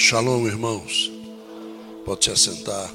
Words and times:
Shalom, 0.00 0.46
irmãos. 0.46 1.10
Pode 2.04 2.24
se 2.24 2.30
assentar. 2.30 2.94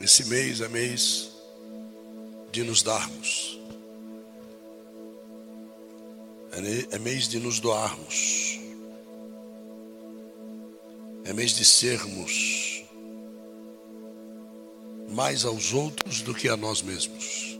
Esse 0.00 0.24
mês 0.28 0.60
é 0.60 0.68
mês 0.68 1.30
de 2.50 2.64
nos 2.64 2.82
darmos. 2.82 3.60
É, 6.52 6.96
é 6.96 6.98
mês 6.98 7.28
de 7.28 7.38
nos 7.38 7.60
doarmos. 7.60 8.59
É 11.30 11.32
mês 11.32 11.52
de 11.52 11.64
sermos 11.64 12.82
mais 15.10 15.44
aos 15.44 15.72
outros 15.72 16.22
do 16.22 16.34
que 16.34 16.48
a 16.48 16.56
nós 16.56 16.82
mesmos. 16.82 17.56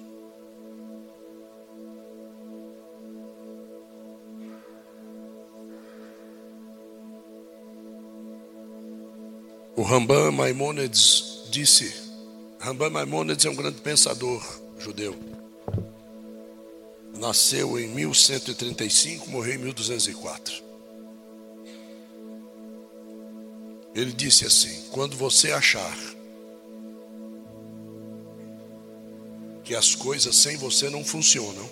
O 9.77 9.83
Rambam 9.83 10.33
Maimonides 10.33 11.45
disse, 11.49 11.95
Rambam 12.59 12.91
Maimonides 12.91 13.45
é 13.45 13.51
um 13.51 13.55
grande 13.55 13.81
pensador 13.81 14.45
judeu. 14.81 15.17
Nasceu 17.17 17.79
em 17.79 17.87
1135, 17.87 19.31
morreu 19.31 19.55
em 19.55 19.59
1204. 19.59 20.70
Ele 23.95 24.13
disse 24.13 24.47
assim: 24.47 24.89
quando 24.91 25.17
você 25.17 25.53
achar 25.53 25.97
que 29.65 29.75
as 29.75 29.95
coisas 29.95 30.35
sem 30.37 30.57
você 30.57 30.89
não 30.89 31.05
funcionam, 31.05 31.69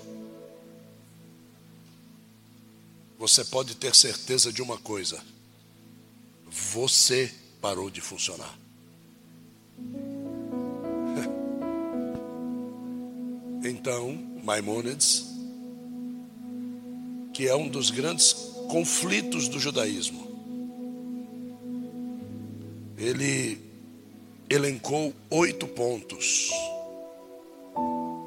você 3.19 3.45
pode 3.45 3.75
ter 3.77 3.95
certeza 3.95 4.53
de 4.53 4.63
uma 4.63 4.79
coisa: 4.79 5.21
você 6.49 7.33
parou 7.61 7.91
de 7.91 8.01
funcionar. 8.01 8.57
Então, 13.61 14.13
Maimonides, 14.45 15.27
que 17.35 17.49
é 17.49 17.57
um 17.57 17.69
dos 17.69 17.91
grandes 17.91 18.33
conflitos 18.71 19.49
do 19.49 19.59
judaísmo, 19.59 20.28
ele 22.99 23.61
elencou 24.51 25.15
oito 25.31 25.69
pontos 25.69 26.51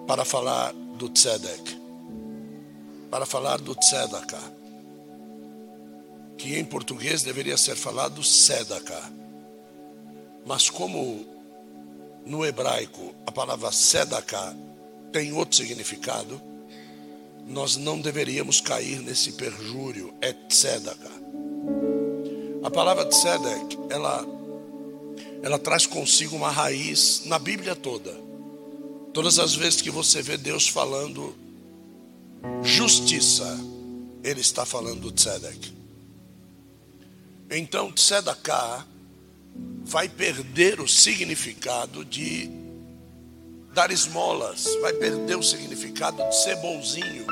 para 0.08 0.24
falar 0.24 0.72
do 0.98 1.10
Tzedek, 1.10 1.78
para 3.10 3.26
falar 3.26 3.60
do 3.60 3.76
Tzedaka, 3.76 4.40
que 6.38 6.58
em 6.58 6.64
português 6.64 7.22
deveria 7.22 7.58
ser 7.58 7.76
falado 7.76 8.24
Sedaka, 8.24 9.12
mas 10.46 10.70
como 10.70 11.26
no 12.26 12.46
hebraico 12.46 13.14
a 13.28 13.32
palavra 13.32 13.72
Sedaka 13.74 14.56
tem 15.12 15.34
outro 15.34 15.58
significado, 15.58 16.42
nós 17.46 17.76
não 17.76 18.00
deveríamos 18.00 18.62
cair 18.62 19.02
nesse 19.02 19.34
perjúrio, 19.34 20.14
é 20.22 20.32
Tzedaka. 20.32 21.12
A 22.64 22.72
palavra 22.72 23.06
Tzedek, 23.06 23.78
ela 23.90 24.41
ela 25.44 25.58
traz 25.58 25.86
consigo 25.86 26.36
uma 26.36 26.52
raiz 26.52 27.24
na 27.26 27.40
Bíblia 27.40 27.76
toda. 27.76 28.14
Todas 29.14 29.40
as 29.40 29.56
vezes 29.56 29.82
que 29.82 29.90
você 29.90 30.22
vê 30.22 30.38
Deus 30.38 30.68
falando 30.68 31.36
justiça, 32.64 33.60
Ele 34.24 34.40
está 34.40 34.66
falando 34.66 35.12
tzedek. 35.12 35.74
Então, 37.50 37.92
tzedaká 37.92 38.86
vai 39.84 40.08
perder 40.08 40.80
o 40.80 40.88
significado 40.88 42.06
de 42.06 42.50
dar 43.74 43.92
esmolas, 43.92 44.66
vai 44.82 44.94
perder 44.94 45.38
o 45.38 45.44
significado 45.44 46.24
de 46.24 46.36
ser 46.44 46.56
bonzinho. 46.58 47.26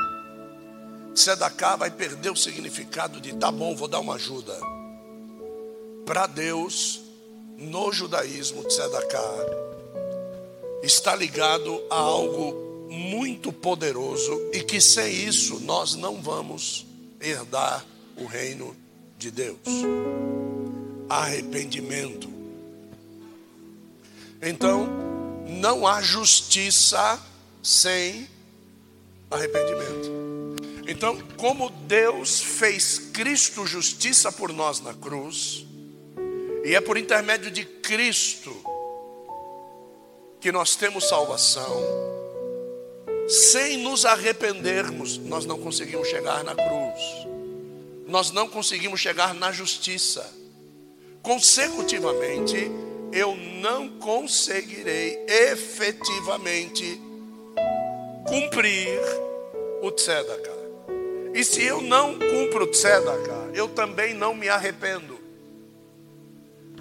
Tzedaká 1.14 1.76
vai 1.76 1.90
perder 1.90 2.30
o 2.30 2.36
significado 2.36 3.20
de 3.20 3.34
tá 3.34 3.50
bom, 3.50 3.74
vou 3.74 3.88
dar 3.88 4.00
uma 4.00 4.14
ajuda. 4.14 4.54
Para 6.04 6.26
Deus, 6.26 7.00
no 7.60 7.92
judaísmo 7.92 8.68
Sedaká 8.70 9.20
está 10.82 11.14
ligado 11.14 11.82
a 11.90 11.96
algo 11.96 12.88
muito 12.88 13.52
poderoso 13.52 14.48
e 14.52 14.62
que 14.62 14.80
sem 14.80 15.12
isso 15.12 15.60
nós 15.60 15.94
não 15.94 16.22
vamos 16.22 16.86
herdar 17.20 17.84
o 18.16 18.24
reino 18.24 18.74
de 19.18 19.30
Deus. 19.30 19.58
Arrependimento. 21.08 22.30
Então, 24.40 24.88
não 25.46 25.86
há 25.86 26.00
justiça 26.00 27.20
sem 27.62 28.26
arrependimento. 29.30 30.10
Então, 30.88 31.20
como 31.36 31.68
Deus 31.70 32.40
fez 32.40 32.98
Cristo 33.12 33.66
justiça 33.66 34.32
por 34.32 34.52
nós 34.52 34.80
na 34.80 34.94
cruz, 34.94 35.66
e 36.64 36.74
é 36.74 36.80
por 36.80 36.96
intermédio 36.98 37.50
de 37.50 37.64
Cristo 37.64 38.54
que 40.40 40.50
nós 40.50 40.76
temos 40.76 41.08
salvação. 41.08 41.82
Sem 43.28 43.76
nos 43.78 44.04
arrependermos, 44.04 45.18
nós 45.18 45.44
não 45.44 45.58
conseguimos 45.58 46.08
chegar 46.08 46.42
na 46.42 46.54
cruz. 46.54 47.00
Nós 48.06 48.32
não 48.32 48.48
conseguimos 48.48 48.98
chegar 48.98 49.34
na 49.34 49.52
justiça. 49.52 50.28
Consecutivamente, 51.22 52.70
eu 53.12 53.36
não 53.36 53.88
conseguirei 53.98 55.24
efetivamente 55.28 57.00
cumprir 58.26 59.00
o 59.82 59.90
tzedakah. 59.90 60.60
E 61.34 61.44
se 61.44 61.64
eu 61.64 61.80
não 61.80 62.18
cumpro 62.18 62.64
o 62.64 62.66
tzedakah, 62.66 63.50
eu 63.54 63.68
também 63.68 64.14
não 64.14 64.34
me 64.34 64.48
arrependo. 64.48 65.09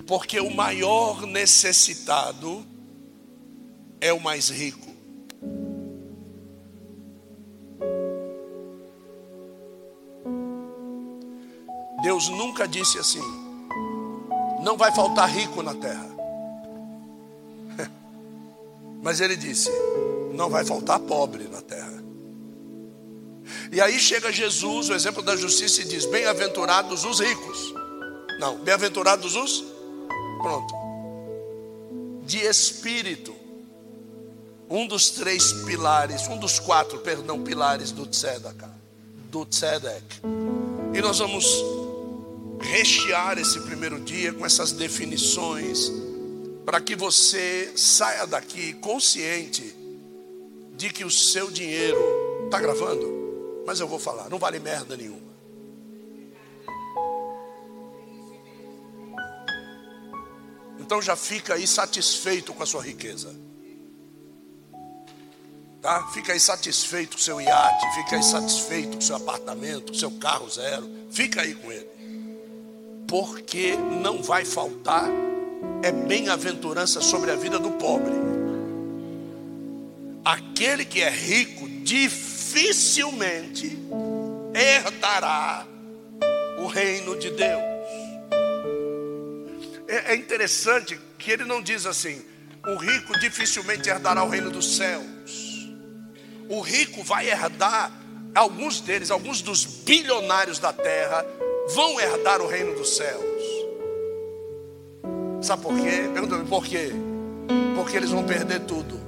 Porque 0.10 0.40
o 0.40 0.50
maior 0.50 1.22
necessitado 1.22 2.66
é 4.02 4.12
o 4.12 4.20
mais 4.20 4.50
rico. 4.50 4.88
Deus 12.02 12.28
nunca 12.30 12.68
disse 12.68 12.98
assim: 12.98 13.22
não 14.64 14.76
vai 14.76 14.92
faltar 14.92 15.30
rico 15.30 15.62
na 15.62 15.76
terra. 15.76 16.10
Mas 19.04 19.22
ele 19.22 19.36
disse: 19.36 19.70
não 20.34 20.50
vai 20.50 20.66
faltar 20.66 21.00
pobre 21.02 21.44
na 21.44 21.62
terra. 21.62 22.04
E 23.72 23.80
aí 23.80 24.00
chega 24.00 24.32
Jesus, 24.32 24.90
o 24.90 24.96
exemplo 24.96 25.22
da 25.22 25.36
justiça, 25.36 25.84
e 25.84 25.86
diz: 25.86 26.08
bem-aventurados 26.08 27.06
os 27.06 27.20
ricos. 27.20 27.76
Não, 28.40 28.58
bem-aventurados 28.58 29.36
os 29.36 29.78
Pronto. 30.42 30.74
De 32.26 32.40
espírito. 32.40 33.36
Um 34.70 34.88
dos 34.88 35.10
três 35.10 35.52
pilares, 35.64 36.28
um 36.28 36.38
dos 36.38 36.60
quatro, 36.60 37.00
perdão, 37.00 37.42
pilares 37.44 37.92
do 37.92 38.06
Tzedek. 38.06 38.64
Do 39.32 39.46
Tzedek. 39.46 40.22
E 40.94 41.02
nós 41.02 41.20
vamos 41.20 41.46
rechear 42.60 43.38
esse 43.38 43.60
primeiro 43.62 44.00
dia 44.00 44.34
com 44.34 44.46
essas 44.46 44.72
definições, 44.72 45.92
para 46.66 46.80
que 46.80 46.96
você 46.96 47.72
saia 47.76 48.28
daqui 48.28 48.74
consciente 48.74 49.76
de 50.76 50.90
que 50.90 51.04
o 51.04 51.12
seu 51.12 51.50
dinheiro 51.50 52.00
está 52.46 52.60
gravando, 52.60 53.64
mas 53.66 53.80
eu 53.80 53.88
vou 53.88 54.00
falar, 54.00 54.30
não 54.30 54.38
vale 54.38 54.60
merda 54.60 54.96
nenhuma. 54.96 55.29
Então 60.90 61.00
já 61.04 61.16
fica 61.16 61.54
aí 61.54 61.68
satisfeito 61.68 62.52
com 62.52 62.64
a 62.64 62.66
sua 62.66 62.82
riqueza. 62.82 63.30
Tá? 65.80 66.08
Fica 66.08 66.34
aí 66.34 66.40
satisfeito 66.40 67.12
com 67.12 67.20
o 67.20 67.22
seu 67.22 67.40
iate, 67.40 67.94
fica 67.94 68.16
aí 68.16 68.24
satisfeito 68.24 68.94
com 68.94 68.98
o 68.98 69.02
seu 69.04 69.18
apartamento, 69.18 69.92
com 69.92 69.92
o 69.92 69.96
seu 69.96 70.10
carro 70.10 70.50
zero. 70.50 70.90
Fica 71.12 71.44
aí 71.44 71.54
com 71.54 71.72
ele. 71.72 71.88
Porque 73.08 73.78
não 74.02 74.24
vai 74.24 74.44
faltar 74.44 75.08
é 75.84 75.92
bem-aventurança 75.92 77.02
sobre 77.02 77.30
a 77.30 77.36
vida 77.36 77.60
do 77.60 77.70
pobre. 77.74 78.16
Aquele 80.26 80.86
que 80.86 81.04
é 81.04 81.10
rico 81.12 81.70
dificilmente 81.84 83.78
herdará 84.56 85.68
o 86.58 86.66
reino 86.66 87.16
de 87.16 87.30
Deus. 87.30 87.79
É, 89.90 90.14
é 90.14 90.16
interessante 90.16 91.00
que 91.18 91.32
ele 91.32 91.44
não 91.44 91.62
diz 91.62 91.86
assim: 91.86 92.24
o 92.66 92.76
rico 92.76 93.20
dificilmente 93.20 93.90
herdará 93.90 94.24
o 94.24 94.30
reino 94.30 94.52
dos 94.52 94.78
céus. 94.78 95.68
O 96.48 96.62
rico 96.62 97.04
vai 97.04 97.30
herdar, 97.30 97.92
alguns 98.34 98.80
deles, 98.82 99.12
alguns 99.12 99.42
dos 99.42 99.66
bilionários 99.66 100.60
da 100.60 100.72
terra, 100.72 101.26
vão 101.74 102.00
herdar 102.00 102.42
o 102.42 102.48
reino 102.48 102.76
dos 102.76 102.96
céus. 102.96 103.24
Sabe 105.42 105.62
por 105.64 105.76
quê? 105.76 106.10
Pergunta-me 106.14 106.46
por 106.46 106.66
quê? 106.66 106.92
Porque 107.76 107.98
eles 107.98 108.10
vão 108.10 108.24
perder 108.24 108.62
tudo. 108.62 109.00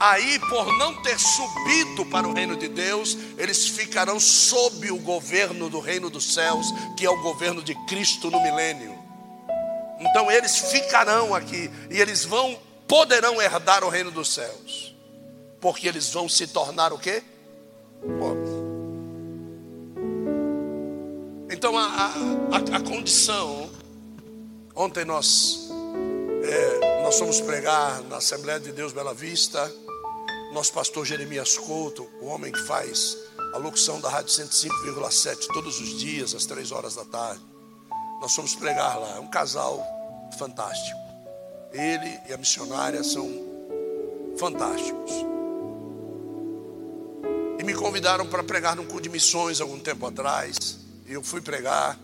Aí, 0.00 0.38
por 0.38 0.78
não 0.78 1.02
ter 1.02 1.18
subido 1.18 2.06
para 2.06 2.28
o 2.28 2.32
reino 2.32 2.56
de 2.56 2.68
Deus, 2.68 3.18
eles 3.36 3.66
ficarão 3.66 4.20
sob 4.20 4.90
o 4.92 4.98
governo 4.98 5.68
do 5.68 5.80
reino 5.80 6.08
dos 6.08 6.34
céus, 6.34 6.66
que 6.96 7.04
é 7.04 7.10
o 7.10 7.20
governo 7.22 7.62
de 7.62 7.74
Cristo 7.86 8.30
no 8.30 8.40
milênio. 8.40 8.96
Então 9.98 10.30
eles 10.30 10.56
ficarão 10.70 11.34
aqui 11.34 11.68
e 11.90 12.00
eles 12.00 12.24
vão 12.24 12.56
poderão 12.86 13.42
herdar 13.42 13.84
o 13.84 13.88
reino 13.88 14.10
dos 14.10 14.32
céus. 14.32 14.96
Porque 15.60 15.88
eles 15.88 16.12
vão 16.12 16.28
se 16.28 16.46
tornar 16.46 16.92
o 16.92 16.98
quê? 16.98 17.22
Pobres. 18.18 18.48
Então 21.50 21.76
a, 21.76 22.12
a, 22.52 22.76
a, 22.76 22.80
condição, 22.80 23.68
ontem 24.74 25.04
nós 25.04 25.68
é, 26.44 27.02
nós 27.02 27.18
fomos 27.18 27.40
pregar 27.40 28.00
na 28.02 28.18
Assembleia 28.18 28.60
de 28.60 28.70
Deus 28.70 28.92
Bela 28.92 29.12
Vista, 29.12 29.70
nosso 30.52 30.72
pastor 30.72 31.04
Jeremias 31.04 31.58
Couto, 31.58 32.08
o 32.20 32.26
homem 32.26 32.50
que 32.50 32.60
faz 32.60 33.16
a 33.52 33.58
locução 33.58 34.00
da 34.00 34.08
Rádio 34.08 34.32
105,7 34.32 35.46
todos 35.52 35.80
os 35.80 35.98
dias, 35.98 36.34
às 36.34 36.46
três 36.46 36.72
horas 36.72 36.94
da 36.94 37.04
tarde. 37.04 37.40
Nós 38.20 38.34
fomos 38.34 38.54
pregar 38.54 38.98
lá, 38.98 39.16
é 39.16 39.20
um 39.20 39.28
casal 39.28 39.84
fantástico. 40.38 40.98
Ele 41.72 42.18
e 42.28 42.32
a 42.32 42.36
missionária 42.36 43.04
são 43.04 43.28
fantásticos. 44.38 45.12
E 47.58 47.64
me 47.64 47.74
convidaram 47.74 48.26
para 48.26 48.42
pregar 48.42 48.74
num 48.74 48.86
culto 48.86 49.02
de 49.02 49.08
missões 49.10 49.60
algum 49.60 49.78
tempo 49.78 50.06
atrás. 50.06 50.78
E 51.06 51.12
eu 51.12 51.22
fui 51.22 51.40
pregar. 51.40 51.98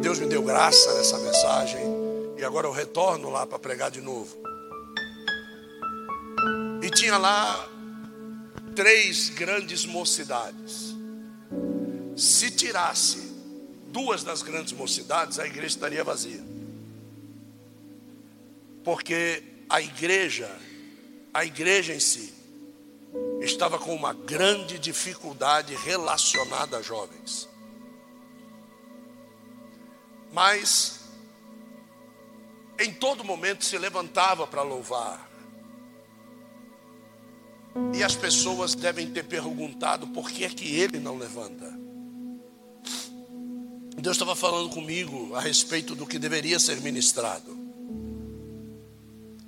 Deus 0.00 0.18
me 0.18 0.26
deu 0.26 0.42
graça 0.42 0.92
nessa 0.94 1.18
mensagem. 1.18 1.80
E 2.36 2.44
agora 2.44 2.66
eu 2.66 2.72
retorno 2.72 3.30
lá 3.30 3.46
para 3.46 3.58
pregar 3.58 3.90
de 3.90 4.00
novo. 4.00 4.36
E 6.82 6.90
tinha 6.90 7.16
lá 7.16 7.68
três 8.74 9.28
grandes 9.30 9.84
mocidades. 9.84 10.94
Se 12.16 12.50
tirasse 12.50 13.32
duas 13.88 14.22
das 14.24 14.42
grandes 14.42 14.72
mocidades, 14.72 15.38
a 15.38 15.46
igreja 15.46 15.68
estaria 15.68 16.04
vazia. 16.04 16.42
Porque 18.82 19.42
a 19.68 19.80
igreja, 19.80 20.50
a 21.32 21.44
igreja 21.44 21.94
em 21.94 22.00
si, 22.00 22.34
estava 23.40 23.78
com 23.78 23.94
uma 23.94 24.12
grande 24.12 24.78
dificuldade 24.78 25.74
relacionada 25.74 26.78
a 26.78 26.82
jovens. 26.82 27.48
Mas 30.32 31.00
em 32.78 32.92
todo 32.92 33.24
momento 33.24 33.64
se 33.64 33.78
levantava 33.78 34.46
para 34.46 34.62
louvar. 34.62 35.33
E 37.96 38.02
as 38.02 38.14
pessoas 38.14 38.74
devem 38.74 39.10
ter 39.10 39.24
perguntado 39.24 40.06
por 40.08 40.30
que 40.30 40.44
é 40.44 40.48
que 40.48 40.76
ele 40.76 40.98
não 40.98 41.16
levanta. 41.16 41.72
Deus 44.00 44.16
estava 44.16 44.36
falando 44.36 44.70
comigo 44.70 45.34
a 45.34 45.40
respeito 45.40 45.94
do 45.94 46.06
que 46.06 46.18
deveria 46.18 46.58
ser 46.58 46.80
ministrado. 46.80 47.56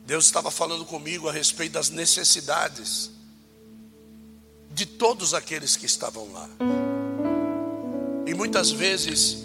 Deus 0.06 0.24
estava 0.24 0.50
falando 0.50 0.84
comigo 0.84 1.28
a 1.28 1.32
respeito 1.32 1.72
das 1.72 1.90
necessidades 1.90 3.10
de 4.70 4.86
todos 4.86 5.34
aqueles 5.34 5.76
que 5.76 5.86
estavam 5.86 6.32
lá. 6.32 6.48
E 8.26 8.34
muitas 8.34 8.70
vezes 8.70 9.38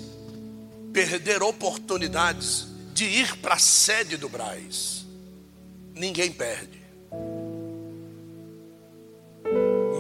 perder 0.94 1.42
oportunidades 1.42 2.68
de 2.94 3.06
ir 3.06 3.38
para 3.38 3.56
a 3.56 3.60
sede 3.60 4.18
do 4.18 4.30
Braz. 4.30 5.06
Ninguém 5.94 6.31
perde. 6.31 6.81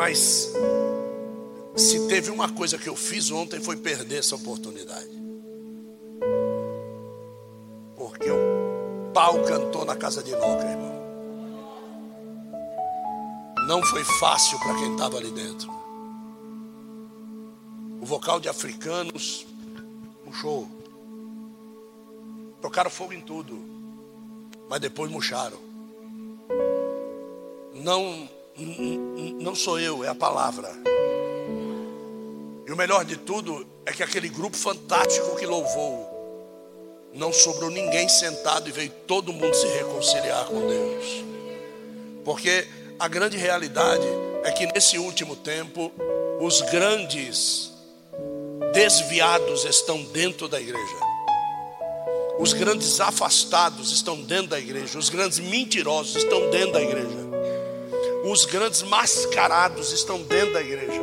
Mas 0.01 0.51
se 1.75 2.07
teve 2.07 2.31
uma 2.31 2.51
coisa 2.51 2.75
que 2.75 2.89
eu 2.89 2.95
fiz 2.95 3.29
ontem 3.29 3.61
foi 3.61 3.77
perder 3.77 4.17
essa 4.17 4.35
oportunidade. 4.35 5.11
Porque 7.95 8.27
o 8.31 9.11
pau 9.13 9.43
cantou 9.43 9.85
na 9.85 9.95
casa 9.95 10.23
de 10.23 10.31
Noca, 10.31 10.65
irmão. 10.65 11.03
Não 13.67 13.83
foi 13.83 14.03
fácil 14.03 14.57
para 14.57 14.73
quem 14.73 14.91
estava 14.91 15.17
ali 15.17 15.29
dentro. 15.29 15.69
O 18.01 18.05
vocal 18.07 18.39
de 18.39 18.49
africanos 18.49 19.45
murchou. 20.25 20.67
Tocaram 22.59 22.89
fogo 22.89 23.13
em 23.13 23.21
tudo. 23.21 23.55
Mas 24.67 24.79
depois 24.79 25.11
murcharam. 25.11 25.59
Não, 27.75 28.27
não 29.39 29.55
sou 29.55 29.79
eu, 29.79 30.03
é 30.03 30.07
a 30.07 30.15
palavra. 30.15 30.69
E 32.67 32.71
o 32.71 32.75
melhor 32.75 33.03
de 33.03 33.17
tudo 33.17 33.65
é 33.85 33.91
que 33.91 34.03
aquele 34.03 34.29
grupo 34.29 34.55
fantástico 34.55 35.35
que 35.35 35.45
louvou, 35.45 36.09
não 37.13 37.33
sobrou 37.33 37.69
ninguém 37.69 38.07
sentado 38.07 38.69
e 38.69 38.71
veio 38.71 38.89
todo 39.05 39.33
mundo 39.33 39.53
se 39.53 39.67
reconciliar 39.67 40.45
com 40.45 40.67
Deus. 40.67 41.25
Porque 42.23 42.67
a 42.99 43.07
grande 43.07 43.35
realidade 43.35 44.05
é 44.43 44.51
que 44.51 44.65
nesse 44.67 44.97
último 44.97 45.35
tempo, 45.35 45.91
os 46.39 46.61
grandes 46.61 47.71
desviados 48.73 49.65
estão 49.65 50.01
dentro 50.05 50.47
da 50.47 50.59
igreja. 50.59 51.11
Os 52.39 52.53
grandes 52.53 52.99
afastados 52.99 53.91
estão 53.91 54.21
dentro 54.21 54.47
da 54.47 54.59
igreja. 54.59 54.97
Os 54.97 55.09
grandes 55.09 55.39
mentirosos 55.39 56.15
estão 56.15 56.49
dentro 56.49 56.73
da 56.73 56.81
igreja. 56.81 57.20
Os 58.23 58.45
grandes 58.45 58.81
mascarados 58.83 59.91
estão 59.91 60.21
dentro 60.21 60.53
da 60.53 60.61
igreja. 60.61 61.01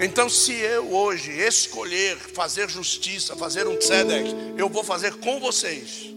Então, 0.00 0.28
se 0.30 0.52
eu 0.52 0.94
hoje 0.94 1.30
escolher 1.30 2.16
fazer 2.16 2.68
justiça, 2.70 3.36
fazer 3.36 3.66
um 3.66 3.76
tzedek, 3.76 4.34
eu 4.56 4.68
vou 4.68 4.82
fazer 4.82 5.14
com 5.16 5.38
vocês. 5.38 6.10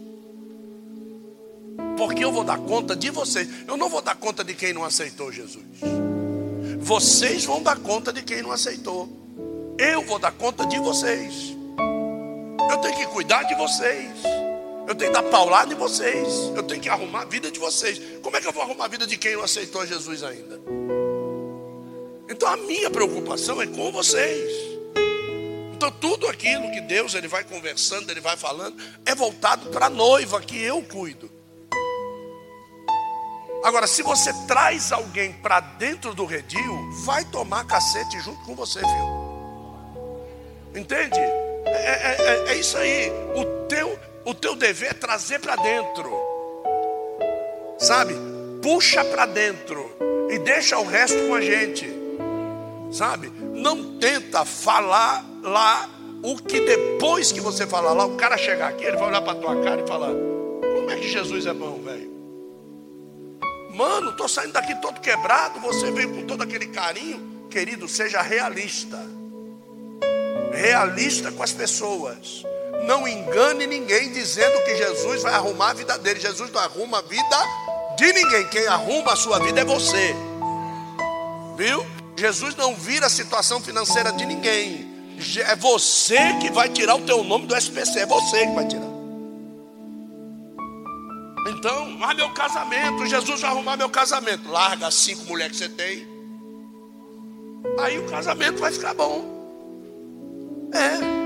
Porque 1.96 2.24
eu 2.24 2.32
vou 2.32 2.44
dar 2.44 2.58
conta 2.58 2.96
de 2.96 3.10
vocês. 3.10 3.48
Eu 3.66 3.76
não 3.76 3.88
vou 3.88 4.00
dar 4.00 4.16
conta 4.16 4.42
de 4.42 4.54
quem 4.54 4.72
não 4.72 4.84
aceitou 4.84 5.30
Jesus. 5.30 5.64
Vocês 6.78 7.44
vão 7.44 7.62
dar 7.62 7.78
conta 7.78 8.12
de 8.12 8.22
quem 8.22 8.42
não 8.42 8.52
aceitou. 8.52 9.08
Eu 9.78 10.02
vou 10.02 10.18
dar 10.18 10.32
conta 10.32 10.66
de 10.66 10.78
vocês. 10.78 11.54
Eu 12.70 12.78
tenho 12.78 12.96
que 12.96 13.06
cuidar 13.06 13.42
de 13.42 13.54
vocês. 13.54 14.10
Eu 14.86 14.94
tenho 14.94 15.12
que 15.12 15.20
dar 15.20 15.22
paulada 15.30 15.72
em 15.72 15.76
vocês. 15.76 16.52
Eu 16.54 16.62
tenho 16.62 16.80
que 16.80 16.88
arrumar 16.88 17.22
a 17.22 17.24
vida 17.24 17.50
de 17.50 17.58
vocês. 17.58 18.00
Como 18.22 18.36
é 18.36 18.40
que 18.40 18.46
eu 18.46 18.52
vou 18.52 18.62
arrumar 18.62 18.84
a 18.84 18.88
vida 18.88 19.06
de 19.06 19.16
quem 19.16 19.34
não 19.34 19.42
aceitou 19.42 19.86
Jesus 19.86 20.22
ainda? 20.22 20.60
Então 22.28 22.48
a 22.48 22.56
minha 22.56 22.90
preocupação 22.90 23.60
é 23.60 23.66
com 23.66 23.90
vocês. 23.92 24.74
Então 25.74 25.90
tudo 25.90 26.26
aquilo 26.28 26.70
que 26.70 26.80
Deus 26.82 27.14
ele 27.14 27.28
vai 27.28 27.44
conversando, 27.44 28.10
ele 28.10 28.20
vai 28.20 28.36
falando, 28.36 28.76
é 29.04 29.14
voltado 29.14 29.70
para 29.70 29.86
a 29.86 29.90
noiva 29.90 30.40
que 30.40 30.60
eu 30.62 30.82
cuido. 30.82 31.30
Agora, 33.64 33.86
se 33.86 34.02
você 34.02 34.30
traz 34.46 34.92
alguém 34.92 35.32
para 35.32 35.58
dentro 35.58 36.14
do 36.14 36.26
redil, 36.26 36.90
vai 37.04 37.24
tomar 37.24 37.64
cacete 37.66 38.20
junto 38.20 38.44
com 38.44 38.54
você, 38.54 38.80
viu? 38.80 39.24
Entende? 40.76 41.18
É, 41.18 41.70
é, 41.70 42.16
é, 42.18 42.52
é 42.52 42.56
isso 42.56 42.76
aí. 42.76 43.10
O 43.34 43.66
teu, 43.66 43.98
o 44.24 44.34
teu 44.34 44.54
dever 44.54 44.90
é 44.90 44.94
trazer 44.94 45.38
para 45.40 45.56
dentro. 45.56 46.10
Sabe? 47.78 48.14
Puxa 48.62 49.04
para 49.04 49.26
dentro 49.26 49.90
e 50.30 50.38
deixa 50.38 50.78
o 50.78 50.84
resto 50.84 51.26
com 51.28 51.34
a 51.34 51.40
gente 51.40 52.04
sabe? 52.94 53.30
Não 53.52 53.98
tenta 53.98 54.44
falar 54.44 55.24
lá 55.42 55.90
o 56.22 56.36
que 56.36 56.60
depois 56.60 57.32
que 57.32 57.40
você 57.40 57.66
falar 57.66 57.92
lá, 57.92 58.06
o 58.06 58.16
cara 58.16 58.38
chegar 58.38 58.68
aqui, 58.68 58.84
ele 58.84 58.96
vai 58.96 59.08
olhar 59.08 59.20
para 59.20 59.38
tua 59.38 59.62
cara 59.62 59.82
e 59.82 59.86
falar: 59.86 60.10
Como 60.10 60.90
é 60.90 60.96
que 60.96 61.08
Jesus 61.08 61.44
é 61.46 61.52
bom, 61.52 61.82
velho? 61.82 62.14
Mano, 63.74 64.10
estou 64.10 64.28
saindo 64.28 64.52
daqui 64.52 64.74
todo 64.76 65.00
quebrado, 65.00 65.58
você 65.60 65.90
veio 65.90 66.14
com 66.14 66.24
todo 66.24 66.42
aquele 66.42 66.66
carinho. 66.66 67.34
Querido, 67.50 67.88
seja 67.88 68.22
realista. 68.22 68.98
Realista 70.52 71.32
com 71.32 71.42
as 71.42 71.52
pessoas. 71.52 72.44
Não 72.86 73.06
engane 73.08 73.66
ninguém 73.66 74.12
dizendo 74.12 74.62
que 74.64 74.76
Jesus 74.76 75.22
vai 75.22 75.34
arrumar 75.34 75.70
a 75.70 75.74
vida 75.74 75.98
dele. 75.98 76.20
Jesus 76.20 76.50
não 76.50 76.60
arruma 76.60 76.98
a 76.98 77.02
vida 77.02 77.36
de 77.96 78.12
ninguém. 78.12 78.46
Quem 78.48 78.66
arruma 78.66 79.12
a 79.12 79.16
sua 79.16 79.38
vida 79.38 79.60
é 79.60 79.64
você. 79.64 80.14
Viu? 81.56 81.84
Jesus 82.16 82.54
não 82.56 82.74
vira 82.74 83.06
a 83.06 83.10
situação 83.10 83.60
financeira 83.60 84.12
de 84.12 84.26
ninguém. 84.26 84.92
É 85.46 85.56
você 85.56 86.18
que 86.40 86.50
vai 86.50 86.68
tirar 86.68 86.96
o 86.96 87.02
teu 87.02 87.22
nome 87.22 87.46
do 87.46 87.56
SPC, 87.56 88.00
é 88.00 88.06
você 88.06 88.46
que 88.46 88.52
vai 88.52 88.66
tirar. 88.66 88.94
Então, 91.46 91.98
ah, 92.02 92.14
meu 92.14 92.30
casamento, 92.30 93.06
Jesus 93.06 93.40
vai 93.40 93.50
arrumar 93.50 93.76
meu 93.76 93.88
casamento. 93.88 94.48
Larga 94.50 94.88
as 94.88 94.94
cinco 94.94 95.24
mulheres 95.24 95.58
que 95.58 95.64
você 95.64 95.68
tem. 95.68 96.06
Aí 97.78 97.98
o 97.98 98.06
casamento 98.06 98.58
vai 98.58 98.72
ficar 98.72 98.94
bom. 98.94 99.24
É. 100.72 101.23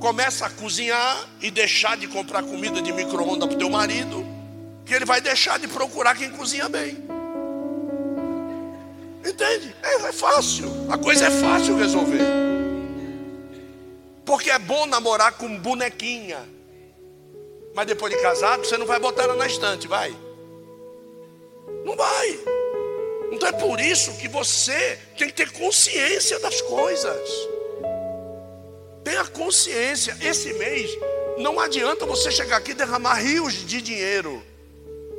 Começa 0.00 0.46
a 0.46 0.50
cozinhar 0.50 1.28
e 1.42 1.50
deixar 1.50 1.96
de 1.96 2.08
comprar 2.08 2.42
comida 2.42 2.80
de 2.80 2.90
micro-ondas 2.90 3.46
para 3.46 3.54
o 3.54 3.58
teu 3.58 3.68
marido, 3.68 4.26
que 4.86 4.94
ele 4.94 5.04
vai 5.04 5.20
deixar 5.20 5.58
de 5.58 5.68
procurar 5.68 6.16
quem 6.16 6.30
cozinha 6.30 6.68
bem. 6.70 6.96
Entende? 9.24 9.76
É, 9.82 9.94
é 10.08 10.12
fácil. 10.12 10.70
A 10.90 10.96
coisa 10.96 11.26
é 11.26 11.30
fácil 11.30 11.76
resolver. 11.76 12.24
Porque 14.24 14.50
é 14.50 14.58
bom 14.58 14.86
namorar 14.86 15.32
com 15.32 15.58
bonequinha. 15.58 16.38
Mas 17.74 17.86
depois 17.86 18.12
de 18.12 18.20
casado, 18.22 18.64
você 18.64 18.78
não 18.78 18.86
vai 18.86 18.98
botar 18.98 19.24
ela 19.24 19.36
na 19.36 19.46
estante, 19.46 19.86
vai? 19.86 20.16
Não 21.84 21.94
vai. 21.94 22.40
Então 23.32 23.48
é 23.48 23.52
por 23.52 23.78
isso 23.78 24.16
que 24.16 24.28
você 24.28 24.98
tem 25.16 25.28
que 25.28 25.34
ter 25.34 25.52
consciência 25.52 26.38
das 26.40 26.60
coisas. 26.62 27.28
Tenha 29.04 29.24
consciência. 29.24 30.16
Esse 30.20 30.52
mês 30.54 30.90
não 31.38 31.58
adianta 31.58 32.04
você 32.04 32.30
chegar 32.30 32.58
aqui 32.58 32.72
e 32.72 32.74
derramar 32.74 33.14
rios 33.14 33.54
de 33.66 33.80
dinheiro. 33.80 34.42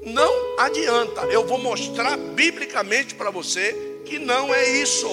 Não 0.03 0.59
adianta. 0.59 1.21
Eu 1.23 1.45
vou 1.45 1.57
mostrar 1.57 2.17
biblicamente 2.17 3.15
para 3.15 3.29
você 3.29 3.75
que 4.05 4.19
não 4.19 4.53
é 4.53 4.81
isso. 4.81 5.07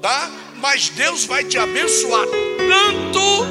Tá? 0.00 0.30
Mas 0.56 0.88
Deus 0.90 1.24
vai 1.24 1.44
te 1.44 1.58
abençoar 1.58 2.26
tanto, 2.26 3.44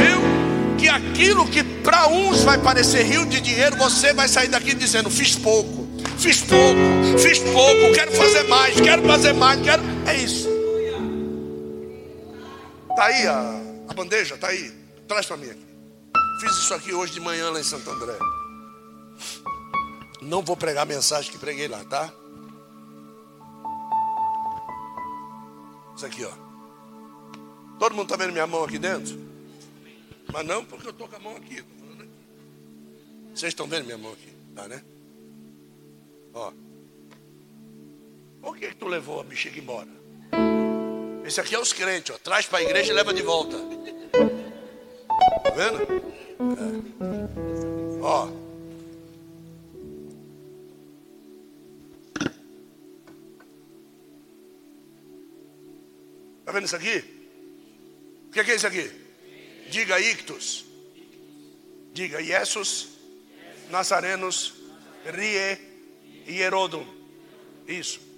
viu? 0.00 0.78
Que 0.78 0.88
aquilo 0.88 1.46
que 1.48 1.62
para 1.82 2.08
uns 2.08 2.42
vai 2.42 2.58
parecer 2.58 3.02
rio 3.02 3.26
de 3.26 3.40
dinheiro, 3.40 3.76
você 3.76 4.12
vai 4.12 4.28
sair 4.28 4.48
daqui 4.48 4.74
dizendo: 4.74 5.10
fiz 5.10 5.36
pouco, 5.36 5.86
fiz 6.18 6.40
pouco, 6.40 7.18
fiz 7.18 7.38
pouco, 7.40 7.92
quero 7.94 8.12
fazer 8.12 8.44
mais, 8.44 8.80
quero 8.80 9.02
fazer 9.02 9.32
mais, 9.32 9.60
quero. 9.60 9.82
É 10.06 10.16
isso. 10.16 10.53
Tá 12.96 13.06
aí 13.06 13.26
a, 13.26 13.40
a 13.88 13.94
bandeja, 13.94 14.36
tá 14.36 14.48
aí. 14.48 14.70
Traz 15.08 15.26
para 15.26 15.36
mim 15.36 15.50
aqui. 15.50 15.66
Fiz 16.40 16.52
isso 16.52 16.74
aqui 16.74 16.92
hoje 16.92 17.12
de 17.12 17.20
manhã 17.20 17.50
lá 17.50 17.60
em 17.60 17.64
Santo 17.64 17.90
André. 17.90 18.16
Não 20.22 20.42
vou 20.42 20.56
pregar 20.56 20.82
a 20.82 20.86
mensagem 20.86 21.30
que 21.30 21.38
preguei 21.38 21.68
lá, 21.68 21.84
tá? 21.84 22.12
Isso 25.96 26.06
aqui, 26.06 26.24
ó. 26.24 26.32
Todo 27.78 27.94
mundo 27.94 28.04
está 28.04 28.16
vendo 28.16 28.32
minha 28.32 28.46
mão 28.46 28.64
aqui 28.64 28.78
dentro? 28.78 29.18
Mas 30.32 30.46
não 30.46 30.64
porque 30.64 30.86
eu 30.86 30.90
estou 30.90 31.08
com 31.08 31.16
a 31.16 31.18
mão 31.18 31.36
aqui. 31.36 31.58
aqui. 31.58 32.08
Vocês 33.34 33.50
estão 33.50 33.66
vendo 33.66 33.84
minha 33.84 33.98
mão 33.98 34.12
aqui? 34.12 34.32
Tá, 34.54 34.68
né? 34.68 34.82
Ó. 36.32 36.52
Por 38.40 38.56
que, 38.56 38.68
que 38.68 38.76
tu 38.76 38.86
levou 38.86 39.20
a 39.20 39.24
bexiga 39.24 39.58
embora? 39.58 39.88
Esse 41.24 41.40
aqui 41.40 41.54
é 41.54 41.58
os 41.58 41.72
crentes, 41.72 42.14
ó. 42.14 42.18
Traz 42.18 42.44
para 42.44 42.58
a 42.58 42.62
igreja 42.62 42.92
e 42.92 42.94
leva 42.94 43.14
de 43.14 43.22
volta. 43.22 43.56
Tá 45.42 45.50
vendo? 45.50 45.80
É. 45.80 45.84
Ó. 48.02 48.28
Está 56.40 56.52
vendo 56.52 56.66
isso 56.66 56.76
aqui? 56.76 57.02
O 58.28 58.30
que 58.30 58.40
é 58.40 58.54
isso 58.54 58.66
aqui? 58.66 58.90
Diga 59.70 59.98
ictus. 59.98 60.66
Diga 61.94 62.20
Iesus, 62.20 62.88
Nazarenos, 63.70 64.52
Rie 65.06 65.58
e 66.26 66.40
Herodum. 66.40 66.84
Isso. 67.66 68.13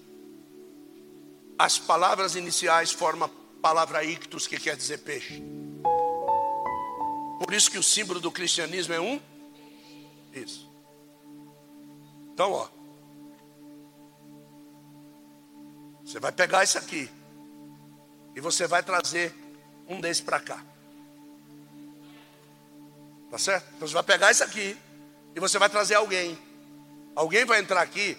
As 1.58 1.78
palavras 1.78 2.34
iniciais 2.34 2.92
formam 2.92 3.28
a 3.28 3.60
palavra 3.62 4.04
ictus, 4.04 4.46
que 4.46 4.58
quer 4.58 4.76
dizer 4.76 4.98
peixe. 4.98 5.42
Por 7.38 7.52
isso 7.52 7.70
que 7.70 7.78
o 7.78 7.82
símbolo 7.82 8.20
do 8.20 8.30
cristianismo 8.30 8.92
é 8.94 9.00
um. 9.00 9.20
Isso. 10.32 10.70
Então, 12.32 12.52
ó. 12.52 12.68
Você 16.04 16.20
vai 16.20 16.32
pegar 16.32 16.64
isso 16.64 16.76
aqui. 16.76 17.10
E 18.34 18.40
você 18.40 18.66
vai 18.66 18.82
trazer 18.82 19.34
um 19.88 20.00
desses 20.00 20.22
para 20.22 20.38
cá. 20.38 20.62
Tá 23.30 23.38
certo? 23.38 23.66
Então 23.74 23.88
você 23.88 23.94
vai 23.94 24.02
pegar 24.02 24.30
isso 24.30 24.44
aqui 24.44 24.76
e 25.34 25.40
você 25.40 25.58
vai 25.58 25.68
trazer 25.68 25.94
alguém. 25.94 26.38
Alguém 27.14 27.44
vai 27.44 27.60
entrar 27.60 27.80
aqui 27.80 28.16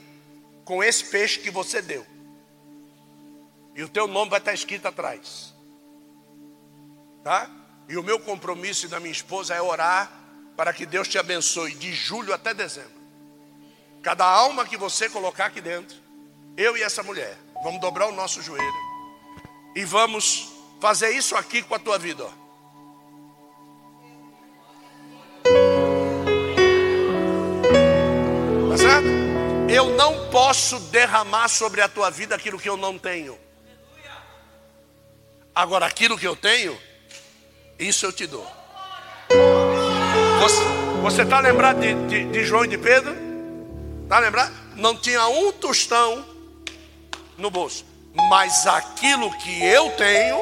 com 0.66 0.84
esse 0.84 1.06
peixe 1.06 1.40
que 1.40 1.52
você 1.52 1.82
deu. 1.82 2.06
E 3.78 3.84
o 3.84 3.88
teu 3.88 4.08
nome 4.08 4.32
vai 4.32 4.40
estar 4.40 4.56
escrito 4.56 4.88
atrás. 4.88 5.54
Tá? 7.24 7.48
E 7.88 7.96
o 7.96 8.02
meu 8.02 8.20
compromisso 8.20 8.88
e 8.88 8.90
da 8.90 9.00
minha 9.00 9.12
esposa 9.12 9.54
é 9.54 9.62
orar 9.62 10.12
para 10.56 10.74
que 10.74 10.84
Deus 10.84 11.08
te 11.08 11.20
abençoe 11.20 11.76
de 11.76 11.94
julho 11.94 12.34
até 12.34 12.56
dezembro. 12.56 12.98
Cada 14.02 14.26
alma 14.26 14.66
que 14.66 14.76
você 14.76 15.08
colocar 15.08 15.46
aqui 15.46 15.62
dentro, 15.62 15.96
eu 16.58 16.76
e 16.76 16.82
essa 16.82 17.04
mulher, 17.04 17.38
vamos 17.64 17.80
dobrar 17.80 18.08
o 18.08 18.12
nosso 18.12 18.42
joelho 18.42 18.74
e 19.76 19.86
vamos 19.86 20.52
fazer 20.82 21.12
isso 21.12 21.36
aqui 21.36 21.62
com 21.62 21.76
a 21.76 21.80
tua 21.80 22.00
vida. 22.00 22.24
Ó. 22.24 22.32
Tá 28.72 28.78
certo? 28.78 29.08
Eu 29.70 29.92
não 29.92 30.32
posso 30.32 30.80
derramar 30.80 31.48
sobre 31.48 31.82
a 31.82 31.88
tua 31.88 32.10
vida 32.10 32.34
aquilo 32.34 32.58
que 32.58 32.68
eu 32.68 32.76
não 32.76 32.98
tenho. 32.98 33.38
Agora, 35.58 35.88
aquilo 35.88 36.18
que 36.18 36.28
eu 36.28 36.36
tenho, 36.36 36.78
isso 37.80 38.06
eu 38.06 38.14
te 38.14 38.28
dou. 38.28 38.46
Você 41.02 41.24
está 41.24 41.40
lembrado 41.40 41.80
de, 41.80 41.94
de, 42.08 42.26
de 42.26 42.46
João 42.46 42.66
e 42.66 42.68
de 42.68 42.78
Pedro? 42.78 43.16
Está 44.04 44.20
lembrado? 44.20 44.54
Não 44.76 44.96
tinha 44.96 45.28
um 45.28 45.52
tostão 45.52 46.24
no 47.38 47.50
bolso 47.50 47.86
mas 48.30 48.66
aquilo 48.66 49.32
que 49.38 49.64
eu 49.64 49.92
tenho, 49.92 50.38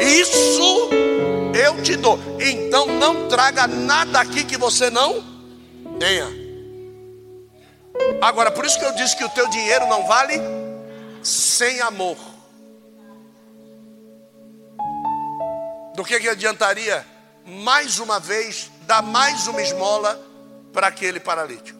isso 0.00 0.88
eu 1.54 1.82
te 1.82 1.96
dou. 1.96 2.18
Então 2.40 2.86
não 2.86 3.28
traga 3.28 3.66
nada 3.66 4.20
aqui 4.20 4.44
que 4.44 4.56
você 4.56 4.88
não 4.88 5.22
tenha. 5.98 6.28
Agora, 8.20 8.50
por 8.50 8.64
isso 8.64 8.78
que 8.78 8.84
eu 8.84 8.94
disse 8.94 9.16
que 9.16 9.24
o 9.24 9.28
teu 9.30 9.48
dinheiro 9.48 9.86
não 9.86 10.06
vale 10.06 10.34
sem 11.22 11.80
amor. 11.80 12.16
Do 15.94 16.04
que, 16.04 16.18
que 16.20 16.28
adiantaria 16.28 17.06
mais 17.44 17.98
uma 17.98 18.20
vez 18.20 18.70
dar 18.82 19.02
mais 19.02 19.46
uma 19.46 19.60
esmola 19.62 20.20
para 20.72 20.86
aquele 20.86 21.20
paralítico? 21.20 21.78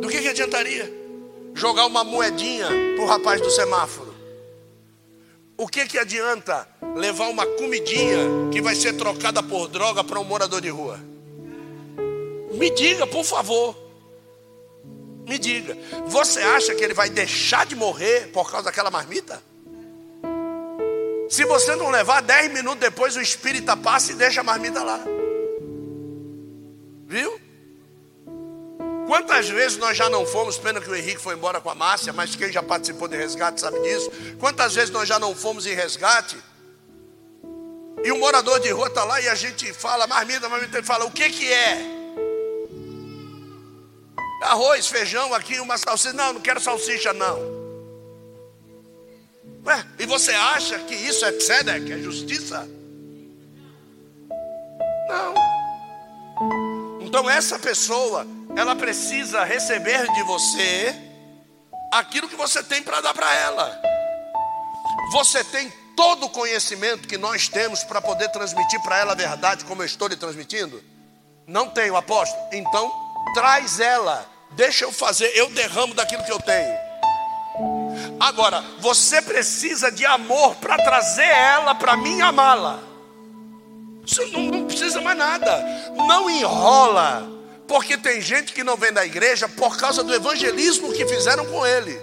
Do 0.00 0.08
que, 0.08 0.20
que 0.20 0.28
adiantaria? 0.28 1.00
jogar 1.54 1.86
uma 1.86 2.04
moedinha 2.04 2.68
para 2.96 3.04
o 3.04 3.06
rapaz 3.06 3.40
do 3.40 3.50
semáforo? 3.50 4.14
O 5.56 5.68
que, 5.68 5.84
que 5.86 5.98
adianta 5.98 6.66
levar 6.96 7.28
uma 7.28 7.44
comidinha 7.44 8.18
que 8.50 8.62
vai 8.62 8.74
ser 8.74 8.94
trocada 8.94 9.42
por 9.42 9.68
droga 9.68 10.02
para 10.02 10.18
um 10.18 10.24
morador 10.24 10.60
de 10.60 10.70
rua? 10.70 10.98
Me 12.52 12.70
diga, 12.70 13.06
por 13.06 13.24
favor. 13.24 13.76
Me 15.28 15.38
diga. 15.38 15.76
Você 16.06 16.40
acha 16.40 16.74
que 16.74 16.82
ele 16.82 16.94
vai 16.94 17.10
deixar 17.10 17.66
de 17.66 17.76
morrer 17.76 18.30
por 18.32 18.50
causa 18.50 18.66
daquela 18.66 18.90
marmita? 18.90 19.42
Se 21.30 21.44
você 21.44 21.76
não 21.76 21.90
levar, 21.90 22.20
dez 22.22 22.52
minutos 22.52 22.80
depois 22.80 23.14
o 23.16 23.20
espírita 23.20 23.76
passa 23.76 24.10
e 24.10 24.16
deixa 24.16 24.40
a 24.40 24.44
marmita 24.44 24.82
lá. 24.82 24.98
Viu? 27.06 27.40
Quantas 29.06 29.48
vezes 29.48 29.78
nós 29.78 29.96
já 29.96 30.10
não 30.10 30.26
fomos, 30.26 30.58
pena 30.58 30.80
que 30.80 30.90
o 30.90 30.94
Henrique 30.94 31.20
foi 31.20 31.36
embora 31.36 31.60
com 31.60 31.70
a 31.70 31.74
Márcia, 31.74 32.12
mas 32.12 32.34
quem 32.34 32.50
já 32.50 32.64
participou 32.64 33.06
de 33.06 33.16
resgate 33.16 33.60
sabe 33.60 33.80
disso. 33.80 34.10
Quantas 34.40 34.74
vezes 34.74 34.90
nós 34.90 35.08
já 35.08 35.20
não 35.20 35.32
fomos 35.32 35.66
em 35.66 35.74
resgate? 35.74 36.36
E 38.02 38.10
o 38.10 38.18
morador 38.18 38.58
de 38.58 38.70
rua 38.70 38.88
está 38.88 39.04
lá 39.04 39.20
e 39.20 39.28
a 39.28 39.34
gente 39.36 39.72
fala, 39.72 40.08
marmita, 40.08 40.48
marmita, 40.48 40.78
ele 40.78 40.86
fala, 40.86 41.04
o 41.04 41.12
que 41.12 41.30
que 41.30 41.52
é? 41.52 41.78
Arroz, 44.42 44.88
feijão 44.88 45.32
aqui, 45.32 45.60
uma 45.60 45.78
salsicha. 45.78 46.12
Não, 46.12 46.32
não 46.32 46.40
quero 46.40 46.58
salsicha, 46.58 47.12
não. 47.12 47.59
Ué, 49.64 49.86
e 49.98 50.06
você 50.06 50.32
acha 50.32 50.78
que 50.80 50.94
isso 50.94 51.24
é 51.24 51.32
tzedek, 51.32 51.92
é 51.92 51.98
justiça? 51.98 52.68
Não. 55.08 55.34
Então 57.00 57.28
essa 57.28 57.58
pessoa 57.58 58.26
ela 58.56 58.74
precisa 58.74 59.44
receber 59.44 60.10
de 60.12 60.22
você 60.22 60.94
aquilo 61.92 62.28
que 62.28 62.36
você 62.36 62.62
tem 62.62 62.82
para 62.82 63.00
dar 63.00 63.12
para 63.12 63.34
ela. 63.34 63.80
Você 65.12 65.42
tem 65.44 65.70
todo 65.96 66.26
o 66.26 66.30
conhecimento 66.30 67.06
que 67.06 67.18
nós 67.18 67.48
temos 67.48 67.84
para 67.84 68.00
poder 68.00 68.28
transmitir 68.30 68.80
para 68.80 68.98
ela 68.98 69.12
a 69.12 69.16
verdade, 69.16 69.64
como 69.64 69.82
eu 69.82 69.86
estou 69.86 70.08
lhe 70.08 70.16
transmitindo? 70.16 70.82
Não 71.46 71.68
tenho, 71.68 71.96
apóstolo. 71.96 72.40
Então, 72.52 72.90
traz 73.34 73.80
ela. 73.80 74.26
Deixa 74.52 74.84
eu 74.84 74.92
fazer, 74.92 75.26
eu 75.36 75.50
derramo 75.50 75.94
daquilo 75.94 76.24
que 76.24 76.32
eu 76.32 76.40
tenho. 76.40 76.89
Agora, 78.20 78.62
você 78.78 79.22
precisa 79.22 79.90
de 79.90 80.04
amor 80.04 80.54
para 80.56 80.76
trazer 80.76 81.24
ela 81.24 81.74
para 81.74 81.96
mim 81.96 82.20
amá-la. 82.20 82.78
Você 84.06 84.26
não, 84.26 84.42
não 84.42 84.66
precisa 84.66 85.00
mais 85.00 85.16
nada. 85.16 85.64
Não 85.96 86.28
enrola. 86.28 87.26
Porque 87.66 87.96
tem 87.96 88.20
gente 88.20 88.52
que 88.52 88.62
não 88.62 88.76
vem 88.76 88.92
da 88.92 89.06
igreja 89.06 89.48
por 89.48 89.78
causa 89.78 90.04
do 90.04 90.14
evangelismo 90.14 90.92
que 90.92 91.06
fizeram 91.06 91.46
com 91.46 91.66
ele. 91.66 91.98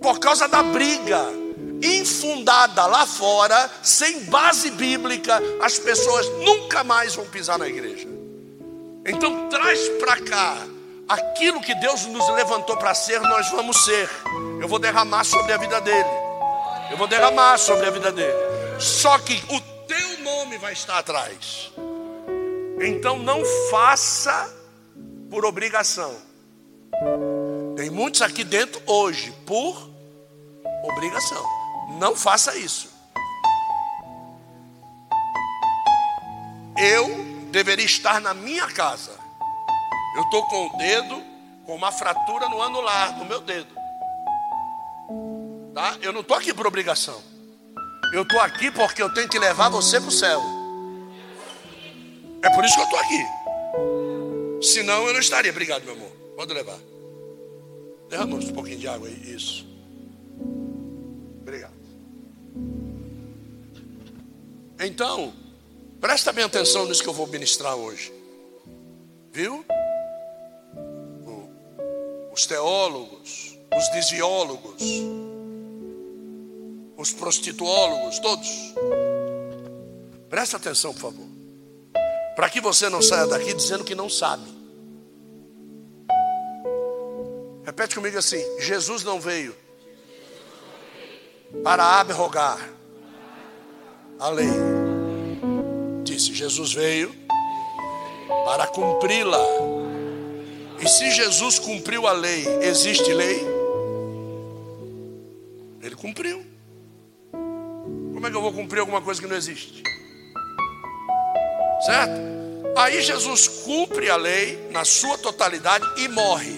Por 0.00 0.18
causa 0.18 0.48
da 0.48 0.60
briga 0.60 1.24
infundada 1.80 2.84
lá 2.86 3.06
fora, 3.06 3.70
sem 3.82 4.24
base 4.24 4.70
bíblica, 4.72 5.40
as 5.62 5.78
pessoas 5.78 6.28
nunca 6.44 6.82
mais 6.82 7.14
vão 7.14 7.26
pisar 7.26 7.58
na 7.58 7.68
igreja. 7.68 8.08
Então 9.06 9.48
traz 9.48 9.88
para 10.00 10.20
cá 10.22 10.56
aquilo 11.08 11.60
que 11.60 11.74
Deus 11.74 12.04
nos 12.06 12.28
levantou 12.30 12.76
para 12.76 12.94
ser, 12.94 13.20
nós 13.20 13.50
vamos 13.50 13.84
ser. 13.84 14.08
Eu 14.60 14.68
vou 14.68 14.78
derramar 14.78 15.24
sobre 15.24 15.52
a 15.52 15.56
vida 15.56 15.80
dele. 15.80 16.08
Eu 16.90 16.96
vou 16.96 17.06
derramar 17.06 17.58
sobre 17.58 17.86
a 17.86 17.90
vida 17.90 18.12
dele. 18.12 18.36
Só 18.78 19.18
que 19.18 19.42
o 19.48 19.60
teu 19.86 20.18
nome 20.20 20.58
vai 20.58 20.72
estar 20.72 20.98
atrás. 20.98 21.72
Então 22.80 23.18
não 23.18 23.42
faça 23.70 24.54
por 25.30 25.44
obrigação. 25.44 26.14
Tem 27.76 27.90
muitos 27.90 28.22
aqui 28.22 28.44
dentro 28.44 28.80
hoje 28.86 29.32
por 29.46 29.90
obrigação. 30.84 31.44
Não 31.98 32.14
faça 32.14 32.56
isso. 32.56 32.88
Eu 36.76 37.08
deveria 37.50 37.84
estar 37.84 38.20
na 38.20 38.32
minha 38.32 38.66
casa. 38.68 39.17
Eu 40.16 40.22
estou 40.22 40.42
com 40.46 40.66
o 40.66 40.78
dedo, 40.78 41.22
com 41.64 41.74
uma 41.74 41.92
fratura 41.92 42.48
no 42.48 42.62
anular, 42.62 43.18
no 43.18 43.24
meu 43.24 43.40
dedo. 43.40 43.74
Tá? 45.74 45.96
Eu 46.00 46.12
não 46.12 46.22
estou 46.22 46.36
aqui 46.36 46.52
por 46.52 46.66
obrigação. 46.66 47.22
Eu 48.12 48.22
estou 48.22 48.40
aqui 48.40 48.70
porque 48.70 49.02
eu 49.02 49.12
tenho 49.12 49.28
que 49.28 49.38
levar 49.38 49.68
você 49.68 50.00
para 50.00 50.08
o 50.08 50.12
céu. 50.12 50.42
É 52.42 52.50
por 52.50 52.64
isso 52.64 52.74
que 52.74 52.80
eu 52.80 52.84
estou 52.84 52.98
aqui. 53.00 54.66
Senão 54.66 55.06
eu 55.06 55.12
não 55.12 55.20
estaria. 55.20 55.50
Obrigado, 55.50 55.84
meu 55.84 55.94
amor. 55.94 56.10
Pode 56.36 56.52
levar. 56.52 56.78
Derramamos 58.08 58.48
um 58.48 58.52
pouquinho 58.52 58.78
de 58.78 58.88
água 58.88 59.06
aí. 59.06 59.34
Isso. 59.34 59.66
Obrigado. 61.42 61.74
Então, 64.80 65.32
presta 66.00 66.32
bem 66.32 66.44
atenção 66.44 66.86
nisso 66.86 67.02
que 67.02 67.08
eu 67.08 67.12
vou 67.12 67.26
ministrar 67.26 67.74
hoje. 67.74 68.12
Viu? 69.32 69.64
Os 72.38 72.46
teólogos, 72.46 73.58
os 73.76 73.88
desviólogos, 73.88 74.80
os 76.96 77.12
prostituólogos, 77.12 78.20
todos. 78.20 78.48
Presta 80.30 80.56
atenção, 80.56 80.92
por 80.94 81.00
favor. 81.00 81.26
Para 82.36 82.48
que 82.48 82.60
você 82.60 82.88
não 82.88 83.02
saia 83.02 83.26
daqui 83.26 83.52
dizendo 83.52 83.82
que 83.82 83.96
não 83.96 84.08
sabe. 84.08 84.44
Repete 87.64 87.96
comigo 87.96 88.16
assim: 88.16 88.40
Jesus 88.60 89.02
não 89.02 89.20
veio 89.20 89.52
para 91.64 91.98
abrogar 91.98 92.70
a 94.20 94.28
lei. 94.28 94.46
Disse: 96.04 96.32
Jesus 96.32 96.72
veio 96.72 97.12
para 98.44 98.68
cumpri-la. 98.68 99.87
E 100.80 100.88
se 100.88 101.10
Jesus 101.10 101.58
cumpriu 101.58 102.06
a 102.06 102.12
lei, 102.12 102.46
existe 102.62 103.12
lei? 103.12 103.44
Ele 105.82 105.96
cumpriu. 105.96 106.44
Como 107.30 108.26
é 108.26 108.30
que 108.30 108.36
eu 108.36 108.42
vou 108.42 108.52
cumprir 108.52 108.80
alguma 108.80 109.00
coisa 109.00 109.20
que 109.20 109.26
não 109.26 109.36
existe? 109.36 109.82
Certo? 111.84 112.28
Aí 112.76 113.02
Jesus 113.02 113.48
cumpre 113.48 114.10
a 114.10 114.16
lei 114.16 114.68
na 114.70 114.84
sua 114.84 115.18
totalidade 115.18 115.84
e 116.00 116.08
morre. 116.08 116.56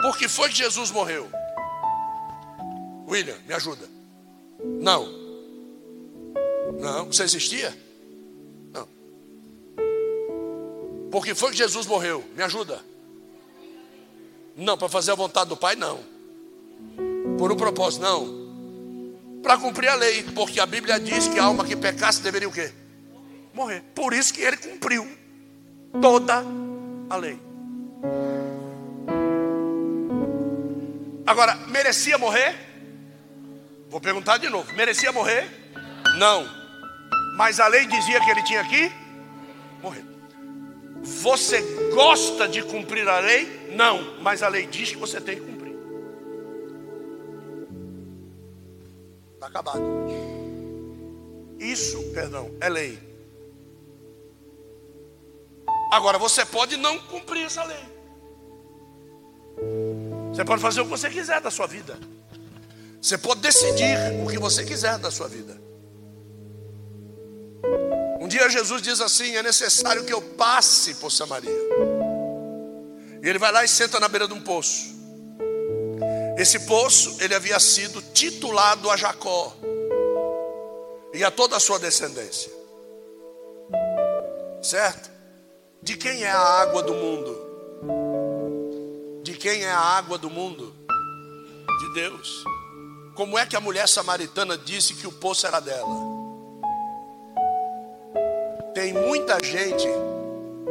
Por 0.00 0.16
que 0.16 0.28
foi 0.28 0.48
que 0.48 0.56
Jesus 0.56 0.90
morreu? 0.90 1.28
William, 3.08 3.36
me 3.46 3.54
ajuda. 3.54 3.88
Não. 4.80 5.08
Não, 6.78 7.06
você 7.06 7.24
existia? 7.24 7.76
Não. 8.72 8.88
Por 11.10 11.24
que 11.24 11.34
foi 11.34 11.50
que 11.50 11.56
Jesus 11.56 11.86
morreu? 11.86 12.24
Me 12.36 12.42
ajuda. 12.42 12.89
Não, 14.56 14.76
para 14.76 14.88
fazer 14.88 15.12
a 15.12 15.14
vontade 15.14 15.48
do 15.48 15.56
Pai, 15.56 15.76
não. 15.76 16.00
Por 17.38 17.50
um 17.50 17.56
propósito, 17.56 18.02
não. 18.02 18.40
Para 19.42 19.56
cumprir 19.56 19.88
a 19.88 19.94
lei, 19.94 20.22
porque 20.34 20.60
a 20.60 20.66
Bíblia 20.66 21.00
diz 21.00 21.28
que 21.28 21.38
a 21.38 21.44
alma 21.44 21.64
que 21.64 21.74
pecasse 21.74 22.20
deveria 22.20 22.48
o 22.48 22.52
quê? 22.52 22.72
morrer. 23.52 23.82
Por 23.94 24.12
isso 24.12 24.32
que 24.32 24.40
ele 24.40 24.56
cumpriu 24.56 25.06
toda 26.00 26.42
a 27.08 27.16
lei. 27.16 27.38
Agora, 31.26 31.54
merecia 31.68 32.18
morrer? 32.18 32.56
Vou 33.88 34.00
perguntar 34.00 34.38
de 34.38 34.48
novo: 34.48 34.72
merecia 34.74 35.12
morrer? 35.12 35.48
Não. 36.18 36.48
Mas 37.36 37.60
a 37.60 37.68
lei 37.68 37.86
dizia 37.86 38.20
que 38.20 38.30
ele 38.30 38.42
tinha 38.42 38.64
que 38.64 38.92
morrer. 39.82 40.04
Você 41.02 41.60
gosta 41.94 42.46
de 42.46 42.62
cumprir 42.62 43.08
a 43.08 43.18
lei? 43.20 43.70
Não. 43.74 44.20
Mas 44.20 44.42
a 44.42 44.48
lei 44.48 44.66
diz 44.66 44.90
que 44.90 44.96
você 44.96 45.20
tem 45.20 45.36
que 45.36 45.42
cumprir. 45.42 45.76
Está 49.34 49.46
acabado. 49.46 49.82
Isso, 51.58 52.02
perdão, 52.12 52.50
é 52.60 52.68
lei. 52.68 52.98
Agora 55.92 56.18
você 56.18 56.44
pode 56.44 56.76
não 56.76 56.98
cumprir 57.00 57.44
essa 57.44 57.64
lei. 57.64 57.84
Você 60.32 60.44
pode 60.44 60.62
fazer 60.62 60.80
o 60.80 60.84
que 60.84 60.90
você 60.90 61.10
quiser 61.10 61.40
da 61.40 61.50
sua 61.50 61.66
vida. 61.66 61.98
Você 63.00 63.18
pode 63.18 63.40
decidir 63.40 63.96
o 64.24 64.28
que 64.28 64.38
você 64.38 64.64
quiser 64.64 64.98
da 64.98 65.10
sua 65.10 65.28
vida. 65.28 65.59
Dia 68.30 68.48
Jesus 68.48 68.80
diz 68.80 69.00
assim: 69.00 69.34
é 69.34 69.42
necessário 69.42 70.04
que 70.04 70.12
eu 70.12 70.22
passe 70.22 70.94
por 70.94 71.10
Samaria. 71.10 71.50
E 73.20 73.28
ele 73.28 73.40
vai 73.40 73.50
lá 73.50 73.64
e 73.64 73.68
senta 73.68 73.98
na 73.98 74.06
beira 74.06 74.28
de 74.28 74.32
um 74.32 74.40
poço. 74.40 74.94
Esse 76.38 76.60
poço 76.60 77.16
ele 77.20 77.34
havia 77.34 77.58
sido 77.58 78.00
titulado 78.14 78.88
a 78.88 78.96
Jacó 78.96 79.52
e 81.12 81.24
a 81.24 81.30
toda 81.30 81.56
a 81.56 81.60
sua 81.60 81.80
descendência. 81.80 82.52
Certo? 84.62 85.10
De 85.82 85.96
quem 85.96 86.22
é 86.22 86.30
a 86.30 86.38
água 86.38 86.84
do 86.84 86.94
mundo? 86.94 87.36
De 89.24 89.34
quem 89.34 89.64
é 89.64 89.72
a 89.72 89.80
água 89.80 90.16
do 90.16 90.30
mundo? 90.30 90.72
De 91.80 91.94
Deus. 91.94 92.44
Como 93.16 93.36
é 93.36 93.44
que 93.44 93.56
a 93.56 93.60
mulher 93.60 93.88
samaritana 93.88 94.56
disse 94.56 94.94
que 94.94 95.06
o 95.08 95.12
poço 95.12 95.48
era 95.48 95.58
dela? 95.58 96.09
Tem 98.80 98.94
muita 98.94 99.38
gente 99.44 99.86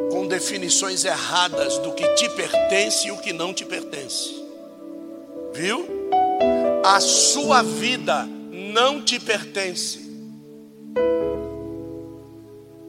com 0.10 0.28
definições 0.28 1.06
erradas 1.06 1.78
do 1.78 1.94
que 1.94 2.08
te 2.16 2.28
pertence 2.30 3.08
e 3.08 3.12
o 3.12 3.20
que 3.20 3.32
não 3.32 3.54
te 3.54 3.64
pertence. 3.64 4.44
Viu? 5.54 5.86
A 6.84 7.00
sua 7.00 7.62
vida 7.62 8.26
não 8.26 9.06
te 9.06 9.20
pertence. 9.20 10.00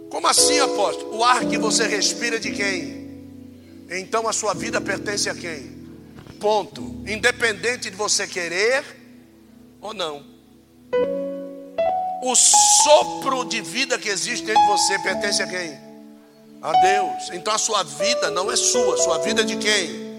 Como 0.08 0.26
assim, 0.26 0.58
apóstolo? 0.58 1.18
O 1.18 1.22
ar 1.22 1.44
que 1.44 1.58
você 1.58 1.86
respira 1.86 2.36
é 2.36 2.38
de 2.38 2.52
quem? 2.52 3.20
Então 3.90 4.26
a 4.26 4.32
sua 4.32 4.54
vida 4.54 4.80
pertence 4.80 5.28
a 5.28 5.34
quem? 5.34 5.86
Ponto. 6.40 7.04
Independente 7.06 7.90
de 7.90 7.96
você 7.96 8.26
querer 8.26 8.82
ou 9.82 9.92
não. 9.92 10.24
O 12.22 12.34
sopro 12.34 13.44
de 13.46 13.62
vida 13.62 13.98
que 13.98 14.08
existe 14.08 14.44
dentro 14.44 14.60
de 14.62 14.68
você 14.68 14.98
pertence 14.98 15.42
a 15.42 15.46
quem? 15.46 15.78
A 16.60 16.72
Deus. 16.72 17.30
Então 17.32 17.54
a 17.54 17.58
sua 17.58 17.82
vida 17.82 18.30
não 18.30 18.52
é 18.52 18.56
sua, 18.56 18.98
sua 18.98 19.18
vida 19.18 19.40
é 19.40 19.44
de 19.44 19.56
quem? 19.56 20.10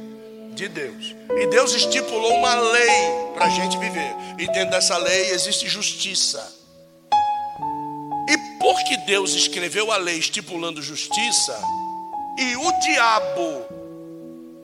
De 0.55 0.67
Deus. 0.67 1.15
E 1.29 1.47
Deus 1.47 1.73
estipulou 1.73 2.33
uma 2.33 2.55
lei 2.55 3.11
para 3.35 3.45
a 3.45 3.49
gente 3.49 3.77
viver. 3.77 4.15
E 4.39 4.47
dentro 4.47 4.71
dessa 4.71 4.97
lei 4.97 5.29
existe 5.29 5.67
justiça. 5.67 6.61
E 8.27 8.37
porque 8.59 8.97
Deus 9.05 9.33
escreveu 9.33 9.91
a 9.91 9.97
lei 9.97 10.17
estipulando 10.17 10.81
justiça, 10.81 11.59
e 12.37 12.55
o 12.55 12.71
diabo 12.79 13.80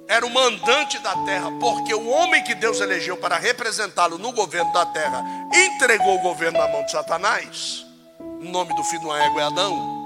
era 0.08 0.26
o 0.26 0.30
mandante 0.30 0.98
da 1.00 1.14
terra, 1.26 1.52
porque 1.60 1.94
o 1.94 2.08
homem 2.08 2.44
que 2.44 2.56
Deus 2.56 2.80
elegeu 2.80 3.18
para 3.18 3.38
representá-lo 3.38 4.18
no 4.18 4.32
governo 4.32 4.72
da 4.72 4.86
terra 4.86 5.24
entregou 5.54 6.16
o 6.16 6.22
governo 6.22 6.58
na 6.58 6.68
mão 6.70 6.84
de 6.86 6.92
Satanás. 6.92 7.86
O 8.20 8.46
nome 8.46 8.74
do 8.76 8.84
filho 8.86 9.02
do 9.02 9.16
égua 9.16 9.42
é 9.42 9.46
Adão. 9.46 9.98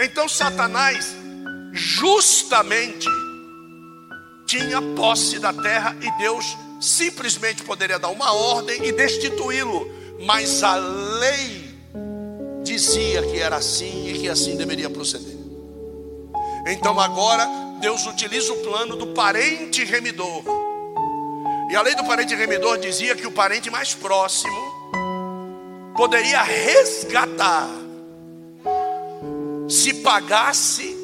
Então 0.00 0.28
Satanás 0.28 1.14
justamente 1.72 3.08
tinha 4.46 4.80
posse 4.96 5.38
da 5.38 5.52
terra 5.52 5.96
e 6.00 6.10
Deus 6.18 6.56
simplesmente 6.80 7.62
poderia 7.62 7.98
dar 7.98 8.08
uma 8.08 8.32
ordem 8.32 8.84
e 8.84 8.92
destituí-lo, 8.92 9.88
mas 10.24 10.62
a 10.62 10.76
lei 10.76 11.68
dizia 12.62 13.22
que 13.22 13.38
era 13.38 13.56
assim 13.56 14.08
e 14.08 14.18
que 14.18 14.28
assim 14.28 14.56
deveria 14.56 14.90
proceder. 14.90 15.37
Então 16.68 17.00
agora 17.00 17.48
Deus 17.80 18.06
utiliza 18.06 18.52
o 18.52 18.56
plano 18.58 18.94
do 18.94 19.08
parente 19.08 19.84
remidor. 19.84 20.42
E 21.70 21.76
a 21.76 21.80
lei 21.82 21.94
do 21.94 22.04
parente 22.04 22.34
remidor 22.34 22.78
dizia 22.78 23.16
que 23.16 23.26
o 23.26 23.32
parente 23.32 23.70
mais 23.70 23.94
próximo 23.94 24.78
poderia 25.96 26.42
resgatar 26.42 27.68
se 29.68 29.94
pagasse 29.94 30.96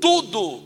tudo 0.00 0.62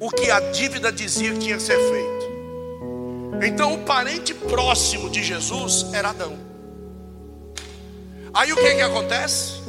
o 0.00 0.10
que 0.10 0.30
a 0.30 0.40
dívida 0.50 0.90
dizia 0.90 1.32
que 1.32 1.38
tinha 1.38 1.56
que 1.56 1.62
ser 1.62 1.78
feito. 1.78 3.46
Então 3.46 3.74
o 3.74 3.78
parente 3.84 4.32
próximo 4.34 5.10
de 5.10 5.22
Jesus 5.22 5.92
era 5.92 6.10
Adão. 6.10 6.38
Aí 8.32 8.52
o 8.52 8.56
que 8.56 8.74
que 8.74 8.80
acontece? 8.80 9.60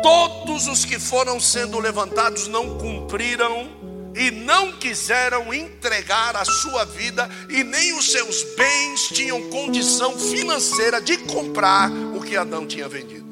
Todos 0.00 0.66
os 0.68 0.84
que 0.84 0.98
foram 0.98 1.40
sendo 1.40 1.78
levantados 1.78 2.48
não 2.48 2.78
cumpriram 2.78 3.82
e 4.14 4.30
não 4.30 4.72
quiseram 4.72 5.52
entregar 5.52 6.36
a 6.36 6.44
sua 6.44 6.84
vida 6.84 7.28
e 7.48 7.64
nem 7.64 7.96
os 7.96 8.10
seus 8.10 8.42
bens 8.56 9.08
tinham 9.08 9.48
condição 9.48 10.18
financeira 10.18 11.00
de 11.00 11.16
comprar 11.18 11.90
o 11.90 12.20
que 12.20 12.36
Adão 12.36 12.66
tinha 12.66 12.88
vendido, 12.88 13.26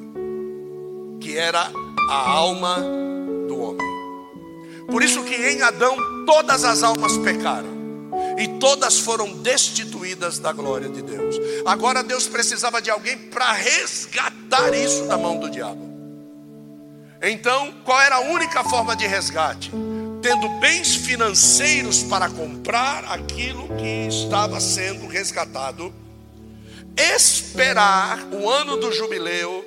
que 1.21 1.37
era 1.37 1.71
a 2.09 2.31
alma 2.31 2.79
do 3.47 3.61
homem. 3.61 3.91
Por 4.91 5.03
isso 5.03 5.23
que 5.25 5.35
em 5.35 5.63
Adão 5.63 5.97
todas 6.25 6.65
as 6.65 6.83
almas 6.83 7.17
pecaram 7.19 7.79
e 8.39 8.49
todas 8.59 8.99
foram 8.99 9.33
destituídas 9.35 10.39
da 10.39 10.53
glória 10.53 10.89
de 10.89 11.03
Deus. 11.03 11.37
Agora 11.67 12.03
Deus 12.03 12.27
precisava 12.27 12.81
de 12.81 12.91
alguém 12.91 13.17
para 13.17 13.53
resgatar 13.53 14.75
isso 14.75 15.05
da 15.07 15.17
mão 15.17 15.39
do 15.39 15.51
diabo. 15.51 15.90
Então, 17.23 17.73
qual 17.85 18.01
era 18.01 18.17
a 18.17 18.21
única 18.21 18.65
forma 18.65 18.97
de 18.97 19.07
resgate? 19.07 19.71
Tendo 20.23 20.49
bens 20.61 20.95
financeiros 20.95 22.03
para 22.03 22.31
comprar 22.31 23.05
aquilo 23.05 23.69
que 23.77 24.07
estava 24.09 24.59
sendo 24.61 25.07
resgatado, 25.07 25.93
esperar 26.97 28.27
o 28.33 28.49
ano 28.49 28.77
do 28.77 28.93
jubileu 28.93 29.65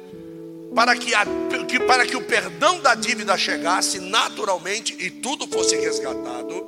para 0.74 0.96
que, 0.96 1.14
a, 1.14 1.26
que, 1.68 1.80
para 1.80 2.06
que 2.06 2.16
o 2.16 2.24
perdão 2.24 2.80
da 2.80 2.96
dívida 2.96 3.38
chegasse 3.38 4.00
naturalmente 4.00 4.96
e 5.00 5.10
tudo 5.10 5.48
fosse 5.48 5.76
resgatado, 5.76 6.68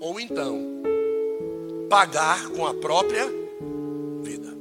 ou 0.00 0.20
então 0.20 0.82
pagar 1.88 2.48
com 2.50 2.66
a 2.66 2.74
própria 2.74 3.26
vida. 4.22 4.56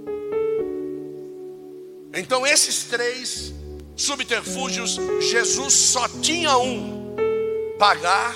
Então, 2.14 2.46
esses 2.46 2.86
três 2.86 3.55
subterfúgios, 3.96 4.98
Jesus 5.22 5.74
só 5.74 6.08
tinha 6.22 6.58
um: 6.58 7.16
pagar 7.80 8.36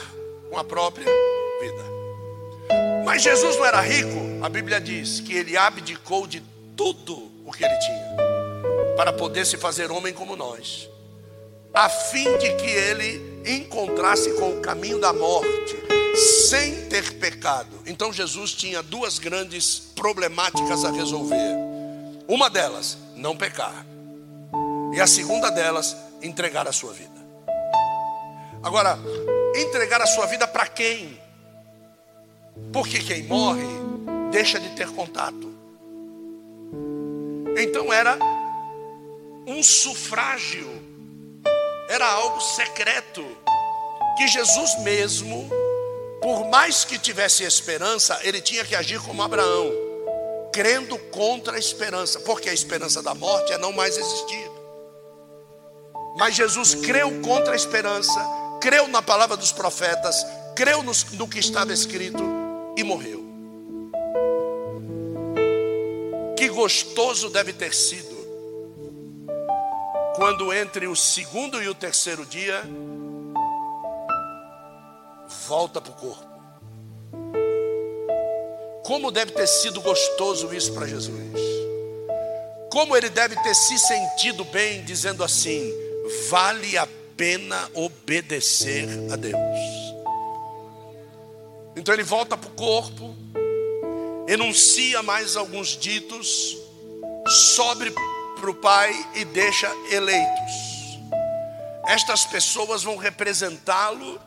com 0.49 0.57
a 0.57 0.63
própria 0.63 1.05
vida. 1.61 1.83
Mas 3.05 3.21
Jesus 3.21 3.57
não 3.57 3.65
era 3.65 3.81
rico, 3.81 4.43
a 4.43 4.49
Bíblia 4.49 4.79
diz 4.79 5.19
que 5.19 5.33
ele 5.33 5.57
abdicou 5.57 6.27
de 6.27 6.41
tudo 6.75 7.29
o 7.45 7.51
que 7.51 7.63
ele 7.63 7.77
tinha, 7.77 8.15
para 8.95 9.11
poder 9.11 9.45
se 9.45 9.57
fazer 9.57 9.91
homem 9.91 10.13
como 10.13 10.35
nós, 10.35 10.89
a 11.73 11.89
fim 11.89 12.37
de 12.37 12.53
que 12.55 12.69
ele 12.69 13.41
encontrasse 13.45 14.33
com 14.33 14.57
o 14.57 14.61
caminho 14.61 14.99
da 14.99 15.11
morte, 15.11 15.75
sem 16.49 16.87
ter 16.87 17.13
pecado. 17.13 17.79
Então 17.85 18.13
Jesus 18.13 18.51
tinha 18.53 18.83
duas 18.83 19.19
grandes 19.19 19.79
problemáticas 19.95 20.85
a 20.85 20.91
resolver. 20.91 21.55
Uma 22.27 22.49
delas, 22.49 22.97
não 23.15 23.35
pecar. 23.35 23.88
E 24.93 24.99
a 24.99 25.07
segunda 25.07 25.49
delas, 25.49 25.95
entregar 26.21 26.67
a 26.67 26.71
sua 26.71 26.93
vida. 26.93 27.19
Agora, 28.63 28.97
entregar 29.55 30.01
a 30.01 30.07
sua 30.07 30.25
vida 30.25 30.47
para 30.47 30.67
quem? 30.67 31.19
Porque 32.73 32.99
quem 32.99 33.23
morre 33.23 33.67
deixa 34.31 34.59
de 34.59 34.69
ter 34.75 34.89
contato. 34.89 35.49
Então 37.57 37.91
era 37.91 38.17
um 39.47 39.63
sufrágio, 39.63 40.69
era 41.89 42.05
algo 42.05 42.39
secreto, 42.41 43.25
que 44.17 44.27
Jesus 44.27 44.79
mesmo, 44.79 45.49
por 46.21 46.47
mais 46.49 46.83
que 46.83 46.99
tivesse 46.99 47.43
esperança, 47.43 48.19
ele 48.23 48.41
tinha 48.41 48.65
que 48.65 48.75
agir 48.75 48.99
como 49.01 49.23
Abraão, 49.23 49.71
crendo 50.53 50.97
contra 51.09 51.55
a 51.55 51.59
esperança, 51.59 52.19
porque 52.21 52.49
a 52.49 52.53
esperança 52.53 53.01
da 53.01 53.15
morte 53.15 53.53
é 53.53 53.57
não 53.57 53.71
mais 53.71 53.97
existir. 53.97 54.58
Mas 56.17 56.35
Jesus 56.35 56.75
creu 56.75 57.21
contra 57.21 57.53
a 57.53 57.55
esperança, 57.55 58.19
creu 58.59 58.87
na 58.87 59.01
palavra 59.01 59.37
dos 59.37 59.51
profetas, 59.51 60.25
creu 60.55 60.83
no, 60.83 60.91
no 61.13 61.27
que 61.27 61.39
estava 61.39 61.73
escrito 61.73 62.23
e 62.75 62.83
morreu. 62.83 63.23
Que 66.37 66.49
gostoso 66.49 67.29
deve 67.29 67.53
ter 67.53 67.73
sido 67.73 68.17
quando 70.15 70.53
entre 70.53 70.87
o 70.87 70.95
segundo 70.95 71.61
e 71.63 71.69
o 71.69 71.73
terceiro 71.73 72.25
dia 72.25 72.61
volta 75.47 75.79
para 75.79 75.91
o 75.91 75.95
corpo. 75.95 76.29
Como 78.83 79.11
deve 79.11 79.31
ter 79.31 79.47
sido 79.47 79.79
gostoso 79.81 80.53
isso 80.53 80.73
para 80.73 80.87
Jesus. 80.87 81.13
Como 82.71 82.97
ele 82.97 83.09
deve 83.09 83.35
ter 83.37 83.55
se 83.55 83.77
sentido 83.77 84.43
bem 84.45 84.83
dizendo 84.83 85.23
assim: 85.23 85.71
vale 86.29 86.77
a 86.77 86.87
pena 87.15 87.69
obedecer 87.73 88.87
a 89.11 89.15
Deus. 89.15 89.59
Então 91.75 91.93
ele 91.93 92.03
volta 92.03 92.35
para 92.35 92.49
o 92.49 92.53
corpo, 92.53 93.15
enuncia 94.27 95.01
mais 95.03 95.35
alguns 95.35 95.77
ditos, 95.77 96.57
sobre 97.55 97.91
para 98.39 98.49
o 98.49 98.55
Pai 98.55 98.93
e 99.15 99.25
deixa 99.25 99.69
eleitos. 99.91 100.69
Estas 101.87 102.25
pessoas 102.25 102.83
vão 102.83 102.95
representá-lo, 102.97 104.19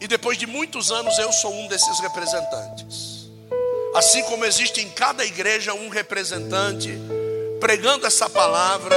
e 0.00 0.06
depois 0.06 0.38
de 0.38 0.46
muitos 0.46 0.90
anos 0.90 1.18
eu 1.18 1.32
sou 1.32 1.52
um 1.52 1.68
desses 1.68 2.00
representantes. 2.00 3.28
Assim 3.94 4.22
como 4.24 4.44
existe 4.44 4.80
em 4.80 4.88
cada 4.90 5.24
igreja 5.24 5.74
um 5.74 5.88
representante 5.88 6.96
pregando 7.60 8.06
essa 8.06 8.30
palavra 8.30 8.96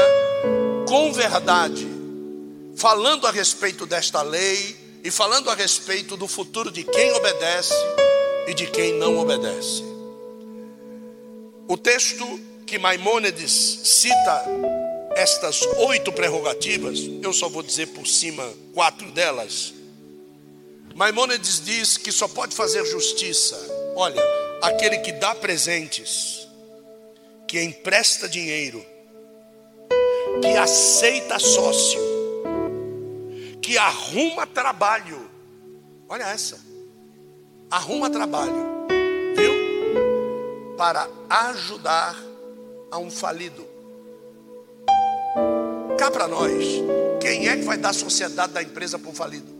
com 0.93 1.11
verdade, 1.11 1.87
falando 2.75 3.25
a 3.25 3.31
respeito 3.31 3.83
desta 3.83 4.21
lei 4.21 4.77
e 5.03 5.09
falando 5.09 5.49
a 5.49 5.55
respeito 5.55 6.15
do 6.15 6.27
futuro 6.27 6.69
de 6.69 6.83
quem 6.83 7.11
obedece 7.13 7.73
e 8.45 8.53
de 8.53 8.67
quem 8.67 8.93
não 8.93 9.17
obedece. 9.17 9.81
O 11.67 11.75
texto 11.75 12.39
que 12.67 12.77
Maimônides 12.77 13.51
cita 13.51 14.45
estas 15.15 15.63
oito 15.77 16.11
prerrogativas, 16.11 16.99
eu 17.23 17.33
só 17.33 17.49
vou 17.49 17.63
dizer 17.63 17.87
por 17.87 18.05
cima 18.05 18.47
quatro 18.71 19.11
delas. 19.13 19.73
Maimônides 20.93 21.59
diz 21.59 21.97
que 21.97 22.11
só 22.11 22.27
pode 22.27 22.55
fazer 22.55 22.85
justiça, 22.85 23.57
olha, 23.95 24.21
aquele 24.61 24.99
que 24.99 25.11
dá 25.13 25.33
presentes, 25.33 26.47
que 27.47 27.59
empresta 27.63 28.29
dinheiro, 28.29 28.92
que 30.41 30.57
aceita 30.57 31.39
sócio, 31.39 32.01
que 33.61 33.77
arruma 33.77 34.45
trabalho. 34.47 35.29
Olha 36.07 36.23
essa. 36.23 36.59
Arruma 37.69 38.09
trabalho, 38.09 38.87
viu? 39.35 40.75
Para 40.77 41.09
ajudar 41.29 42.15
a 42.91 42.97
um 42.99 43.09
falido. 43.09 43.65
Cá 45.97 46.11
para 46.11 46.27
nós, 46.27 46.63
quem 47.21 47.47
é 47.47 47.57
que 47.57 47.63
vai 47.63 47.77
dar 47.77 47.89
a 47.89 47.93
sociedade 47.93 48.53
da 48.53 48.61
empresa 48.61 48.99
para 48.99 49.09
um 49.09 49.15
falido? 49.15 49.51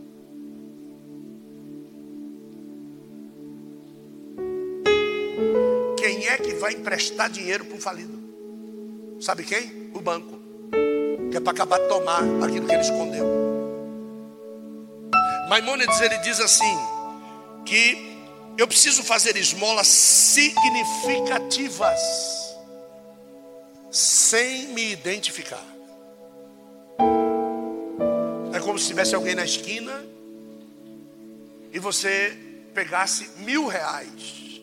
Quem 5.96 6.28
é 6.28 6.36
que 6.36 6.54
vai 6.54 6.74
emprestar 6.74 7.30
dinheiro 7.30 7.64
para 7.64 7.76
um 7.76 7.80
falido? 7.80 8.22
Sabe 9.20 9.42
quem? 9.42 9.90
O 9.94 10.00
banco 10.00 10.43
que 11.34 11.38
é 11.38 11.40
para 11.40 11.52
acabar 11.52 11.80
de 11.80 11.88
tomar 11.88 12.22
aquilo 12.44 12.64
que 12.64 12.72
ele 12.72 12.82
escondeu. 12.82 13.26
Maimônides 15.48 16.00
ele 16.00 16.16
diz 16.18 16.38
assim 16.38 16.78
que 17.66 18.16
eu 18.56 18.68
preciso 18.68 19.02
fazer 19.02 19.36
esmolas 19.36 19.88
significativas 19.88 21.98
sem 23.90 24.68
me 24.68 24.92
identificar. 24.92 25.66
É 28.52 28.60
como 28.60 28.78
se 28.78 28.86
tivesse 28.86 29.16
alguém 29.16 29.34
na 29.34 29.44
esquina 29.44 30.04
e 31.72 31.80
você 31.80 32.38
pegasse 32.72 33.28
mil 33.38 33.66
reais, 33.66 34.62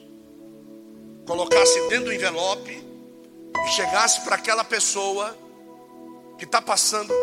colocasse 1.28 1.90
dentro 1.90 2.06
do 2.06 2.14
envelope 2.14 2.72
e 2.72 3.68
chegasse 3.72 4.22
para 4.22 4.38
aquela 4.38 4.64
pessoa 4.64 5.38
que 6.42 6.46
está 6.46 6.60
passando, 6.60 7.14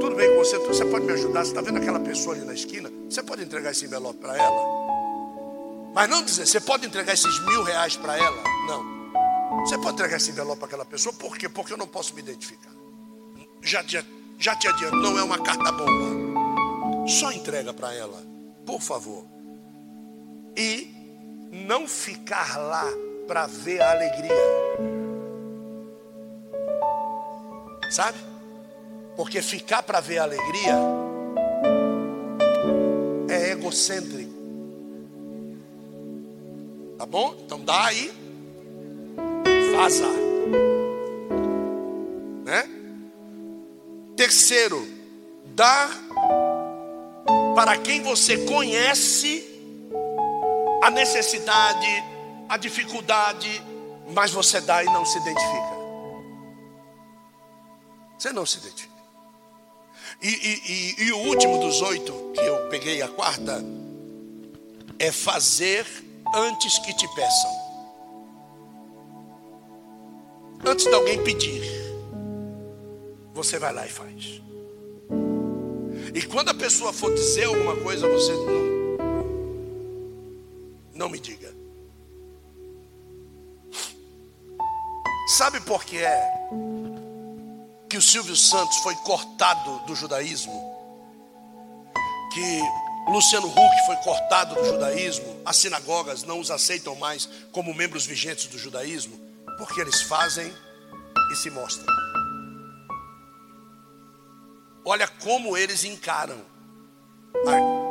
tudo 0.00 0.16
bem 0.16 0.28
com 0.30 0.38
você, 0.38 0.58
você 0.58 0.84
pode 0.84 1.06
me 1.06 1.12
ajudar? 1.12 1.44
Você 1.44 1.50
está 1.50 1.60
vendo 1.60 1.78
aquela 1.78 2.00
pessoa 2.00 2.34
ali 2.34 2.44
na 2.44 2.54
esquina? 2.54 2.90
Você 3.08 3.22
pode 3.22 3.40
entregar 3.44 3.70
esse 3.70 3.84
envelope 3.84 4.18
para 4.18 4.36
ela? 4.36 5.92
Mas 5.94 6.10
não 6.10 6.24
dizer, 6.24 6.44
você 6.44 6.60
pode 6.60 6.84
entregar 6.84 7.12
esses 7.12 7.38
mil 7.44 7.62
reais 7.62 7.96
para 7.96 8.16
ela? 8.18 8.42
Não. 8.66 9.60
Você 9.60 9.78
pode 9.78 9.92
entregar 9.92 10.16
esse 10.16 10.32
envelope 10.32 10.58
para 10.58 10.66
aquela 10.66 10.84
pessoa, 10.84 11.12
por 11.12 11.38
quê? 11.38 11.48
Porque 11.48 11.72
eu 11.72 11.76
não 11.76 11.86
posso 11.86 12.12
me 12.16 12.20
identificar. 12.20 12.72
Já, 13.62 13.84
já, 13.86 14.02
já 14.36 14.56
te 14.56 14.66
adianto, 14.66 14.96
não 14.96 15.16
é 15.16 15.22
uma 15.22 15.38
carta 15.38 15.70
bomba. 15.70 17.06
Só 17.06 17.30
entrega 17.30 17.72
para 17.72 17.94
ela 17.94 18.20
por 18.66 18.80
favor. 18.80 19.24
E 20.56 20.92
não 21.52 21.86
ficar 21.86 22.58
lá 22.58 22.86
para 23.28 23.46
ver 23.46 23.80
a 23.80 23.92
alegria. 23.92 24.34
Sabe? 27.88 28.27
Porque 29.18 29.42
ficar 29.42 29.82
para 29.82 29.98
ver 29.98 30.18
a 30.18 30.22
alegria 30.22 30.76
é 33.28 33.50
egocêntrico. 33.50 34.32
Tá 36.96 37.04
bom? 37.04 37.34
Então 37.44 37.60
dá 37.64 37.86
aí. 37.86 38.12
Vaza. 39.74 40.06
Né? 42.44 42.70
Terceiro, 44.16 44.86
dar 45.46 45.90
para 47.56 47.76
quem 47.76 48.04
você 48.04 48.46
conhece 48.46 49.44
a 50.80 50.90
necessidade, 50.90 52.04
a 52.48 52.56
dificuldade, 52.56 53.60
mas 54.14 54.30
você 54.30 54.60
dá 54.60 54.80
e 54.80 54.86
não 54.86 55.04
se 55.04 55.18
identifica. 55.18 55.76
Você 58.16 58.32
não 58.32 58.46
se 58.46 58.58
identifica. 58.58 58.97
E, 60.20 60.28
e, 60.28 61.04
e, 61.04 61.04
e 61.04 61.12
o 61.12 61.18
último 61.18 61.58
dos 61.58 61.80
oito, 61.80 62.12
que 62.34 62.40
eu 62.40 62.68
peguei 62.68 63.00
a 63.02 63.08
quarta, 63.08 63.64
é 64.98 65.12
fazer 65.12 65.86
antes 66.34 66.78
que 66.80 66.92
te 66.96 67.06
peçam. 67.14 67.68
Antes 70.66 70.86
de 70.86 70.94
alguém 70.94 71.22
pedir, 71.22 71.62
você 73.32 73.58
vai 73.58 73.72
lá 73.72 73.86
e 73.86 73.90
faz. 73.90 74.42
E 76.12 76.22
quando 76.22 76.48
a 76.48 76.54
pessoa 76.54 76.92
for 76.92 77.14
dizer 77.14 77.44
alguma 77.44 77.76
coisa, 77.76 78.08
você 78.08 78.32
não, 78.32 78.98
não 80.94 81.08
me 81.08 81.20
diga. 81.20 81.54
Sabe 85.28 85.60
por 85.60 85.84
que 85.84 85.98
é 85.98 86.48
que 87.88 87.96
o 87.96 88.02
Silvio 88.02 88.36
Santos 88.36 88.76
foi 88.78 88.94
cortado 88.96 89.78
do 89.86 89.96
judaísmo? 89.96 90.76
Que 92.32 92.60
Luciano 93.10 93.48
Huck 93.48 93.86
foi 93.86 93.96
cortado 93.96 94.54
do 94.54 94.64
judaísmo? 94.64 95.40
As 95.44 95.56
sinagogas 95.56 96.22
não 96.22 96.38
os 96.38 96.50
aceitam 96.50 96.94
mais 96.96 97.28
como 97.50 97.72
membros 97.72 98.04
vigentes 98.04 98.46
do 98.46 98.58
judaísmo? 98.58 99.18
Porque 99.56 99.80
eles 99.80 100.02
fazem 100.02 100.52
e 101.32 101.36
se 101.36 101.50
mostram. 101.50 101.86
Olha 104.84 105.08
como 105.08 105.56
eles 105.56 105.84
encaram 105.84 106.40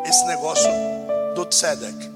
esse 0.05 0.25
negócio 0.25 0.69
do 1.35 1.45
Tzedek. 1.45 2.11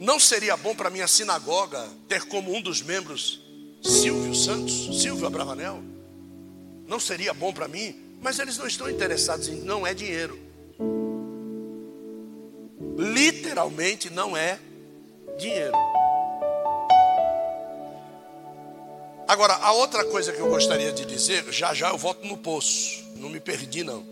Não 0.00 0.18
seria 0.18 0.56
bom 0.56 0.74
para 0.74 0.90
minha 0.90 1.06
sinagoga 1.06 1.88
ter 2.08 2.24
como 2.26 2.54
um 2.54 2.60
dos 2.60 2.82
membros 2.82 3.41
Silvio 3.82 4.34
Santos, 4.34 5.02
Silvio 5.02 5.26
Abravanel? 5.26 5.82
Não 6.86 7.00
seria 7.00 7.34
bom 7.34 7.52
para 7.52 7.66
mim? 7.66 7.94
Mas 8.20 8.38
eles 8.38 8.56
não 8.56 8.66
estão 8.66 8.88
interessados 8.88 9.48
em, 9.48 9.56
não 9.62 9.84
é 9.84 9.92
dinheiro. 9.92 10.38
Literalmente 12.96 14.08
não 14.08 14.36
é 14.36 14.58
dinheiro. 15.36 15.72
Agora, 19.26 19.54
a 19.54 19.72
outra 19.72 20.04
coisa 20.04 20.32
que 20.32 20.40
eu 20.40 20.48
gostaria 20.48 20.92
de 20.92 21.04
dizer, 21.04 21.50
já 21.52 21.74
já 21.74 21.88
eu 21.88 21.98
volto 21.98 22.24
no 22.26 22.36
poço, 22.36 23.02
não 23.16 23.28
me 23.28 23.40
perdi 23.40 23.82
não. 23.82 24.04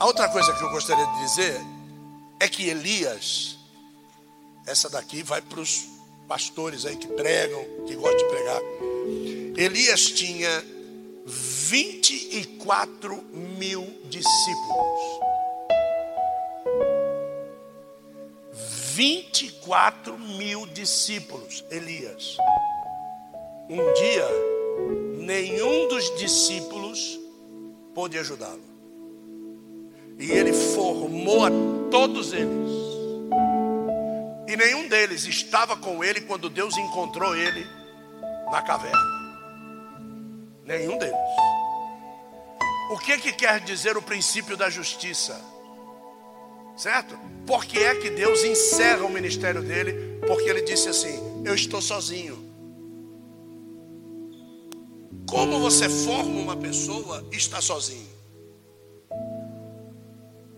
A 0.00 0.06
outra 0.06 0.28
coisa 0.30 0.52
que 0.54 0.64
eu 0.64 0.70
gostaria 0.70 1.06
de 1.06 1.20
dizer 1.20 1.60
é 2.40 2.48
que 2.48 2.68
Elias, 2.68 3.58
essa 4.66 4.88
daqui 4.88 5.22
vai 5.22 5.42
para 5.42 5.60
os 5.60 5.99
pastores 6.30 6.86
aí 6.86 6.94
que 6.94 7.08
pregam, 7.08 7.60
que 7.88 7.96
gostam 7.96 8.18
de 8.18 8.24
pregar. 8.26 8.62
Elias 9.56 10.12
tinha 10.12 10.64
24 11.26 13.20
mil 13.58 13.84
discípulos. 14.04 15.20
24 18.94 20.16
mil 20.16 20.66
discípulos, 20.66 21.64
Elias. 21.68 22.36
Um 23.68 23.92
dia, 23.94 24.28
nenhum 25.18 25.88
dos 25.88 26.16
discípulos 26.16 27.18
pôde 27.92 28.16
ajudá-lo. 28.16 28.62
E 30.16 30.30
ele 30.30 30.52
formou 30.52 31.44
a 31.44 31.50
todos 31.90 32.32
eles. 32.32 32.79
E 34.50 34.56
nenhum 34.56 34.88
deles 34.88 35.26
estava 35.26 35.76
com 35.76 36.02
ele 36.02 36.22
quando 36.22 36.50
Deus 36.50 36.76
encontrou 36.76 37.36
ele 37.36 37.64
na 38.50 38.60
caverna. 38.60 38.98
Nenhum 40.64 40.98
deles. 40.98 41.14
O 42.90 42.98
que, 42.98 43.16
que 43.18 43.32
quer 43.32 43.60
dizer 43.60 43.96
o 43.96 44.02
princípio 44.02 44.56
da 44.56 44.68
justiça? 44.68 45.40
Certo? 46.76 47.16
Por 47.46 47.64
que 47.64 47.78
é 47.78 47.94
que 47.94 48.10
Deus 48.10 48.42
encerra 48.42 49.04
o 49.04 49.08
ministério 49.08 49.62
dele? 49.62 50.18
Porque 50.26 50.50
ele 50.50 50.62
disse 50.62 50.88
assim: 50.88 51.44
Eu 51.44 51.54
estou 51.54 51.80
sozinho. 51.80 52.50
Como 55.28 55.60
você 55.60 55.88
forma 55.88 56.40
uma 56.40 56.56
pessoa 56.56 57.24
está 57.30 57.60
sozinho? 57.60 58.10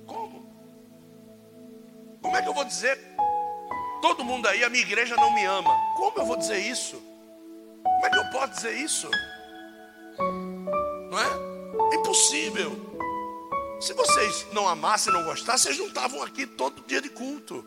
Como? 0.07 0.47
Como 2.23 2.35
é 2.35 2.41
que 2.41 2.49
eu 2.49 2.55
vou 2.55 2.65
dizer? 2.65 3.12
Todo 4.03 4.25
mundo 4.25 4.49
aí, 4.49 4.65
a 4.65 4.69
minha 4.69 4.83
igreja 4.83 5.15
não 5.15 5.33
me 5.33 5.45
ama. 5.45 5.71
Como 5.97 6.19
eu 6.19 6.27
vou 6.27 6.37
dizer 6.37 6.59
isso? 6.59 7.01
Como 7.85 8.07
é 8.07 8.11
que 8.11 8.19
eu 8.19 8.31
posso 8.33 8.55
dizer 8.55 8.73
isso? 8.73 9.09
Não 11.09 11.19
é? 11.21 11.95
Impossível. 11.95 12.77
Se 13.81 13.93
vocês 13.95 14.45
não 14.53 14.67
amassem, 14.67 15.13
não 15.13 15.25
gostassem, 15.25 15.73
vocês 15.73 15.79
não 15.79 15.87
estavam 15.87 16.21
aqui 16.21 16.45
todo 16.47 16.85
dia 16.85 17.01
de 17.01 17.11
culto. 17.11 17.65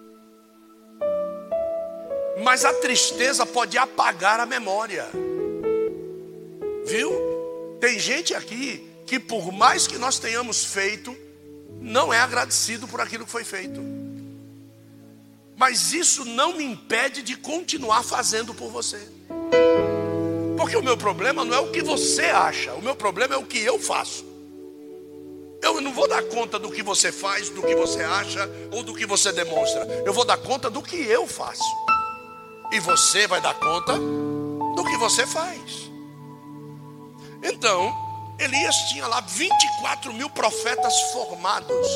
Mas 2.43 2.65
a 2.65 2.73
tristeza 2.73 3.45
pode 3.45 3.77
apagar 3.77 4.41
a 4.41 4.45
memória. 4.45 5.07
Viu? 6.85 7.13
Tem 7.79 7.97
gente 7.97 8.35
aqui 8.35 8.85
que, 9.05 9.21
por 9.21 9.53
mais 9.53 9.87
que 9.87 9.97
nós 9.97 10.19
tenhamos 10.19 10.65
feito, 10.65 11.15
não 11.79 12.13
é 12.13 12.19
agradecido 12.19 12.89
por 12.89 12.99
aquilo 12.99 13.25
que 13.25 13.31
foi 13.31 13.45
feito. 13.45 13.94
Mas 15.57 15.93
isso 15.93 16.25
não 16.25 16.57
me 16.57 16.63
impede 16.63 17.21
de 17.21 17.35
continuar 17.35 18.03
fazendo 18.03 18.53
por 18.53 18.69
você. 18.69 18.99
Porque 20.57 20.75
o 20.75 20.83
meu 20.83 20.97
problema 20.97 21.45
não 21.45 21.55
é 21.55 21.59
o 21.59 21.71
que 21.71 21.81
você 21.81 22.23
acha, 22.25 22.73
o 22.73 22.81
meu 22.81 22.95
problema 22.95 23.35
é 23.35 23.37
o 23.37 23.45
que 23.45 23.59
eu 23.59 23.79
faço. 23.79 24.25
Eu 25.61 25.81
não 25.81 25.93
vou 25.93 26.07
dar 26.07 26.21
conta 26.23 26.59
do 26.59 26.69
que 26.69 26.83
você 26.83 27.11
faz, 27.11 27.49
do 27.49 27.61
que 27.63 27.75
você 27.75 28.03
acha 28.03 28.49
ou 28.71 28.83
do 28.83 28.93
que 28.93 29.05
você 29.05 29.31
demonstra. 29.31 29.85
Eu 30.05 30.13
vou 30.13 30.25
dar 30.25 30.37
conta 30.37 30.69
do 30.69 30.81
que 30.81 30.95
eu 30.95 31.25
faço. 31.25 31.63
E 32.71 32.79
você 32.79 33.25
vai 33.25 33.41
dar 33.41 33.55
conta 33.55 33.93
do 33.97 34.83
que 34.85 34.97
você 34.97 35.25
faz. 35.25 35.89
Então, 37.41 37.95
Elias 38.39 38.75
tinha 38.89 39.07
lá 39.07 39.21
24 39.21 40.13
mil 40.13 40.29
profetas 40.29 40.99
formados. 41.13 41.87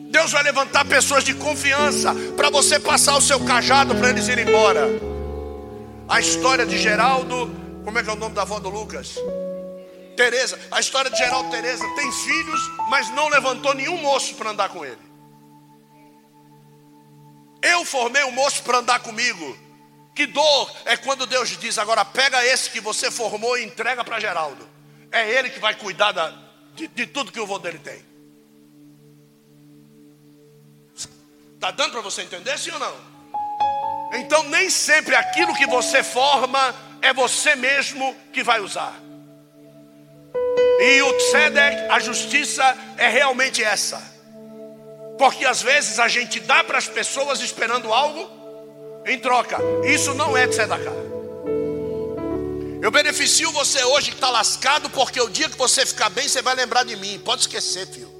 Deus 0.10 0.32
vai 0.32 0.44
levantar 0.44 0.86
pessoas 0.86 1.26
de 1.26 1.34
confiança 1.34 2.16
para 2.38 2.50
você 2.50 2.80
passar 2.80 3.18
o 3.18 3.22
seu 3.22 3.38
cajado 3.42 3.94
para 3.96 4.12
eles 4.12 4.30
irem 4.30 4.48
embora. 4.48 4.88
A 6.08 6.22
história 6.22 6.66
de 6.66 6.78
Geraldo, 6.78 7.54
como 7.84 8.00
é 8.00 8.04
que 8.04 8.10
é 8.10 8.14
o 8.14 8.16
nome 8.16 8.34
da 8.34 8.44
avó 8.44 8.60
do 8.60 8.70
Lucas? 8.70 9.16
Teresa. 10.16 10.58
A 10.72 10.80
história 10.80 11.12
de 11.12 11.18
Geraldo 11.18 11.50
Teresa 11.50 11.84
tem 11.98 12.10
filhos, 12.14 12.62
mas 12.90 13.10
não 13.14 13.28
levantou 13.28 13.74
nenhum 13.74 13.98
moço 13.98 14.36
para 14.36 14.52
andar 14.52 14.70
com 14.70 14.86
ele. 14.86 15.11
Eu 17.62 17.86
formei 17.86 18.24
um 18.24 18.32
moço 18.32 18.64
para 18.64 18.80
andar 18.80 19.00
comigo. 19.00 19.58
Que 20.16 20.26
dor 20.26 20.72
é 20.86 20.98
quando 20.98 21.26
Deus 21.26 21.50
diz: 21.58 21.78
agora 21.78 22.04
pega 22.04 22.46
esse 22.46 22.70
que 22.70 22.80
você 22.80 23.10
formou 23.10 23.58
e 23.58 23.64
entrega 23.64 24.04
para 24.04 24.20
Geraldo. 24.20 24.68
É 25.12 25.30
ele 25.30 25.50
que 25.50 25.60
vai 25.60 25.76
cuidar 25.76 26.12
da, 26.12 26.34
de, 26.76 26.88
de 26.88 27.06
tudo 27.06 27.32
que 27.32 27.40
o 27.40 27.46
vô 27.46 27.60
dele 27.60 27.80
tem. 27.80 28.04
Está 31.56 31.70
dando 31.72 31.92
para 31.92 32.02
você 32.02 32.24
entender, 32.24 32.58
sim 32.58 32.72
ou 32.72 32.80
não? 32.80 33.12
Então, 34.14 34.44
nem 34.46 34.70
sempre 34.70 35.16
aquilo 35.16 35.56
que 35.56 35.68
você 35.68 36.04
forma 36.04 36.76
é 37.02 37.14
você 37.14 37.56
mesmo 37.56 38.16
que 38.34 38.44
vai 38.44 38.60
usar. 38.60 39.00
E 40.80 41.02
o 41.04 41.14
tzedek, 41.14 41.90
a 41.90 42.00
justiça, 42.00 42.78
é 42.98 43.08
realmente 43.08 43.64
essa. 43.64 44.11
Porque 45.22 45.46
às 45.46 45.62
vezes 45.62 46.00
a 46.00 46.08
gente 46.08 46.40
dá 46.40 46.64
para 46.64 46.80
as 46.80 46.88
pessoas 46.88 47.42
esperando 47.42 47.94
algo 47.94 48.28
em 49.06 49.20
troca. 49.20 49.56
Isso 49.86 50.16
não 50.16 50.36
é 50.36 50.48
tzedakah. 50.48 50.96
Eu 52.82 52.90
beneficio 52.90 53.52
você 53.52 53.84
hoje 53.84 54.10
que 54.10 54.16
está 54.16 54.32
lascado, 54.32 54.90
porque 54.90 55.22
o 55.22 55.30
dia 55.30 55.48
que 55.48 55.56
você 55.56 55.86
ficar 55.86 56.10
bem, 56.10 56.28
você 56.28 56.42
vai 56.42 56.56
lembrar 56.56 56.86
de 56.86 56.96
mim. 56.96 57.22
Pode 57.24 57.42
esquecer, 57.42 57.86
filho. 57.86 58.12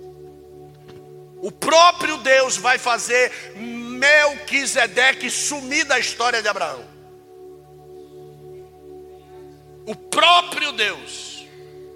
O 1.42 1.52
próprio 1.52 2.18
Deus 2.18 2.58
vai 2.58 2.78
fazer 2.78 3.32
Melquisedeque 3.56 5.28
sumir 5.32 5.86
da 5.86 5.98
história 5.98 6.40
de 6.40 6.48
Abraão. 6.48 6.86
O 9.88 9.96
próprio 9.96 10.72
Deus. 10.72 11.48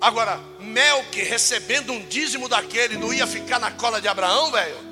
Agora, 0.01 0.39
Melque 0.59 1.21
recebendo 1.21 1.93
um 1.93 2.03
dízimo 2.07 2.49
daquele, 2.49 2.97
não 2.97 3.13
ia 3.13 3.27
ficar 3.27 3.59
na 3.59 3.69
cola 3.69 4.01
de 4.01 4.07
Abraão, 4.07 4.51
velho? 4.51 4.84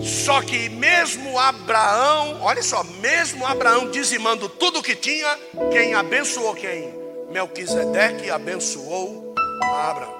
Só 0.00 0.42
que 0.42 0.68
mesmo 0.68 1.38
Abraão, 1.38 2.38
olha 2.42 2.62
só, 2.62 2.82
mesmo 2.84 3.46
Abraão 3.46 3.90
dizimando 3.90 4.48
tudo 4.48 4.82
que 4.82 4.94
tinha, 4.94 5.38
quem 5.70 5.94
abençoou 5.94 6.54
quem? 6.54 6.94
Melquisedeque 7.30 8.30
abençoou 8.30 9.34
Abraão. 9.62 10.16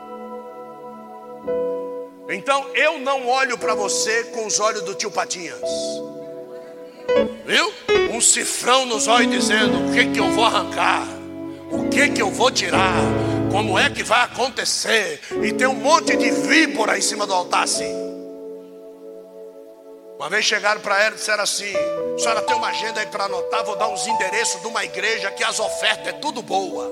Então 2.28 2.66
eu 2.74 2.98
não 2.98 3.28
olho 3.28 3.56
para 3.56 3.74
você 3.74 4.24
com 4.24 4.46
os 4.46 4.58
olhos 4.58 4.82
do 4.82 4.94
tio 4.94 5.10
Patinhas. 5.10 5.60
Viu? 7.44 7.72
Um 8.12 8.20
cifrão 8.20 8.84
nos 8.86 9.06
olhos 9.06 9.30
dizendo: 9.30 9.88
o 9.88 9.92
que 9.92 10.06
que 10.10 10.18
eu 10.18 10.30
vou 10.30 10.44
arrancar? 10.44 11.06
O 11.70 11.88
que 11.88 12.08
que 12.08 12.20
eu 12.20 12.30
vou 12.30 12.50
tirar? 12.50 13.00
Como 13.50 13.78
é 13.78 13.90
que 13.90 14.02
vai 14.02 14.24
acontecer? 14.24 15.20
E 15.42 15.52
tem 15.52 15.66
um 15.66 15.74
monte 15.74 16.16
de 16.16 16.30
víbora 16.30 16.98
em 16.98 17.02
cima 17.02 17.26
do 17.26 17.34
altar 17.34 17.64
assim. 17.64 18.06
Uma 20.18 20.30
vez 20.30 20.44
chegaram 20.44 20.80
para 20.80 21.02
ela 21.02 21.14
e 21.14 21.18
disseram 21.18 21.42
assim: 21.42 21.72
a 22.14 22.18
senhora 22.18 22.42
tem 22.42 22.56
uma 22.56 22.68
agenda 22.68 23.00
aí 23.00 23.06
para 23.06 23.24
anotar? 23.24 23.64
Vou 23.64 23.76
dar 23.76 23.88
uns 23.88 24.06
endereços 24.06 24.60
de 24.60 24.66
uma 24.66 24.84
igreja 24.84 25.30
que 25.30 25.44
as 25.44 25.60
ofertas 25.60 26.08
é 26.08 26.12
tudo 26.12 26.42
boa. 26.42 26.90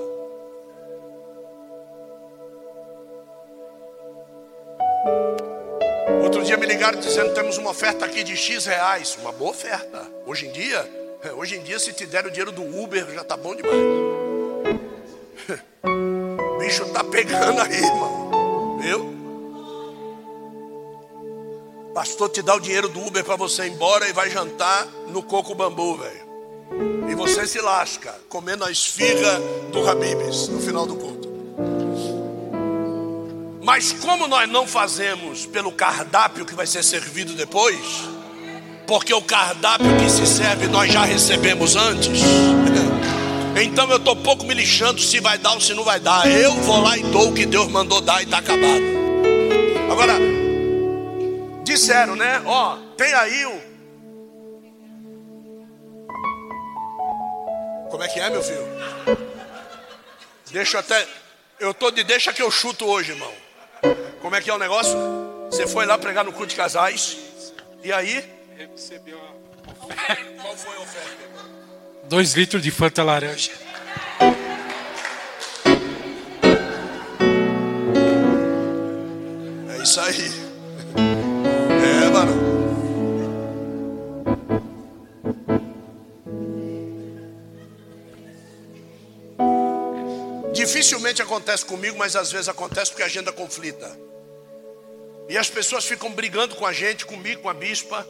Outro 6.23 6.43
dia 6.43 6.57
me 6.57 6.65
ligaram 6.65 6.99
dizendo 6.99 7.33
temos 7.33 7.57
uma 7.57 7.71
oferta 7.71 8.05
aqui 8.05 8.23
de 8.23 8.37
X 8.37 8.65
reais. 8.65 9.17
Uma 9.19 9.31
boa 9.31 9.51
oferta. 9.51 10.05
Hoje 10.25 10.47
em 10.47 10.51
dia, 10.51 10.87
hoje 11.35 11.55
em 11.55 11.63
dia, 11.63 11.79
se 11.79 11.93
te 11.93 12.05
der 12.05 12.25
o 12.25 12.29
dinheiro 12.29 12.51
do 12.51 12.63
Uber, 12.79 13.07
já 13.11 13.23
tá 13.23 13.35
bom 13.35 13.55
demais. 13.55 13.75
Bicho 16.65 16.85
tá 16.87 17.03
pegando 17.03 17.61
aí, 17.61 17.75
irmão. 17.75 18.79
Viu? 18.81 19.15
Pastor 21.93 22.27
te 22.29 22.41
dá 22.41 22.55
o 22.55 22.59
dinheiro 22.59 22.89
do 22.89 23.05
Uber 23.05 23.23
para 23.23 23.35
você 23.35 23.67
ir 23.67 23.71
embora 23.71 24.09
e 24.09 24.13
vai 24.13 24.31
jantar 24.31 24.87
no 25.09 25.21
coco 25.21 25.53
bambu, 25.53 25.95
velho. 25.95 26.25
E 27.07 27.13
você 27.13 27.45
se 27.45 27.61
lasca 27.61 28.15
comendo 28.27 28.65
a 28.65 28.71
esfirra 28.71 29.39
do 29.71 29.87
Habibs 29.87 30.47
no 30.47 30.59
final 30.59 30.87
do 30.87 30.95
culto. 30.95 31.29
Mas 33.61 33.93
como 33.93 34.27
nós 34.27 34.49
não 34.49 34.65
fazemos 34.65 35.45
pelo 35.45 35.71
cardápio 35.71 36.47
que 36.47 36.55
vai 36.55 36.65
ser 36.65 36.83
servido 36.83 37.33
depois, 37.33 37.77
porque 38.87 39.13
o 39.13 39.21
cardápio 39.21 39.95
que 39.97 40.09
se 40.09 40.25
serve 40.25 40.65
nós 40.65 40.91
já 40.91 41.05
recebemos 41.05 41.75
antes. 41.75 42.21
Então 43.55 43.89
eu 43.89 43.97
estou 43.97 44.15
pouco 44.17 44.43
me 44.43 44.53
lixando 44.53 44.99
se 44.99 45.21
vai 45.21 45.37
dar 45.37 45.53
ou 45.53 45.61
se 45.61 45.73
não 45.73 45.83
vai 45.83 45.99
dar. 45.99 46.29
Eu 46.29 46.53
vou 46.55 46.81
lá 46.81 46.97
e 46.97 47.03
dou 47.03 47.29
o 47.29 47.33
que 47.33 47.45
Deus 47.45 47.67
mandou 47.69 48.01
dar 48.01 48.21
e 48.21 48.25
está 48.25 48.39
acabado. 48.39 48.83
Agora, 49.89 50.13
disseram, 51.63 52.17
né? 52.17 52.41
Ó, 52.45 52.77
tem 52.97 53.13
aí 53.13 53.45
o. 53.45 53.75
Como 57.89 58.03
é 58.03 58.07
que 58.09 58.19
é, 58.19 58.29
meu 58.29 58.43
filho? 58.43 58.67
Deixa 60.51 60.79
até. 60.79 61.07
Eu 61.57 61.73
tô 61.73 61.91
de 61.91 62.03
deixa 62.03 62.33
que 62.33 62.41
eu 62.41 62.51
chuto 62.51 62.85
hoje, 62.85 63.13
irmão. 63.13 63.31
Como 64.21 64.35
é 64.35 64.41
que 64.41 64.49
é 64.49 64.53
o 64.53 64.59
negócio? 64.59 64.97
Você 65.49 65.65
foi 65.65 65.85
lá 65.85 65.97
pregar 65.97 66.25
no 66.25 66.33
culto 66.33 66.47
de 66.47 66.55
casais. 66.55 67.17
E 67.81 67.93
aí? 67.93 68.29
Recebeu 68.57 69.17
a 69.17 69.85
oferta. 69.85 70.23
Qual 70.41 70.57
foi 70.57 70.75
a 70.75 70.79
oferta? 70.79 71.34
Dois 72.07 72.33
litros 72.33 72.61
de 72.61 72.69
Fanta 72.69 73.03
laranja. 73.03 73.51
É 79.69 79.83
isso 79.83 79.99
aí. 79.99 80.31
É, 81.81 82.09
mano. 82.11 82.55
Dificilmente 90.53 91.21
acontece 91.23 91.65
comigo, 91.65 91.97
mas 91.97 92.15
às 92.15 92.31
vezes 92.31 92.47
acontece 92.47 92.91
porque 92.91 93.03
a 93.03 93.07
agenda 93.07 93.31
conflita. 93.31 93.91
E 95.27 95.37
as 95.37 95.49
pessoas 95.49 95.85
ficam 95.85 96.11
brigando 96.11 96.55
com 96.55 96.67
a 96.67 96.71
gente, 96.71 97.05
comigo, 97.05 97.41
com 97.41 97.49
a 97.49 97.53
bispa. 97.53 98.07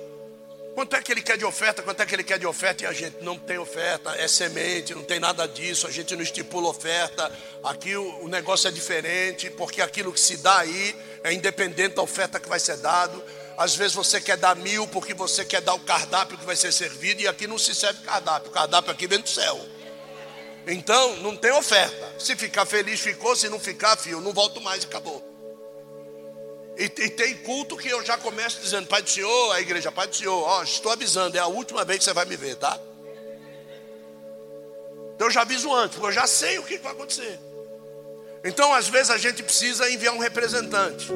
Quanto 0.75 0.93
é 0.93 1.01
que 1.01 1.09
ele 1.09 1.21
quer 1.21 1.37
de 1.37 1.45
oferta? 1.45 1.81
Quanto 1.81 2.01
é 2.01 2.05
que 2.05 2.13
ele 2.13 2.23
quer 2.23 2.37
de 2.37 2.45
oferta? 2.45 2.83
E 2.83 2.85
a 2.85 2.91
gente 2.91 3.23
não 3.23 3.39
tem 3.39 3.57
oferta, 3.57 4.13
é 4.17 4.27
semente, 4.27 4.93
não 4.93 5.03
tem 5.03 5.21
nada 5.21 5.47
disso, 5.47 5.87
a 5.87 5.91
gente 5.91 6.13
não 6.13 6.21
estipula 6.21 6.67
oferta. 6.67 7.31
Aqui 7.63 7.95
o, 7.95 8.27
negócio 8.27 8.67
é 8.67 8.71
diferente, 8.71 9.49
porque 9.51 9.81
aquilo 9.81 10.11
que 10.11 10.19
se 10.19 10.35
dá 10.35 10.59
aí 10.59 10.93
é 11.23 11.31
independente 11.31 11.95
da 11.95 12.01
oferta 12.01 12.41
que 12.41 12.49
vai 12.49 12.59
ser 12.59 12.75
dado. 12.75 13.23
Às 13.57 13.73
vezes 13.73 13.95
você 13.95 14.19
quer 14.19 14.35
dar 14.35 14.53
mil 14.53 14.85
porque 14.85 15.13
você 15.13 15.45
quer 15.45 15.61
dar 15.61 15.75
o 15.75 15.79
cardápio 15.79 16.37
que 16.37 16.45
vai 16.45 16.57
ser 16.57 16.73
servido, 16.73 17.21
e 17.21 17.27
aqui 17.27 17.47
não 17.47 17.57
se 17.57 17.73
serve 17.73 18.03
cardápio, 18.03 18.49
o 18.49 18.53
cardápio 18.53 18.91
aqui 18.91 19.07
vem 19.07 19.21
do 19.21 19.29
céu. 19.29 19.57
Então, 20.67 21.15
não 21.17 21.37
tem 21.37 21.53
oferta. 21.53 22.15
Se 22.19 22.35
ficar 22.35 22.65
feliz, 22.65 22.99
ficou, 22.99 23.33
se 23.33 23.47
não 23.47 23.61
ficar, 23.61 23.95
filho, 23.95 24.19
não 24.19 24.33
volto 24.33 24.59
mais 24.59 24.83
e 24.83 24.87
acabou. 24.87 25.34
E, 26.77 26.83
e, 26.83 27.09
tem 27.09 27.37
culto 27.37 27.77
que 27.77 27.87
eu 27.87 28.03
já 28.03 28.17
começo 28.17 28.59
dizendo, 28.59 28.87
Pai 28.87 29.01
do 29.01 29.09
Senhor, 29.09 29.53
a 29.53 29.61
igreja, 29.61 29.91
Pai 29.91 30.07
do 30.07 30.15
Senhor, 30.15 30.43
ó, 30.43 30.61
estou 30.61 30.91
avisando, 30.91 31.37
é 31.37 31.39
a 31.39 31.47
última 31.47 31.85
vez 31.85 31.99
que 31.99 32.03
você 32.03 32.13
vai 32.13 32.25
me 32.25 32.35
ver, 32.35 32.55
tá? 32.57 32.77
Então 35.15 35.27
eu 35.27 35.31
já 35.31 35.41
aviso 35.41 35.73
antes, 35.73 35.95
porque 35.95 36.07
eu 36.09 36.11
já 36.11 36.27
sei 36.27 36.59
o 36.59 36.63
que 36.63 36.77
vai 36.77 36.91
acontecer. 36.91 37.39
Então, 38.43 38.73
às 38.73 38.87
vezes, 38.87 39.09
a 39.09 39.17
gente 39.17 39.41
precisa 39.41 39.89
enviar 39.89 40.13
um 40.13 40.19
representante. 40.19 41.07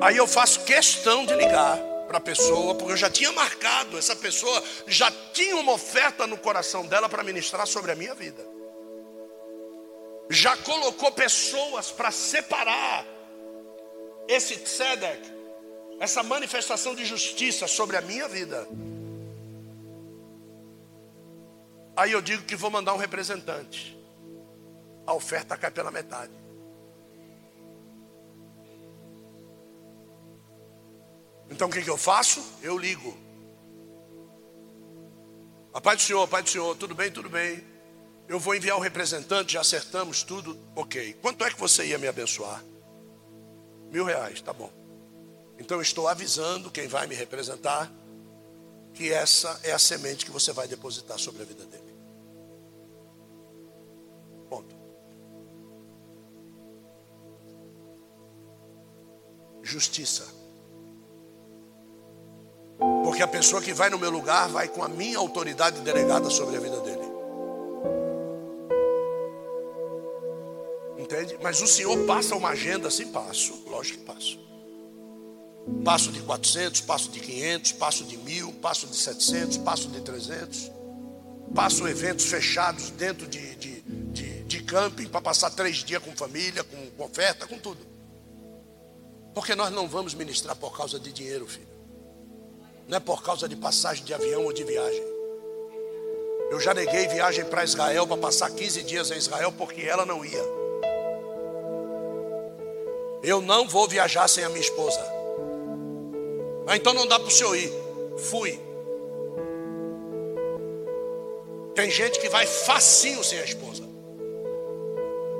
Aí 0.00 0.16
eu 0.16 0.26
faço 0.26 0.64
questão 0.64 1.24
de 1.24 1.34
ligar 1.34 1.78
para 2.06 2.18
a 2.18 2.20
pessoa, 2.20 2.74
porque 2.74 2.92
eu 2.92 2.96
já 2.96 3.08
tinha 3.08 3.32
marcado, 3.32 3.96
essa 3.96 4.14
pessoa 4.14 4.62
já 4.86 5.10
tinha 5.32 5.56
uma 5.56 5.72
oferta 5.72 6.26
no 6.26 6.36
coração 6.36 6.84
dela 6.84 7.08
para 7.08 7.22
ministrar 7.22 7.66
sobre 7.66 7.92
a 7.92 7.94
minha 7.94 8.14
vida. 8.14 8.44
Já 10.28 10.56
colocou 10.58 11.10
pessoas 11.12 11.90
para 11.90 12.10
separar 12.10 13.13
esse 14.28 14.56
tzedek, 14.58 15.32
essa 16.00 16.22
manifestação 16.22 16.94
de 16.94 17.04
justiça 17.04 17.66
sobre 17.66 17.96
a 17.96 18.00
minha 18.00 18.28
vida. 18.28 18.66
Aí 21.96 22.12
eu 22.12 22.20
digo 22.20 22.44
que 22.44 22.56
vou 22.56 22.70
mandar 22.70 22.94
um 22.94 22.98
representante. 22.98 23.96
A 25.06 25.14
oferta 25.14 25.56
cai 25.56 25.70
pela 25.70 25.90
metade. 25.90 26.32
Então 31.50 31.68
o 31.68 31.70
que, 31.70 31.82
que 31.82 31.90
eu 31.90 31.96
faço? 31.96 32.42
Eu 32.62 32.76
ligo. 32.76 33.16
A 35.72 35.80
Pai 35.80 35.96
do 35.96 36.02
Senhor, 36.02 36.26
Pai 36.26 36.42
do 36.42 36.48
Senhor, 36.48 36.76
tudo 36.76 36.94
bem, 36.94 37.10
tudo 37.10 37.28
bem. 37.28 37.62
Eu 38.26 38.40
vou 38.40 38.54
enviar 38.54 38.76
um 38.76 38.80
representante, 38.80 39.52
já 39.52 39.60
acertamos 39.60 40.22
tudo, 40.22 40.58
ok. 40.74 41.14
Quanto 41.20 41.44
é 41.44 41.50
que 41.50 41.58
você 41.58 41.86
ia 41.86 41.98
me 41.98 42.08
abençoar? 42.08 42.64
Mil 43.94 44.04
reais, 44.04 44.42
tá 44.42 44.52
bom. 44.52 44.72
Então 45.56 45.76
eu 45.76 45.82
estou 45.82 46.08
avisando 46.08 46.68
quem 46.68 46.88
vai 46.88 47.06
me 47.06 47.14
representar 47.14 47.88
que 48.92 49.12
essa 49.12 49.60
é 49.62 49.70
a 49.70 49.78
semente 49.78 50.24
que 50.24 50.32
você 50.32 50.52
vai 50.52 50.66
depositar 50.66 51.16
sobre 51.16 51.42
a 51.42 51.44
vida 51.44 51.64
dele. 51.64 51.94
Ponto. 54.50 54.74
Justiça. 59.62 60.26
Porque 63.04 63.22
a 63.22 63.28
pessoa 63.28 63.62
que 63.62 63.72
vai 63.72 63.90
no 63.90 63.98
meu 64.00 64.10
lugar 64.10 64.48
vai 64.48 64.66
com 64.66 64.82
a 64.82 64.88
minha 64.88 65.18
autoridade 65.18 65.80
delegada 65.82 66.28
sobre 66.30 66.56
a 66.56 66.60
vida 66.60 66.80
dele. 66.80 66.93
Entende? 71.14 71.38
Mas 71.40 71.62
o 71.62 71.66
Senhor 71.66 71.96
passa 72.06 72.34
uma 72.34 72.50
agenda 72.50 72.88
assim, 72.88 73.06
passo. 73.06 73.62
Lógico 73.68 73.98
que 73.98 74.04
passo. 74.04 74.38
Passo 75.84 76.10
de 76.10 76.20
400, 76.20 76.80
passo 76.80 77.08
de 77.10 77.20
500, 77.20 77.72
passo 77.72 78.04
de 78.04 78.16
mil, 78.18 78.52
passo 78.54 78.86
de 78.86 78.96
700, 78.96 79.58
passo 79.58 79.88
de 79.88 80.00
300. 80.00 80.72
Passo 81.54 81.86
eventos 81.86 82.26
fechados 82.26 82.90
dentro 82.90 83.28
de, 83.28 83.54
de, 83.54 83.80
de, 83.80 84.42
de 84.42 84.62
camping 84.64 85.06
para 85.06 85.20
passar 85.20 85.50
três 85.50 85.76
dias 85.78 86.02
com 86.02 86.14
família, 86.16 86.64
com, 86.64 86.90
com 86.90 87.04
oferta, 87.04 87.46
com 87.46 87.58
tudo. 87.58 87.86
Porque 89.32 89.54
nós 89.54 89.72
não 89.72 89.88
vamos 89.88 90.14
ministrar 90.14 90.56
por 90.56 90.76
causa 90.76 90.98
de 90.98 91.12
dinheiro, 91.12 91.46
filho. 91.46 91.68
Não 92.88 92.96
é 92.96 93.00
por 93.00 93.22
causa 93.22 93.48
de 93.48 93.56
passagem 93.56 94.04
de 94.04 94.12
avião 94.12 94.44
ou 94.44 94.52
de 94.52 94.64
viagem. 94.64 95.02
Eu 96.50 96.60
já 96.60 96.74
neguei 96.74 97.06
viagem 97.08 97.44
para 97.44 97.64
Israel 97.64 98.06
para 98.06 98.16
passar 98.16 98.50
15 98.50 98.82
dias 98.82 99.10
em 99.10 99.16
Israel 99.16 99.52
porque 99.52 99.82
ela 99.82 100.04
não 100.04 100.24
ia. 100.24 100.63
Eu 103.24 103.40
não 103.40 103.66
vou 103.66 103.88
viajar 103.88 104.28
sem 104.28 104.44
a 104.44 104.48
minha 104.48 104.60
esposa. 104.60 105.00
Ah, 106.66 106.76
então 106.76 106.92
não 106.92 107.06
dá 107.06 107.18
para 107.18 107.28
o 107.28 107.30
senhor 107.30 107.56
ir. 107.56 107.72
Fui. 108.18 108.60
Tem 111.74 111.90
gente 111.90 112.20
que 112.20 112.28
vai 112.28 112.46
facinho 112.46 113.24
sem 113.24 113.40
a 113.40 113.44
esposa. 113.44 113.82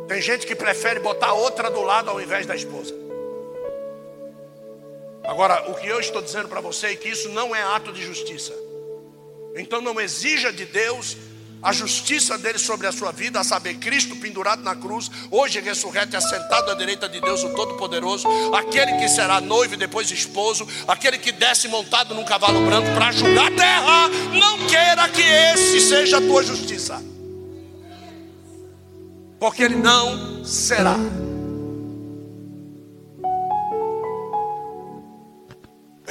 Tem 0.08 0.20
gente 0.20 0.46
que 0.46 0.54
prefere 0.54 0.98
botar 0.98 1.34
outra 1.34 1.70
do 1.70 1.82
lado 1.82 2.10
ao 2.10 2.20
invés 2.20 2.46
da 2.46 2.56
esposa. 2.56 2.94
Agora, 5.22 5.70
o 5.70 5.74
que 5.74 5.86
eu 5.86 6.00
estou 6.00 6.20
dizendo 6.20 6.48
para 6.48 6.60
você 6.60 6.88
é 6.88 6.96
que 6.96 7.08
isso 7.08 7.28
não 7.30 7.54
é 7.54 7.62
ato 7.62 7.92
de 7.92 8.02
justiça. 8.02 8.52
Então 9.56 9.80
não 9.80 10.00
exija 10.00 10.52
de 10.52 10.64
Deus 10.64 11.16
a 11.64 11.72
justiça 11.72 12.36
dele 12.36 12.58
sobre 12.58 12.86
a 12.86 12.92
sua 12.92 13.10
vida, 13.10 13.40
a 13.40 13.44
saber, 13.44 13.76
Cristo 13.76 14.14
pendurado 14.16 14.62
na 14.62 14.76
cruz, 14.76 15.10
hoje 15.30 15.60
ressurreto 15.60 16.14
e 16.14 16.16
assentado 16.16 16.70
à 16.70 16.74
direita 16.74 17.08
de 17.08 17.22
Deus, 17.22 17.42
o 17.42 17.54
Todo-Poderoso, 17.54 18.28
aquele 18.54 18.92
que 18.98 19.08
será 19.08 19.40
noivo 19.40 19.72
e 19.72 19.78
depois 19.78 20.10
esposo, 20.10 20.68
aquele 20.86 21.16
que 21.16 21.32
desce 21.32 21.66
montado 21.66 22.14
num 22.14 22.24
cavalo 22.24 22.66
branco 22.66 22.92
para 22.94 23.10
julgar 23.12 23.50
a 23.50 23.56
terra, 23.56 24.08
não 24.38 24.58
queira 24.66 25.08
que 25.08 25.22
esse 25.22 25.80
seja 25.80 26.18
a 26.18 26.20
tua 26.20 26.42
justiça, 26.42 27.02
porque 29.40 29.62
ele 29.62 29.76
não 29.76 30.44
será. 30.44 30.96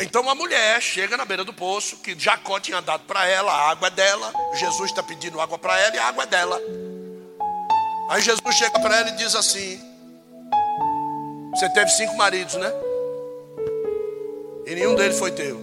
Então 0.04 0.30
a 0.30 0.36
mulher 0.36 0.82
chega 0.82 1.16
na 1.16 1.24
beira 1.24 1.45
do 1.45 1.54
poço, 1.54 1.95
que 1.97 2.14
Jacó 2.20 2.60
tinha 2.60 2.82
dado 2.82 3.06
para 3.06 3.26
ela, 3.26 3.49
a 3.49 3.70
água 3.72 3.88
é 3.88 3.91
dela, 3.91 4.34
Jesus 4.54 4.89
está 4.89 5.01
pedindo 5.01 5.39
água 5.39 5.58
para 5.58 5.80
ela 5.80 5.95
e 5.95 5.97
a 5.97 6.08
água 6.10 6.24
é 6.24 6.28
dela. 6.28 6.62
Aí 8.10 8.22
Jesus 8.22 8.54
chega 8.54 8.78
para 8.82 8.97
ela 8.99 9.10
e 9.12 9.16
diz 9.16 9.34
assim: 9.34 9.80
Você 11.51 11.70
teve 11.70 11.89
cinco 11.91 12.18
maridos, 12.18 12.56
né? 12.56 12.70
E 14.66 14.76
nenhum 14.76 14.93
deles 14.93 15.18
foi 15.18 15.32
teu. 15.32 15.58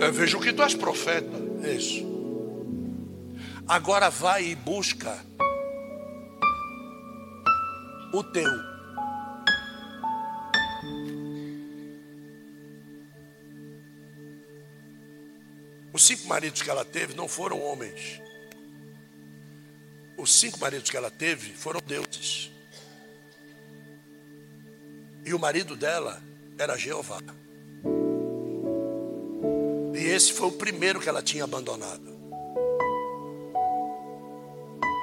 Eu 0.00 0.12
vejo 0.12 0.40
que 0.40 0.52
tu 0.52 0.64
és 0.64 0.74
profeta. 0.74 1.38
Isso. 1.62 2.04
Agora 3.68 4.10
vai 4.10 4.46
e 4.46 4.56
busca 4.56 5.16
o 8.12 8.24
teu. 8.24 8.71
Os 15.92 16.04
cinco 16.04 16.26
maridos 16.26 16.62
que 16.62 16.70
ela 16.70 16.84
teve 16.84 17.14
não 17.14 17.28
foram 17.28 17.60
homens. 17.60 18.20
Os 20.16 20.32
cinco 20.32 20.58
maridos 20.58 20.88
que 20.88 20.96
ela 20.96 21.10
teve 21.10 21.52
foram 21.52 21.80
deuses. 21.84 22.50
E 25.24 25.34
o 25.34 25.38
marido 25.38 25.76
dela 25.76 26.22
era 26.58 26.76
Jeová. 26.76 27.18
E 29.94 29.98
esse 29.98 30.32
foi 30.32 30.48
o 30.48 30.52
primeiro 30.52 31.00
que 31.00 31.08
ela 31.08 31.22
tinha 31.22 31.44
abandonado. 31.44 32.12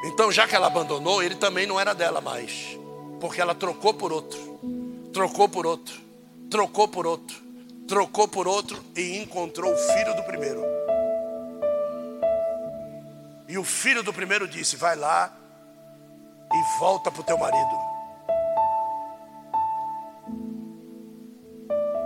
Então, 0.06 0.32
já 0.32 0.48
que 0.48 0.56
ela 0.56 0.68
abandonou, 0.68 1.22
ele 1.22 1.36
também 1.36 1.68
não 1.68 1.80
era 1.80 1.94
dela 1.94 2.20
mais, 2.20 2.78
porque 3.20 3.40
ela 3.40 3.54
trocou 3.54 3.94
por 3.94 4.12
outro, 4.12 4.60
trocou 5.14 5.48
por 5.48 5.66
outro, 5.66 6.00
trocou 6.50 6.88
por 6.88 7.06
outro, 7.06 7.38
trocou 7.88 8.28
por 8.28 8.48
outro 8.48 8.84
e 8.96 9.18
encontrou 9.18 9.74
o 9.74 9.78
filho 9.78 10.16
do 10.16 10.24
primeiro. 10.24 10.79
E 13.50 13.58
o 13.58 13.64
filho 13.64 14.04
do 14.04 14.14
primeiro 14.14 14.48
disse: 14.48 14.76
Vai 14.76 14.96
lá 14.96 15.36
e 16.54 16.80
volta 16.80 17.10
para 17.10 17.22
o 17.22 17.24
teu 17.24 17.36
marido. 17.36 17.90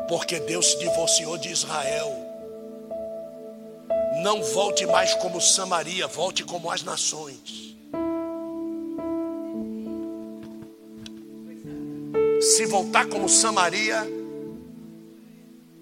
Porque 0.08 0.40
Deus 0.40 0.72
se 0.72 0.80
divorciou 0.80 1.38
de 1.38 1.50
Israel. 1.50 2.10
Não 4.22 4.42
volte 4.42 4.86
mais 4.86 5.14
como 5.16 5.42
Samaria, 5.42 6.08
volte 6.08 6.46
como 6.46 6.72
as 6.72 6.82
nações. 6.82 7.76
Se 12.40 12.66
voltar 12.68 13.08
como 13.08 13.28
Samaria, 13.28 14.08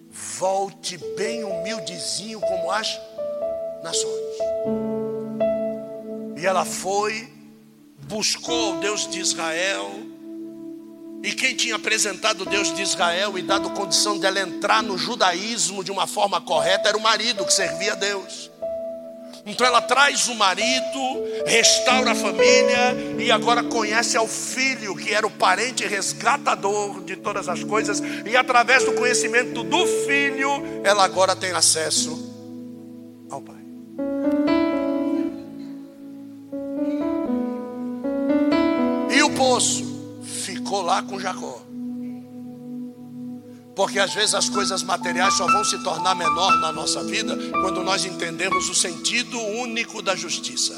volte 0.10 0.98
bem 1.16 1.44
humildezinho 1.44 2.40
como 2.42 2.72
as 2.72 3.00
nações. 3.84 4.91
E 6.42 6.46
ela 6.48 6.66
foi, 6.66 7.30
buscou 8.08 8.74
o 8.74 8.80
Deus 8.80 9.08
de 9.08 9.20
Israel, 9.20 9.92
e 11.24 11.32
quem 11.34 11.56
tinha 11.56 11.76
apresentado 11.76 12.42
o 12.42 12.46
Deus 12.48 12.74
de 12.74 12.82
Israel 12.82 13.38
e 13.38 13.44
dado 13.44 13.70
condição 13.70 14.18
dela 14.18 14.40
entrar 14.40 14.82
no 14.82 14.98
judaísmo 14.98 15.84
de 15.84 15.92
uma 15.92 16.08
forma 16.08 16.42
correta 16.42 16.90
era 16.90 16.98
o 16.98 17.02
marido 17.02 17.46
que 17.46 17.54
servia 17.54 17.92
a 17.92 17.96
Deus. 17.96 18.50
Então 19.46 19.68
ela 19.68 19.84
traz 19.84 20.30
o 20.30 20.34
marido, 20.34 21.00
restaura 21.46 22.14
a 22.14 22.16
família 22.16 22.96
e 23.20 23.32
agora 23.32 23.64
conhece 23.64 24.18
ao 24.18 24.28
filho, 24.28 24.96
que 24.96 25.14
era 25.14 25.28
o 25.28 25.32
parente 25.32 25.86
resgatador 25.86 27.04
de 27.04 27.18
todas 27.18 27.48
as 27.48 27.64
coisas, 27.64 28.02
e 28.26 28.36
através 28.36 28.84
do 28.84 28.94
conhecimento 28.94 29.62
do 29.64 29.86
filho, 30.08 30.50
ela 30.84 31.04
agora 31.04 31.36
tem 31.36 31.52
acesso 31.52 33.28
ao 33.30 33.42
pai. 33.42 33.62
Poço? 39.42 40.02
ficou 40.24 40.84
lá 40.84 41.02
com 41.02 41.20
Jacó. 41.20 41.62
Porque 43.76 43.98
às 43.98 44.14
vezes 44.14 44.36
as 44.36 44.48
coisas 44.48 44.84
materiais 44.84 45.34
só 45.34 45.48
vão 45.48 45.64
se 45.64 45.82
tornar 45.84 46.14
menor 46.14 46.60
na 46.60 46.72
nossa 46.72 47.04
vida 47.04 47.36
quando 47.52 47.84
nós 47.84 48.06
entendemos 48.06 48.70
o 48.70 48.76
sentido 48.76 49.40
único 49.40 50.02
da 50.02 50.16
justiça. 50.16 50.76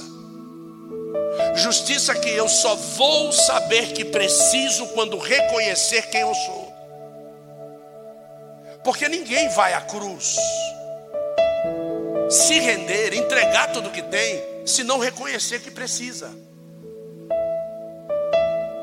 Justiça 1.55 2.15
que 2.15 2.29
eu 2.29 2.47
só 2.47 2.75
vou 2.75 3.33
saber 3.33 3.91
que 3.91 4.05
preciso 4.05 4.87
quando 4.87 5.17
reconhecer 5.17 6.03
quem 6.03 6.21
eu 6.21 6.33
sou. 6.33 6.73
Porque 8.83 9.09
ninguém 9.09 9.49
vai 9.49 9.73
à 9.73 9.81
cruz 9.81 10.37
se 12.29 12.59
render, 12.59 13.13
entregar 13.13 13.71
tudo 13.73 13.91
que 13.91 14.01
tem, 14.01 14.41
se 14.65 14.83
não 14.83 14.99
reconhecer 14.99 15.59
que 15.59 15.69
precisa. 15.69 16.52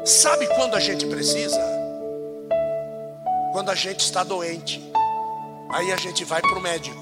Sabe 0.04 0.46
quando 0.48 0.74
a 0.74 0.80
gente 0.80 1.06
precisa? 1.06 1.60
Quando 3.52 3.70
a 3.70 3.74
gente 3.74 4.00
está 4.00 4.24
doente. 4.24 4.80
Aí 5.70 5.92
a 5.92 5.96
gente 5.96 6.24
vai 6.24 6.40
para 6.40 6.58
o 6.58 6.60
médico. 6.60 6.96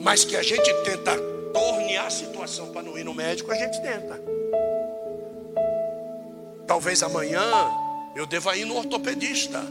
Mas 0.00 0.24
que 0.24 0.36
a 0.36 0.42
gente 0.42 0.72
tenta 0.82 1.16
tornear 1.52 2.06
a 2.06 2.10
situação 2.10 2.72
para 2.72 2.82
não 2.82 2.98
ir 2.98 3.04
no 3.04 3.14
médico, 3.14 3.52
a 3.52 3.54
gente 3.54 3.80
tenta. 3.80 4.20
Talvez 6.66 7.02
amanhã 7.02 7.42
eu 8.16 8.26
deva 8.26 8.56
ir 8.56 8.64
no 8.64 8.76
ortopedista. 8.76 9.62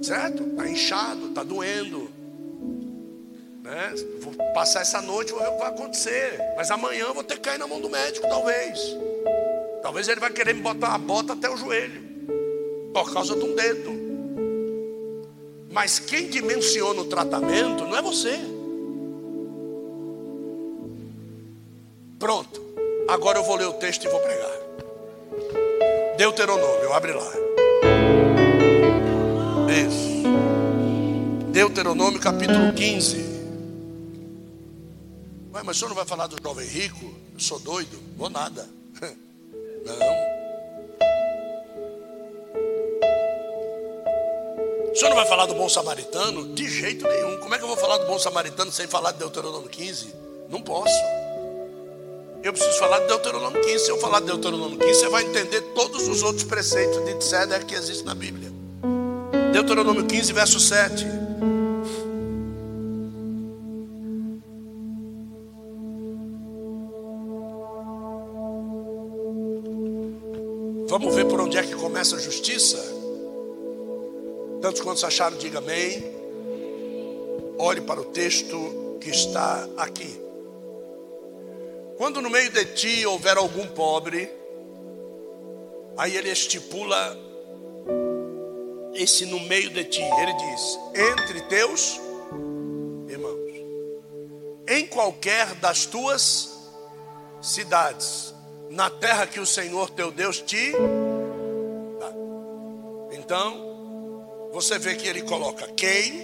Certo? 0.00 0.42
Está 0.42 0.68
inchado, 0.68 1.28
está 1.28 1.42
doendo. 1.42 2.03
Vou 4.20 4.32
passar 4.52 4.80
essa 4.80 5.00
noite, 5.00 5.32
vou 5.32 5.40
ver 5.40 5.48
o 5.48 5.52
que 5.52 5.58
vai 5.58 5.68
acontecer. 5.68 6.40
Mas 6.56 6.70
amanhã 6.70 7.06
eu 7.06 7.14
vou 7.14 7.24
ter 7.24 7.34
que 7.34 7.40
cair 7.40 7.58
na 7.58 7.66
mão 7.66 7.80
do 7.80 7.88
médico, 7.88 8.28
talvez. 8.28 8.96
Talvez 9.82 10.08
ele 10.08 10.20
vai 10.20 10.30
querer 10.30 10.54
me 10.54 10.62
botar 10.62 10.88
uma 10.88 10.98
bota 10.98 11.34
até 11.34 11.48
o 11.50 11.56
joelho. 11.56 12.02
Por 12.92 13.12
causa 13.12 13.34
de 13.36 13.44
um 13.44 13.54
dedo. 13.54 13.92
Mas 15.70 15.98
quem 15.98 16.28
dimensiona 16.28 17.00
o 17.00 17.04
tratamento 17.04 17.84
não 17.84 17.96
é 17.96 18.02
você. 18.02 18.38
Pronto. 22.18 22.62
Agora 23.08 23.38
eu 23.38 23.44
vou 23.44 23.56
ler 23.56 23.66
o 23.66 23.74
texto 23.74 24.04
e 24.04 24.08
vou 24.08 24.20
pregar. 24.20 24.54
Deuteronômio, 26.16 26.92
abre 26.92 27.12
lá. 27.12 27.32
Isso. 29.68 30.22
Deuteronômio 31.50 32.20
capítulo 32.20 32.72
15. 32.72 33.33
Mas 35.64 35.76
o 35.76 35.78
senhor 35.78 35.88
não 35.88 35.96
vai 35.96 36.04
falar 36.04 36.26
do 36.26 36.36
jovem 36.42 36.66
rico? 36.66 37.14
Eu 37.32 37.40
sou 37.40 37.58
doido? 37.58 37.98
Vou 38.16 38.28
nada. 38.28 38.68
Não. 39.00 40.34
O 44.92 44.96
senhor 44.96 45.08
não 45.08 45.16
vai 45.16 45.26
falar 45.26 45.46
do 45.46 45.54
bom 45.54 45.68
samaritano? 45.68 46.54
De 46.54 46.68
jeito 46.70 47.04
nenhum. 47.08 47.38
Como 47.38 47.52
é 47.52 47.58
que 47.58 47.64
eu 47.64 47.68
vou 47.68 47.76
falar 47.76 47.98
do 47.98 48.06
bom 48.06 48.16
samaritano 48.16 48.70
sem 48.70 48.86
falar 48.86 49.10
de 49.10 49.18
Deuteronômio 49.18 49.68
15? 49.68 50.14
Não 50.48 50.62
posso. 50.62 50.94
Eu 52.44 52.52
preciso 52.52 52.78
falar 52.78 53.00
de 53.00 53.08
Deuteronômio 53.08 53.60
15. 53.60 53.84
Se 53.84 53.90
eu 53.90 53.98
falar 53.98 54.20
de 54.20 54.26
Deuteronômio 54.26 54.78
15, 54.78 54.94
você 54.94 55.08
vai 55.08 55.24
entender 55.24 55.60
todos 55.74 56.06
os 56.06 56.22
outros 56.22 56.44
preceitos 56.44 57.04
de 57.04 57.14
Tzeder 57.14 57.66
que 57.66 57.74
existem 57.74 58.06
na 58.06 58.14
Bíblia. 58.14 58.52
Deuteronômio 59.52 60.06
15, 60.06 60.32
verso 60.32 60.60
7. 60.60 61.23
Vamos 70.96 71.12
ver 71.12 71.26
por 71.26 71.40
onde 71.40 71.58
é 71.58 71.62
que 71.64 71.74
começa 71.74 72.14
a 72.14 72.20
justiça? 72.20 72.78
Tantos 74.62 74.80
quantos 74.80 75.02
acharam, 75.02 75.36
diga 75.36 75.58
amém. 75.58 76.04
Olhe 77.58 77.80
para 77.80 78.00
o 78.00 78.04
texto 78.04 78.96
que 79.00 79.10
está 79.10 79.68
aqui. 79.76 80.16
Quando 81.96 82.22
no 82.22 82.30
meio 82.30 82.48
de 82.48 82.64
ti 82.66 83.04
houver 83.04 83.36
algum 83.36 83.66
pobre, 83.66 84.30
aí 85.98 86.16
ele 86.16 86.30
estipula 86.30 87.18
esse 88.94 89.26
no 89.26 89.40
meio 89.40 89.70
de 89.70 89.82
ti. 89.86 90.00
Ele 90.00 90.32
diz: 90.32 90.78
entre 90.94 91.40
teus 91.48 92.00
irmãos, 93.08 93.50
em 94.68 94.86
qualquer 94.86 95.56
das 95.56 95.86
tuas 95.86 96.56
cidades, 97.42 98.33
na 98.70 98.90
terra 98.90 99.26
que 99.26 99.40
o 99.40 99.46
Senhor 99.46 99.90
teu 99.90 100.10
Deus 100.10 100.40
te 100.40 100.72
dá. 100.72 102.12
Então, 103.12 104.50
você 104.52 104.78
vê 104.78 104.94
que 104.94 105.06
ele 105.06 105.22
coloca 105.22 105.66
quem, 105.72 106.22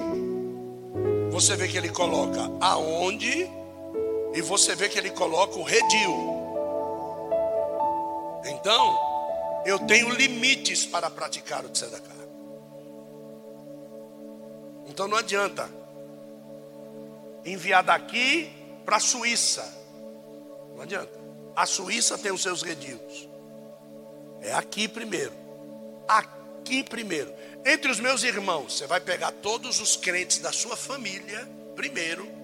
você 1.30 1.56
vê 1.56 1.68
que 1.68 1.76
ele 1.76 1.90
coloca 1.90 2.50
aonde, 2.60 3.50
e 4.34 4.42
você 4.42 4.74
vê 4.74 4.88
que 4.88 4.98
ele 4.98 5.10
coloca 5.10 5.58
o 5.58 5.62
redil. 5.62 6.40
Então, 8.44 9.10
eu 9.64 9.78
tenho 9.80 10.10
limites 10.10 10.86
para 10.86 11.10
praticar 11.10 11.64
o 11.64 11.68
tzedakah. 11.68 12.20
Então 14.86 15.06
não 15.06 15.16
adianta 15.16 15.70
enviar 17.44 17.82
daqui 17.82 18.52
para 18.84 18.96
a 18.96 19.00
Suíça. 19.00 19.62
Não 20.74 20.82
adianta. 20.82 21.19
A 21.54 21.66
Suíça 21.66 22.16
tem 22.16 22.32
os 22.32 22.42
seus 22.42 22.62
redios. 22.62 23.28
É 24.40 24.52
aqui 24.52 24.88
primeiro. 24.88 25.32
Aqui 26.08 26.82
primeiro. 26.82 27.32
Entre 27.64 27.90
os 27.90 28.00
meus 28.00 28.22
irmãos, 28.22 28.78
você 28.78 28.86
vai 28.86 29.00
pegar 29.00 29.32
todos 29.32 29.80
os 29.80 29.96
crentes 29.96 30.38
da 30.38 30.52
sua 30.52 30.76
família 30.76 31.48
primeiro. 31.74 32.40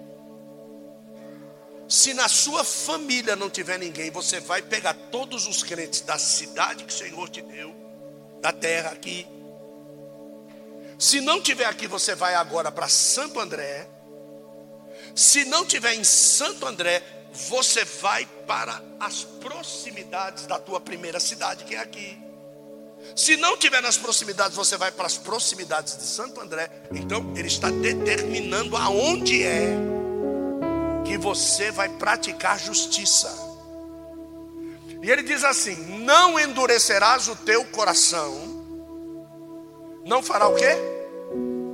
Se 1.88 2.12
na 2.12 2.28
sua 2.28 2.64
família 2.64 3.36
não 3.36 3.48
tiver 3.48 3.78
ninguém, 3.78 4.11
você 4.11 4.40
vai 4.40 4.61
pegar 4.61 4.94
todos 5.11 5.46
os 5.46 5.62
crentes 5.62 6.00
da 6.00 6.18
cidade 6.18 6.84
que 6.84 6.92
o 6.92 6.96
Senhor 6.96 7.28
te 7.28 7.40
deu, 7.40 7.74
da 8.40 8.52
terra 8.52 8.90
aqui. 8.90 9.26
Se 10.98 11.20
não 11.20 11.40
tiver 11.40 11.66
aqui, 11.66 11.86
você 11.86 12.14
vai 12.14 12.34
agora 12.34 12.72
para 12.72 12.88
Santo 12.88 13.38
André. 13.38 13.88
Se 15.14 15.44
não 15.44 15.64
tiver 15.64 15.94
em 15.94 16.02
Santo 16.02 16.66
André, 16.66 17.02
você 17.37 17.84
vai 17.84 18.26
para 18.47 18.82
as 18.99 19.24
proximidades 19.24 20.47
da 20.47 20.59
tua 20.59 20.80
primeira 20.80 21.20
cidade, 21.20 21.64
que 21.64 21.74
é 21.74 21.78
aqui. 21.78 22.18
Se 23.14 23.37
não 23.37 23.57
tiver 23.57 23.80
nas 23.80 23.97
proximidades, 23.97 24.57
você 24.57 24.76
vai 24.76 24.91
para 24.91 25.07
as 25.07 25.16
proximidades 25.16 25.97
de 25.97 26.03
Santo 26.03 26.41
André. 26.41 26.70
Então, 26.93 27.32
ele 27.37 27.47
está 27.47 27.70
determinando 27.70 28.76
aonde 28.76 29.43
é 29.43 29.76
que 31.05 31.16
você 31.16 31.70
vai 31.70 31.89
praticar 31.89 32.59
justiça. 32.59 33.32
E 35.03 35.11
ele 35.11 35.22
diz 35.22 35.45
assim: 35.45 35.76
Não 36.05 36.41
endurecerás 36.41 37.28
o 37.28 37.37
teu 37.37 37.64
coração. 37.66 38.34
Não 40.05 40.22
fará 40.22 40.49
o 40.49 40.55
quê? 40.55 40.76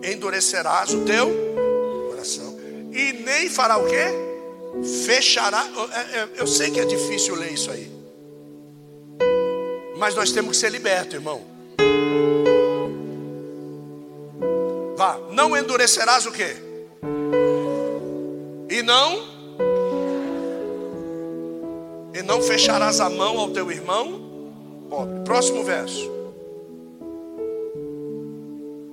Endurecerás 0.03 0.93
o 0.93 1.05
teu 1.05 1.31
coração. 2.11 2.59
E 2.93 3.13
nem 3.13 3.49
fará 3.49 3.79
o 3.79 3.87
quê? 3.87 4.32
Fechará. 5.05 5.67
É, 5.93 6.19
é, 6.19 6.29
eu 6.37 6.47
sei 6.47 6.71
que 6.71 6.81
é 6.81 6.85
difícil 6.85 7.35
ler 7.35 7.53
isso 7.53 7.71
aí. 7.71 7.91
Mas 9.97 10.15
nós 10.15 10.33
temos 10.33 10.53
que 10.53 10.57
ser 10.57 10.71
libertos, 10.71 11.15
irmão. 11.15 11.43
Vá, 14.97 15.19
não 15.31 15.57
endurecerás 15.57 16.27
o 16.27 16.33
quê? 16.33 16.57
E 18.71 18.83
não 18.83 19.33
e 22.15 22.23
não 22.23 22.43
fecharás 22.43 23.01
a 23.01 23.09
mão 23.09 23.39
ao 23.39 23.51
teu 23.51 23.71
irmão 23.71 24.23
pobre. 24.93 25.21
Próximo 25.25 25.65
verso. 25.65 26.11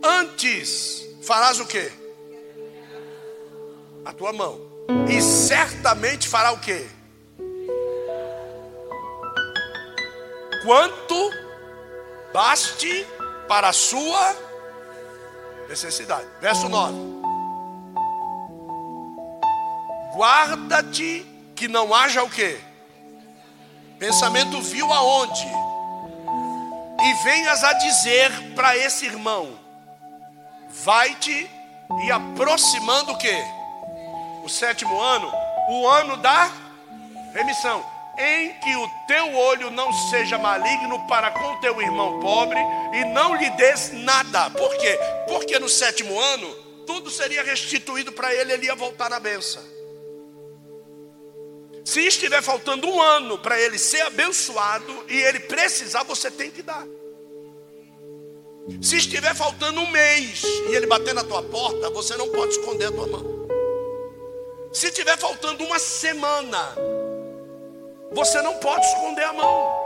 Antes 0.02 1.06
farás 1.22 1.60
o 1.60 1.66
quê? 1.66 1.92
A 4.06 4.14
tua 4.14 4.32
mão. 4.32 4.69
E 5.10 5.22
certamente 5.22 6.28
fará 6.28 6.52
o 6.52 6.60
quê? 6.60 6.88
quanto 10.70 11.32
baste 12.34 13.06
para 13.48 13.70
a 13.70 13.74
sua 13.74 14.36
necessidade. 15.68 16.28
Verso 16.40 16.70
9: 16.70 16.96
Guarda-te 20.14 21.26
que 21.56 21.68
não 21.68 21.94
haja 21.94 22.24
o 22.24 22.30
que? 22.30 22.60
Pensamento 23.98 24.62
vil 24.62 24.92
aonde? 24.94 25.48
E 27.02 27.14
venhas 27.24 27.64
a 27.64 27.74
dizer 27.74 28.32
para 28.56 28.78
esse 28.78 29.06
irmão: 29.06 29.58
Vai-te 30.84 31.50
e 32.04 32.12
aproximando 32.12 33.14
o 33.14 33.18
que? 33.18 33.59
O 34.50 34.52
sétimo 34.52 35.00
ano, 35.00 35.32
o 35.70 35.88
ano 35.88 36.18
da 36.18 36.52
remissão 37.36 37.86
em 38.18 38.52
que 38.60 38.76
o 38.76 38.90
teu 39.08 39.36
olho 39.36 39.70
não 39.70 39.94
seja 40.10 40.40
maligno 40.40 41.06
para 41.08 41.30
com 41.30 41.58
teu 41.58 41.80
irmão 41.80 42.20
pobre 42.20 42.58
e 42.96 43.06
não 43.14 43.36
lhe 43.36 43.48
des 43.52 43.92
nada. 43.92 44.50
Por 44.50 44.76
quê? 44.78 45.00
Porque 45.28 45.60
no 45.60 45.70
sétimo 45.70 46.20
ano 46.20 46.52
tudo 46.88 47.12
seria 47.12 47.44
restituído 47.44 48.12
para 48.12 48.34
ele, 48.34 48.54
ele 48.54 48.66
ia 48.66 48.74
voltar 48.74 49.08
na 49.08 49.20
benção. 49.20 49.62
Se 51.86 52.08
estiver 52.08 52.42
faltando 52.42 52.88
um 52.88 53.00
ano 53.00 53.38
para 53.38 53.62
ele 53.62 53.78
ser 53.78 54.02
abençoado 54.02 55.06
e 55.08 55.16
ele 55.22 55.42
precisar, 55.42 56.02
você 56.02 56.32
tem 56.32 56.50
que 56.50 56.64
dar. 56.64 56.88
Se 58.82 58.98
estiver 58.98 59.36
faltando 59.36 59.80
um 59.80 59.92
mês 59.92 60.42
e 60.72 60.76
ele 60.76 60.88
bater 60.88 61.14
na 61.14 61.24
tua 61.24 61.44
porta, 61.44 61.92
você 61.92 62.18
não 62.18 62.30
pode 62.30 62.54
esconder 62.54 62.88
a 62.88 62.92
tua 62.92 63.06
mão. 63.06 63.39
Se 64.72 64.88
estiver 64.88 65.18
faltando 65.18 65.64
uma 65.64 65.80
semana, 65.80 66.76
você 68.12 68.42
não 68.42 68.56
pode 68.60 68.86
esconder 68.86 69.24
a 69.24 69.34
mão. 69.34 69.80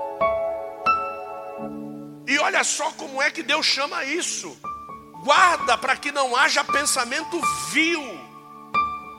E 2.27 2.37
olha 2.39 2.63
só 2.63 2.91
como 2.91 3.21
é 3.21 3.31
que 3.31 3.41
Deus 3.41 3.65
chama 3.65 4.03
isso. 4.03 4.57
Guarda 5.23 5.77
para 5.77 5.95
que 5.95 6.11
não 6.11 6.35
haja 6.35 6.65
pensamento 6.65 7.39
vil, 7.71 8.01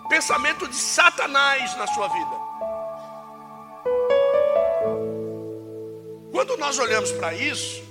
pensamento 0.08 0.68
de 0.68 0.76
Satanás 0.76 1.74
na 1.76 1.86
sua 1.86 2.08
vida. 2.08 2.44
Quando 6.30 6.58
nós 6.58 6.78
olhamos 6.78 7.10
para 7.12 7.32
isso, 7.32 7.82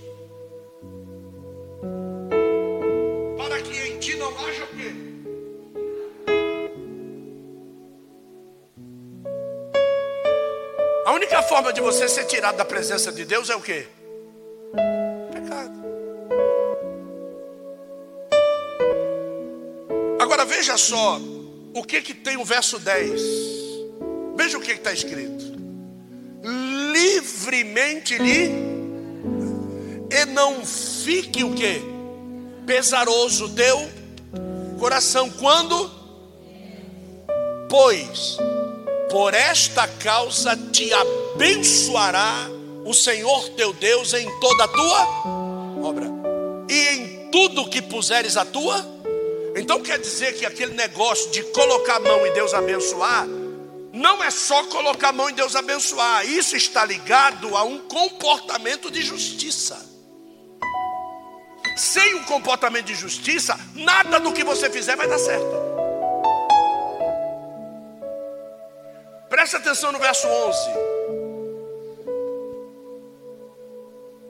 forma 11.44 11.72
de 11.74 11.82
você 11.82 12.08
ser 12.08 12.26
tirado 12.26 12.58
da 12.58 12.66
presença 12.66 13.12
de 13.12 13.26
Deus 13.26 13.50
é 13.50 13.56
o 13.56 13.62
que? 13.62 13.88
Pecado. 15.32 15.84
Agora 20.20 20.46
veja 20.46 20.78
só 20.78 21.20
o 21.74 21.84
que 21.84 22.02
que 22.02 22.14
tem 22.14 22.38
o 22.38 22.46
verso 22.46 22.80
10. 22.80 23.22
Veja 24.36 24.58
o 24.58 24.62
que 24.62 24.72
está 24.72 24.91
escrito. 24.91 25.54
Livremente 26.91 28.18
lhe 28.18 28.74
e 30.12 30.26
não 30.26 30.66
fique 30.66 31.44
o 31.44 31.54
que? 31.54 31.82
Pesaroso 32.66 33.50
teu 33.50 33.89
coração 34.80 35.30
quando 35.30 35.91
pois 37.70 38.38
por 39.10 39.34
esta 39.34 39.88
causa 39.88 40.56
te 40.72 40.94
abençoará 41.34 42.48
o 42.86 42.94
Senhor 42.94 43.50
teu 43.50 43.74
Deus 43.74 44.14
em 44.14 44.30
toda 44.40 44.64
a 44.66 44.68
tua 44.68 45.08
obra 45.82 46.06
e 46.70 46.88
em 46.90 47.30
tudo 47.32 47.70
que 47.70 47.82
puseres 47.82 48.38
a 48.38 48.46
tua. 48.46 48.94
Então 49.56 49.82
quer 49.82 50.00
dizer 50.00 50.34
que 50.34 50.46
aquele 50.46 50.74
negócio 50.74 51.32
de 51.32 51.44
colocar 51.52 51.98
a 51.98 52.00
mão 52.00 52.26
e 52.26 52.32
Deus 52.32 52.54
abençoar, 52.54 53.28
não 53.92 54.24
é 54.24 54.32
só 54.32 54.64
colocar 54.66 55.10
a 55.10 55.14
mão 55.14 55.30
e 55.30 55.34
Deus 55.34 55.56
abençoar, 55.56 56.26
isso 56.26 56.56
está 56.56 56.86
ligado 56.86 57.56
a 57.56 57.64
um 57.64 57.80
comportamento 57.88 58.90
de 58.90 59.02
justiça. 59.02 59.92
Sem 61.76 62.16
um 62.16 62.24
comportamento 62.24 62.86
de 62.86 62.96
justiça, 62.96 63.60
nada 63.76 64.20
do 64.20 64.32
que 64.32 64.44
você 64.44 64.70
fizer 64.70 64.96
vai 64.96 65.08
dar 65.08 65.18
certo. 65.18 65.74
Preste 69.30 69.56
atenção 69.56 69.92
no 69.92 70.00
verso 70.00 70.28
11. 70.28 71.03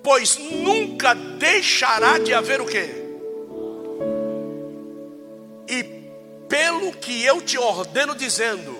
Pois 0.04 0.38
nunca 0.38 1.14
deixará 1.14 2.18
de 2.18 2.34
haver 2.34 2.60
o 2.60 2.66
quê? 2.66 2.90
E 5.68 5.84
pelo 6.50 6.92
que 6.92 7.24
eu 7.24 7.42
te 7.42 7.58
ordeno 7.58 8.14
dizendo, 8.14 8.76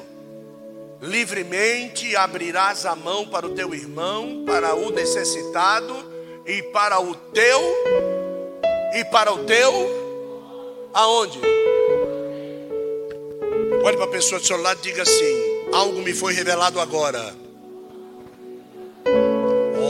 livremente 1.02 2.14
abrirás 2.14 2.86
a 2.86 2.94
mão 2.94 3.26
para 3.26 3.48
o 3.48 3.52
teu 3.52 3.74
irmão, 3.74 4.44
para 4.46 4.76
o 4.76 4.92
necessitado 4.92 5.96
e 6.46 6.62
para 6.62 7.00
o 7.00 7.16
teu 7.16 7.62
e 8.94 9.06
para 9.06 9.34
o 9.34 9.46
teu 9.46 10.92
aonde? 10.94 11.40
Olhe 13.86 13.96
para 13.96 14.06
a 14.06 14.10
pessoa 14.10 14.42
do 14.42 14.46
seu 14.46 14.62
lado 14.62 14.80
e 14.80 14.84
diga 14.84 15.04
assim: 15.04 15.70
Algo 15.74 16.02
me 16.02 16.14
foi 16.14 16.34
revelado 16.34 16.82
agora. 16.82 17.34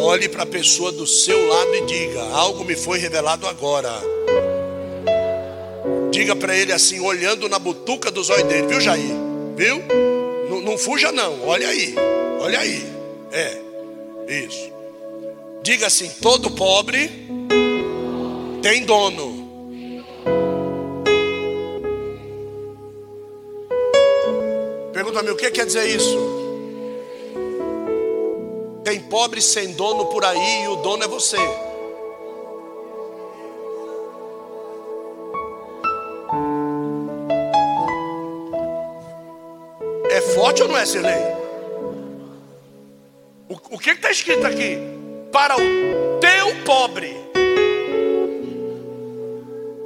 Olhe 0.03 0.27
para 0.27 0.43
a 0.43 0.45
pessoa 0.45 0.91
do 0.91 1.07
seu 1.07 1.47
lado 1.47 1.75
e 1.75 1.85
diga: 1.85 2.21
Algo 2.33 2.65
me 2.65 2.75
foi 2.75 2.99
revelado 2.99 3.47
agora. 3.47 3.89
Diga 6.11 6.35
para 6.35 6.53
ele 6.57 6.73
assim, 6.73 6.99
olhando 6.99 7.47
na 7.47 7.57
butuca 7.57 8.11
dos 8.11 8.29
olhos 8.29 8.43
dele, 8.49 8.67
viu, 8.67 8.81
Jair? 8.81 9.15
Viu? 9.55 9.81
Não, 10.49 10.59
não 10.59 10.77
fuja, 10.77 11.09
não. 11.13 11.47
Olha 11.47 11.69
aí, 11.69 11.95
olha 12.41 12.59
aí. 12.59 12.85
É, 13.31 13.57
isso. 14.27 14.69
Diga 15.63 15.87
assim: 15.87 16.09
todo 16.21 16.51
pobre 16.51 17.09
tem 18.61 18.83
dono. 18.83 19.41
Pergunta-me 24.91 25.31
o 25.31 25.37
que 25.37 25.49
quer 25.49 25.65
dizer 25.65 25.87
isso? 25.87 26.42
Tem 28.83 28.99
pobre 28.99 29.41
sem 29.41 29.73
dono 29.73 30.07
por 30.07 30.25
aí 30.25 30.63
e 30.63 30.67
o 30.67 30.75
dono 30.77 31.03
é 31.03 31.07
você. 31.07 31.37
É 40.09 40.21
forte 40.33 40.61
ou 40.61 40.67
não 40.67 40.77
é, 40.77 40.85
Sirlei? 40.85 41.15
O, 43.49 43.75
o 43.75 43.79
que 43.79 43.91
está 43.91 44.11
escrito 44.11 44.45
aqui? 44.45 44.77
Para 45.31 45.55
o 45.55 46.19
teu 46.19 46.63
pobre. 46.65 47.15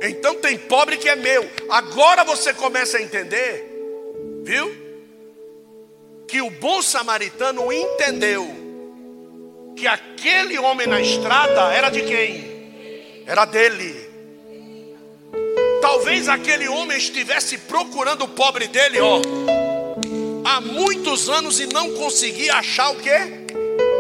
Então 0.02 0.36
tem 0.36 0.58
pobre 0.58 0.98
que 0.98 1.08
é 1.08 1.16
meu. 1.16 1.48
Agora 1.70 2.24
você 2.24 2.54
começa 2.54 2.98
a 2.98 3.02
entender, 3.02 3.66
viu? 4.44 4.88
que 6.28 6.42
o 6.42 6.50
bom 6.50 6.82
samaritano 6.82 7.72
entendeu 7.72 8.46
que 9.78 9.88
aquele 9.88 10.58
homem 10.60 10.88
na 10.88 11.00
estrada 11.00 11.72
era 11.72 11.90
de 11.90 12.02
quem? 12.02 12.58
era 13.28 13.44
dele. 13.44 14.08
Talvez 15.82 16.30
aquele 16.30 16.68
homem 16.70 16.98
estivesse 16.98 17.58
procurando 17.58 18.24
o 18.24 18.28
pobre 18.30 18.68
dele, 18.68 19.00
ó, 19.02 19.22
há 20.46 20.62
muitos 20.62 21.30
anos 21.30 21.60
e 21.60 21.68
não 21.68 21.94
conseguia 21.96 22.56
achar 22.56 22.90
o 22.92 22.96
quê? 22.96 23.46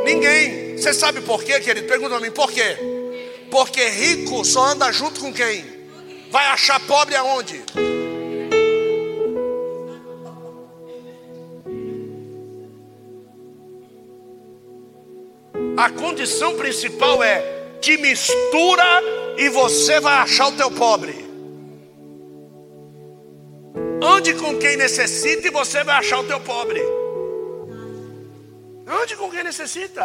Ninguém. 0.05 0.77
Você 0.77 0.93
sabe 0.93 1.21
por 1.21 1.43
quê, 1.43 1.59
querido? 1.59 1.87
Pergunta 1.87 2.15
a 2.15 2.19
mim, 2.21 2.31
por 2.31 2.51
quê? 2.51 2.77
Porque 3.51 3.83
rico 3.89 4.45
só 4.45 4.63
anda 4.63 4.91
junto 4.91 5.19
com 5.19 5.33
quem? 5.33 5.65
Vai 6.31 6.45
achar 6.47 6.79
pobre 6.79 7.15
aonde? 7.15 7.61
A 15.77 15.91
condição 15.91 16.57
principal 16.57 17.21
é 17.21 17.39
te 17.79 17.97
mistura 17.97 18.83
e 19.37 19.47
você 19.49 19.99
vai 19.99 20.15
achar 20.15 20.47
o 20.47 20.57
teu 20.57 20.71
pobre. 20.71 21.13
Ande 24.01 24.33
com 24.33 24.57
quem 24.57 24.75
necessita 24.75 25.47
e 25.47 25.51
você 25.51 25.83
vai 25.83 25.97
achar 25.97 26.19
o 26.19 26.23
teu 26.23 26.39
pobre. 26.39 26.81
Ande 28.87 29.15
com 29.15 29.29
quem 29.29 29.43
necessita. 29.43 30.03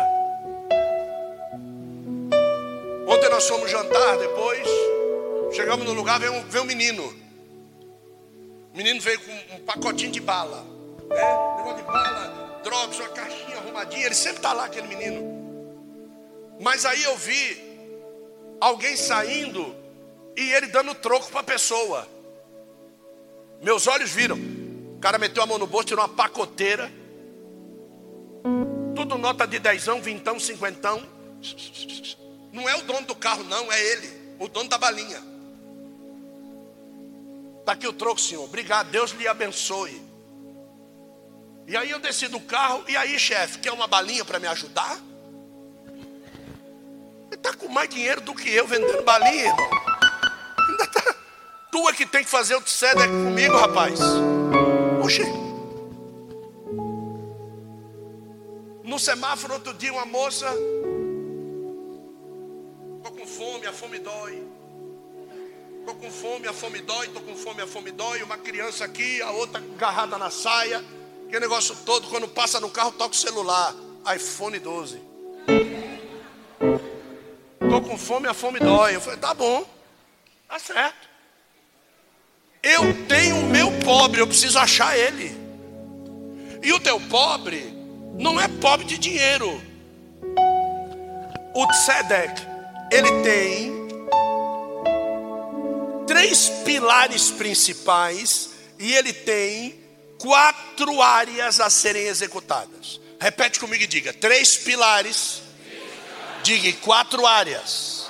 Ontem 3.08 3.30
nós 3.30 3.48
fomos 3.48 3.70
jantar, 3.70 4.18
depois 4.18 4.68
chegamos 5.52 5.86
no 5.86 5.94
lugar, 5.94 6.20
veio 6.20 6.34
um, 6.34 6.44
veio 6.50 6.64
um 6.64 6.66
menino. 6.66 7.02
O 8.74 8.76
menino 8.76 9.00
veio 9.00 9.20
com 9.20 9.56
um 9.56 9.60
pacotinho 9.60 10.12
de 10.12 10.20
bala. 10.20 10.66
Né? 11.08 11.56
Negócio 11.56 11.78
de 11.78 11.82
bala, 11.84 12.60
drogas, 12.62 12.98
uma 12.98 13.08
caixinha 13.08 13.56
arrumadinha. 13.56 14.04
Ele 14.04 14.14
sempre 14.14 14.36
está 14.36 14.52
lá, 14.52 14.66
aquele 14.66 14.86
menino. 14.86 15.31
Mas 16.62 16.86
aí 16.86 17.02
eu 17.02 17.16
vi 17.16 17.60
alguém 18.60 18.96
saindo 18.96 19.74
e 20.36 20.52
ele 20.52 20.68
dando 20.68 20.94
troco 20.94 21.28
para 21.28 21.40
a 21.40 21.42
pessoa. 21.44 22.06
Meus 23.60 23.88
olhos 23.88 24.12
viram. 24.12 24.36
O 24.96 25.00
cara 25.00 25.18
meteu 25.18 25.42
a 25.42 25.46
mão 25.46 25.58
no 25.58 25.66
bolso, 25.66 25.88
tirou 25.88 26.04
uma 26.04 26.14
pacoteira. 26.14 26.88
Tudo 28.94 29.18
nota 29.18 29.44
de 29.44 29.58
dezão, 29.58 30.00
vintão, 30.00 30.38
cinquentão. 30.38 31.02
Não 32.52 32.68
é 32.68 32.76
o 32.76 32.82
dono 32.82 33.08
do 33.08 33.16
carro, 33.16 33.42
não, 33.42 33.72
é 33.72 33.84
ele, 33.84 34.36
o 34.38 34.46
dono 34.46 34.68
da 34.68 34.78
balinha. 34.78 35.20
Está 37.58 37.72
aqui 37.72 37.88
o 37.88 37.92
troco, 37.92 38.20
senhor. 38.20 38.44
Obrigado, 38.44 38.88
Deus 38.88 39.10
lhe 39.10 39.26
abençoe. 39.26 40.00
E 41.66 41.76
aí 41.76 41.90
eu 41.90 41.98
desci 41.98 42.28
do 42.28 42.38
carro, 42.38 42.84
e 42.86 42.96
aí, 42.96 43.18
chefe, 43.18 43.58
quer 43.58 43.72
uma 43.72 43.88
balinha 43.88 44.24
para 44.24 44.38
me 44.38 44.46
ajudar? 44.46 45.00
Está 47.32 47.52
com 47.54 47.68
mais 47.68 47.88
dinheiro 47.88 48.20
do 48.20 48.34
que 48.34 48.48
eu 48.50 48.66
vendendo 48.66 49.02
balinha, 49.02 49.46
irmão. 49.46 49.70
Ainda 50.68 50.86
tá. 50.86 51.14
Tu 51.70 51.88
é 51.88 51.92
que 51.94 52.06
tem 52.06 52.22
que 52.22 52.30
fazer 52.30 52.54
o 52.54 52.60
TSEDEC 52.60 53.08
comigo, 53.08 53.56
rapaz. 53.56 53.98
Oxê. 55.02 55.24
No 58.84 58.98
semáforo, 58.98 59.54
outro 59.54 59.72
dia, 59.74 59.92
uma 59.92 60.04
moça. 60.04 60.46
Estou 62.98 63.12
com 63.12 63.26
fome, 63.26 63.66
a 63.66 63.72
fome 63.72 63.98
dói. 63.98 64.42
Estou 65.80 65.94
com 65.94 66.10
fome, 66.10 66.46
a 66.46 66.52
fome 66.52 66.80
dói. 66.82 67.06
Estou 67.06 67.22
com 67.22 67.34
fome, 67.34 67.62
a 67.62 67.66
fome 67.66 67.90
dói. 67.90 68.22
Uma 68.22 68.36
criança 68.36 68.84
aqui, 68.84 69.22
a 69.22 69.30
outra 69.30 69.58
agarrada 69.58 70.18
na 70.18 70.30
saia. 70.30 70.84
Que 71.30 71.40
negócio 71.40 71.74
todo. 71.86 72.08
Quando 72.08 72.28
passa 72.28 72.60
no 72.60 72.68
carro, 72.68 72.92
toca 72.92 73.14
o 73.14 73.16
celular. 73.16 73.74
iPhone 74.14 74.58
12 74.58 75.12
estou 77.76 77.80
com 77.80 77.96
fome, 77.96 78.28
a 78.28 78.34
fome 78.34 78.60
dói. 78.60 78.96
Eu 78.96 79.00
falei, 79.00 79.18
tá 79.18 79.32
bom, 79.32 79.66
tá 80.46 80.58
certo. 80.58 81.08
Eu 82.62 83.06
tenho 83.06 83.40
o 83.40 83.46
meu 83.46 83.72
pobre, 83.80 84.20
eu 84.20 84.26
preciso 84.26 84.58
achar 84.58 84.96
ele. 84.96 85.34
E 86.62 86.72
o 86.72 86.78
teu 86.78 87.00
pobre 87.00 87.74
não 88.18 88.38
é 88.38 88.46
pobre 88.46 88.84
de 88.84 88.98
dinheiro. 88.98 89.60
O 91.54 91.66
Tzedek, 91.66 92.42
ele 92.90 93.22
tem 93.22 93.72
três 96.06 96.50
pilares 96.64 97.30
principais 97.30 98.50
e 98.78 98.94
ele 98.94 99.12
tem 99.12 99.80
quatro 100.18 101.00
áreas 101.00 101.58
a 101.58 101.70
serem 101.70 102.04
executadas. 102.04 103.00
Repete 103.18 103.58
comigo 103.58 103.82
e 103.82 103.86
diga: 103.86 104.12
três 104.12 104.56
pilares 104.56 105.42
Diga 106.42 106.72
quatro 106.80 107.26
áreas. 107.26 108.06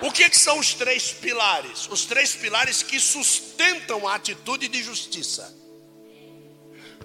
O 0.00 0.12
que, 0.12 0.28
que, 0.30 0.38
são 0.38 0.58
os 0.58 0.74
três 0.74 1.12
pilares? 1.12 1.88
Os 1.90 2.04
três 2.04 2.34
pilares 2.34 2.82
que 2.82 3.00
sustentam 3.00 4.06
a 4.06 4.14
atitude 4.14 4.68
de 4.68 4.82
justiça. 4.82 5.54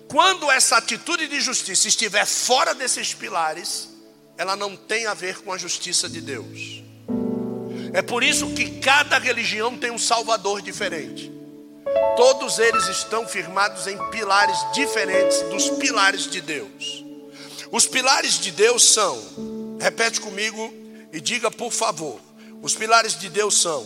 Quando 0.08 0.52
essa 0.52 0.78
atitude 0.78 1.28
de 1.28 1.42
justiça 1.42 1.88
estiver 1.88 2.26
fora 2.26 2.76
desses 2.76 3.14
pilares, 3.14 3.90
ela 4.38 4.56
não 4.56 4.76
tem 4.76 5.08
a 5.08 5.14
ver 5.14 5.40
com 5.42 5.52
a 5.52 5.58
justiça 5.58 6.08
de 6.08 6.22
Deus. 6.22 6.84
É 7.94 8.02
por 8.02 8.24
isso 8.24 8.54
que 8.54 8.80
cada 8.80 9.18
religião 9.18 9.78
tem 9.78 9.92
um 9.92 9.98
salvador 9.98 10.62
diferente. 10.62 11.32
Todos 12.16 12.60
eles 12.60 12.88
estão 12.88 13.28
firmados 13.28 13.88
em 13.88 13.98
pilares 14.10 14.58
diferentes 14.74 15.42
dos 15.44 15.70
pilares 15.72 16.30
de 16.30 16.42
Deus. 16.42 17.04
Os 17.72 17.88
pilares 17.88 18.40
de 18.40 18.52
Deus 18.52 18.84
são 18.84 19.53
Repete 19.80 20.22
comigo 20.22 20.74
e 21.12 21.20
diga, 21.20 21.52
por 21.52 21.72
favor. 21.72 22.20
Os 22.62 22.76
pilares 22.76 23.18
de 23.20 23.30
Deus 23.30 23.62
são: 23.62 23.86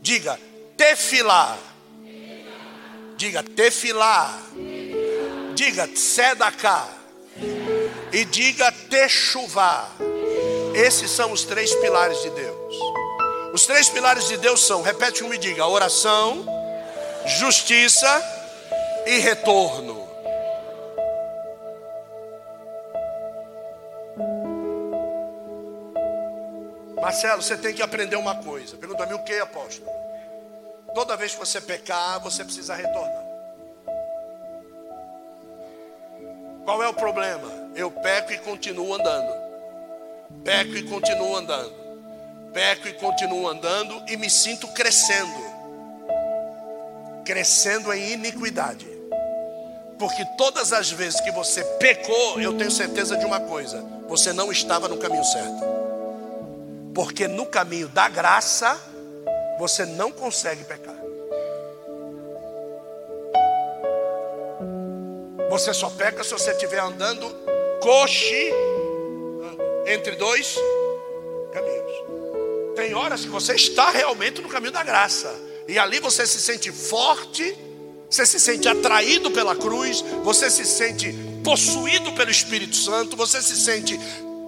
diga, 0.00 0.38
tefilar. 0.76 1.58
Diga, 3.16 3.42
tefilar. 3.42 4.42
Diga, 5.54 5.88
tzedaká. 5.88 6.88
E 8.12 8.24
diga, 8.24 8.70
techuvá. 8.90 9.90
Esses 10.74 11.10
são 11.10 11.32
os 11.32 11.44
três 11.44 11.74
pilares 11.76 12.20
de 12.20 12.30
Deus. 12.30 12.74
Os 13.54 13.64
três 13.64 13.88
pilares 13.88 14.28
de 14.28 14.36
Deus 14.36 14.60
são, 14.66 14.82
repete 14.82 15.22
comigo 15.22 15.42
e 15.42 15.48
diga, 15.48 15.66
oração, 15.66 16.44
justiça 17.38 18.22
e 19.06 19.18
retorno. 19.18 20.05
Marcelo, 27.06 27.40
você 27.40 27.56
tem 27.56 27.72
que 27.72 27.84
aprender 27.84 28.16
uma 28.16 28.34
coisa. 28.34 28.76
Pergunta 28.76 29.04
a 29.04 29.06
mim 29.06 29.14
o 29.14 29.22
que, 29.22 29.38
apóstolo? 29.38 29.88
Toda 30.92 31.16
vez 31.16 31.34
que 31.34 31.38
você 31.38 31.60
pecar, 31.60 32.18
você 32.18 32.42
precisa 32.42 32.74
retornar. 32.74 33.24
Qual 36.64 36.82
é 36.82 36.88
o 36.88 36.94
problema? 36.94 37.48
Eu 37.76 37.92
peco 37.92 38.32
e 38.32 38.38
continuo 38.38 38.92
andando. 38.92 39.32
Peco 40.42 40.74
e 40.74 40.82
continuo 40.82 41.36
andando. 41.36 41.72
Peco 42.52 42.88
e 42.88 42.94
continuo 42.94 43.46
andando 43.46 44.02
e 44.08 44.16
me 44.16 44.28
sinto 44.28 44.66
crescendo. 44.72 45.40
Crescendo 47.24 47.92
em 47.92 48.14
iniquidade. 48.14 48.88
Porque 49.96 50.24
todas 50.36 50.72
as 50.72 50.90
vezes 50.90 51.20
que 51.20 51.30
você 51.30 51.62
pecou, 51.78 52.40
eu 52.40 52.58
tenho 52.58 52.70
certeza 52.72 53.16
de 53.16 53.24
uma 53.24 53.38
coisa: 53.38 53.80
você 54.08 54.32
não 54.32 54.50
estava 54.50 54.88
no 54.88 54.98
caminho 54.98 55.24
certo. 55.24 55.85
Porque 56.96 57.28
no 57.28 57.44
caminho 57.44 57.88
da 57.88 58.08
graça, 58.08 58.80
você 59.58 59.84
não 59.84 60.10
consegue 60.10 60.64
pecar. 60.64 60.96
Você 65.50 65.74
só 65.74 65.90
peca 65.90 66.24
se 66.24 66.30
você 66.30 66.52
estiver 66.52 66.78
andando 66.78 67.28
coxe 67.82 68.50
entre 69.86 70.16
dois 70.16 70.56
caminhos. 71.52 72.76
Tem 72.76 72.94
horas 72.94 73.26
que 73.26 73.28
você 73.28 73.54
está 73.54 73.90
realmente 73.90 74.40
no 74.40 74.48
caminho 74.48 74.72
da 74.72 74.82
graça. 74.82 75.30
E 75.68 75.78
ali 75.78 76.00
você 76.00 76.26
se 76.26 76.40
sente 76.40 76.72
forte, 76.72 77.54
você 78.08 78.24
se 78.24 78.40
sente 78.40 78.68
atraído 78.68 79.30
pela 79.30 79.54
cruz, 79.54 80.02
você 80.24 80.50
se 80.50 80.64
sente 80.64 81.14
possuído 81.44 82.12
pelo 82.12 82.30
Espírito 82.30 82.74
Santo, 82.74 83.18
você 83.18 83.42
se 83.42 83.54
sente 83.54 84.00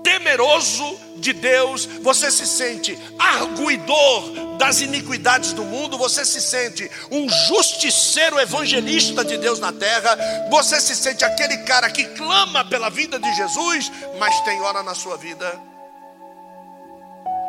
temeroso 0.08 0.98
de 1.16 1.34
Deus, 1.34 1.84
você 2.02 2.30
se 2.30 2.46
sente 2.46 2.98
arguidor 3.18 4.56
das 4.56 4.80
iniquidades 4.80 5.52
do 5.52 5.64
mundo, 5.64 5.98
você 5.98 6.24
se 6.24 6.40
sente 6.40 6.90
um 7.10 7.28
justiceiro 7.28 8.40
evangelista 8.40 9.22
de 9.22 9.36
Deus 9.36 9.58
na 9.58 9.70
terra, 9.70 10.16
você 10.50 10.80
se 10.80 10.96
sente 10.96 11.26
aquele 11.26 11.58
cara 11.58 11.90
que 11.90 12.04
clama 12.04 12.64
pela 12.64 12.88
vida 12.88 13.18
de 13.18 13.34
Jesus, 13.34 13.92
mas 14.18 14.40
tem 14.40 14.58
hora 14.62 14.82
na 14.82 14.94
sua 14.94 15.18
vida 15.18 15.60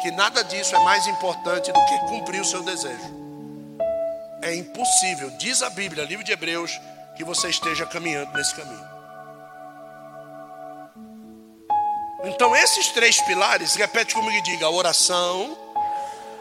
que 0.02 0.12
nada 0.12 0.44
disso 0.44 0.76
é 0.76 0.84
mais 0.84 1.08
importante 1.08 1.72
do 1.72 1.86
que 1.86 1.98
cumprir 2.08 2.42
o 2.42 2.46
seu 2.46 2.64
desejo. 2.64 3.20
É 4.42 4.56
impossível, 4.56 5.30
diz 5.38 5.62
a 5.62 5.70
Bíblia, 5.70 6.06
livro 6.06 6.24
de 6.24 6.32
Hebreus, 6.32 6.80
que 7.16 7.24
você 7.24 7.50
esteja 7.50 7.86
caminhando 7.86 8.32
nesse 8.34 8.56
caminho. 8.56 8.99
Então, 12.24 12.56
esses 12.56 12.90
três 12.90 13.22
pilares, 13.22 13.76
repete 13.76 14.14
comigo 14.14 14.36
e 14.38 14.42
diga: 14.42 14.70
oração, 14.70 15.58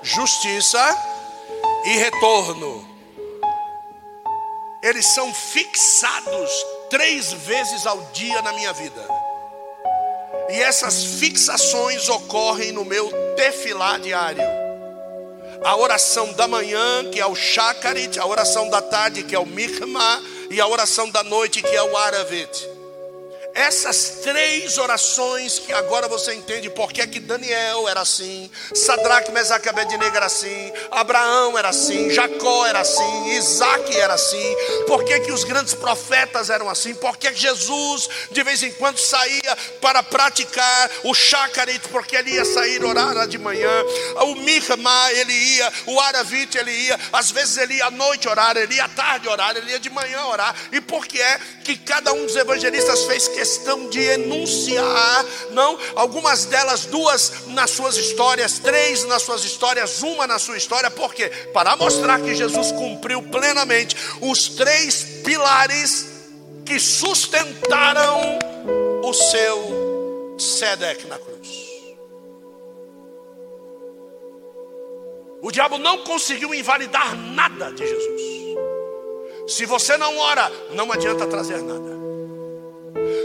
justiça 0.03 0.81
e 1.85 1.97
retorno. 1.97 2.87
Eles 4.83 5.07
são 5.07 5.33
fixados 5.35 6.51
três 6.91 7.33
vezes 7.33 7.87
ao 7.87 8.01
dia 8.13 8.41
na 8.43 8.53
minha 8.53 8.73
vida. 8.73 9.09
E 10.51 10.63
essas 10.63 11.05
fixações 11.05 12.09
ocorrem 12.09 12.73
no 12.73 12.85
meu 12.85 13.11
tefilá 13.37 13.99
diário. 13.99 14.43
A 15.65 15.77
oração 15.77 16.33
da 16.33 16.47
manhã, 16.47 17.11
que 17.11 17.21
é 17.21 17.27
o 17.27 17.35
Shakarit, 17.35 18.19
a 18.19 18.27
oração 18.27 18.71
da 18.71 18.81
tarde, 18.81 19.25
que 19.25 19.35
é 19.35 19.39
o 19.39 19.45
Mikma, 19.45 20.23
e 20.51 20.61
a 20.61 20.67
oração 20.67 21.11
da 21.11 21.23
noite, 21.23 21.61
que 21.61 21.75
é 21.75 21.83
o 21.83 21.97
Aravit. 21.97 22.78
Essas 23.59 24.21
três 24.23 24.79
orações 24.79 25.59
que 25.59 25.73
agora 25.73 26.07
você 26.07 26.33
entende 26.33 26.71
porque 26.71 27.03
é 27.03 27.09
que 27.09 27.19
Daniel 27.19 27.89
era 27.89 28.03
assim, 28.03 28.49
Sadraque, 28.73 29.33
Mesaque 29.33 29.69
Abednego 29.69 30.15
era 30.15 30.27
assim, 30.27 30.73
Abraão 30.93 31.59
era 31.59 31.71
assim, 31.71 32.09
Jacó 32.09 32.65
era 32.67 32.79
assim, 32.79 33.31
Isaac 33.31 33.97
era 33.97 34.15
assim, 34.15 34.57
porque 34.87 35.19
que 35.19 35.33
os 35.33 35.43
grandes 35.43 35.75
profetas 35.75 36.51
eram 36.51 36.71
assim, 36.71 36.95
porque 36.95 37.35
Jesus 37.35 38.09
de 38.31 38.45
vez 38.45 38.63
em 38.63 38.71
quando 38.71 38.99
saía 38.99 39.59
para 39.81 40.05
praticar 40.05 40.91
o 41.03 41.13
Shacharit, 41.13 41.89
porque 41.89 42.15
ele 42.15 42.35
ia 42.35 42.45
sair 42.45 42.85
orar 42.85 43.27
de 43.27 43.39
manhã, 43.39 43.85
o 44.23 44.37
Mihma 44.37 45.13
ele 45.15 45.33
ia, 45.33 45.73
o 45.87 45.99
Aravite 45.99 46.59
ele 46.59 46.71
ia, 46.71 46.97
às 47.13 47.33
vezes 47.33 47.57
ele 47.57 47.75
ia 47.75 47.87
à 47.87 47.91
noite 47.91 48.29
orar, 48.29 48.57
ele 48.57 48.77
ia 48.77 48.85
à 48.85 48.89
tarde 48.89 49.29
orar, 49.29 49.57
ele 49.57 49.73
ia 49.73 49.81
de 49.81 49.91
manhã 49.91 50.27
orar, 50.27 50.55
e 50.71 50.81
porque 50.81 51.21
é 51.21 51.41
que 51.65 51.77
cada 51.77 52.13
um 52.13 52.25
dos 52.25 52.37
evangelistas 52.37 53.03
fez 53.03 53.27
questão 53.27 53.48
questão 53.49 53.89
de 53.89 53.99
enunciar, 53.99 55.25
não, 55.53 55.79
algumas 55.97 56.45
delas, 56.45 56.85
duas 56.85 57.47
nas 57.47 57.71
suas 57.71 57.97
histórias, 57.97 58.59
três 58.59 59.05
nas 59.05 59.23
suas 59.23 59.43
histórias, 59.43 60.03
uma 60.03 60.27
na 60.27 60.39
sua 60.39 60.59
história, 60.59 60.91
por 60.91 61.15
quê? 61.15 61.31
Para 61.55 61.75
mostrar 61.77 62.21
que 62.21 62.35
Jesus 62.35 62.71
cumpriu 62.73 63.23
plenamente 63.23 63.97
os 64.21 64.51
três 64.51 65.03
pilares 65.25 66.09
que 66.67 66.79
sustentaram 66.79 68.39
o 69.03 69.15
seu 69.15 70.37
Sedec 70.39 71.07
na 71.07 71.19
cruz. 71.19 71.49
O 75.41 75.51
diabo 75.51 75.79
não 75.79 76.05
conseguiu 76.05 76.53
invalidar 76.53 77.17
nada 77.17 77.73
de 77.73 77.87
Jesus. 77.87 78.23
Se 79.47 79.65
você 79.65 79.97
não 79.97 80.19
ora, 80.19 80.53
não 80.75 80.93
adianta 80.93 81.27
trazer 81.27 81.63
nada. 81.63 82.08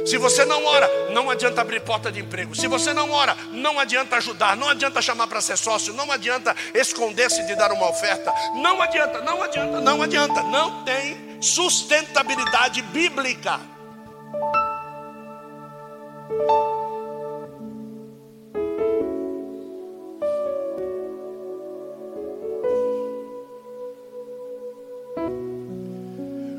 Se 0.06 0.18
você 0.18 0.44
não 0.44 0.66
ora, 0.66 0.90
não 1.12 1.30
adianta 1.30 1.62
abrir 1.62 1.80
porta 1.82 2.12
de 2.12 2.20
emprego. 2.20 2.54
Se 2.56 2.68
você 2.68 2.94
não 2.94 3.12
ora, 3.12 3.38
não 3.52 3.80
adianta 3.80 4.18
ajudar, 4.18 4.56
não 4.56 4.68
adianta 4.68 5.02
chamar 5.02 5.28
para 5.28 5.40
ser 5.40 5.58
sócio, 5.58 5.94
não 5.94 6.12
adianta 6.12 6.56
esconder-se 6.74 7.46
de 7.48 7.56
dar 7.56 7.72
uma 7.72 7.90
oferta. 7.90 8.34
Não 8.56 8.82
adianta, 8.82 9.22
não 9.22 9.42
adianta, 9.42 9.80
não 9.80 10.02
adianta. 10.02 10.44
Não 10.44 10.84
tem 10.84 11.38
sustentabilidade 11.42 12.82
bíblica. 12.82 13.60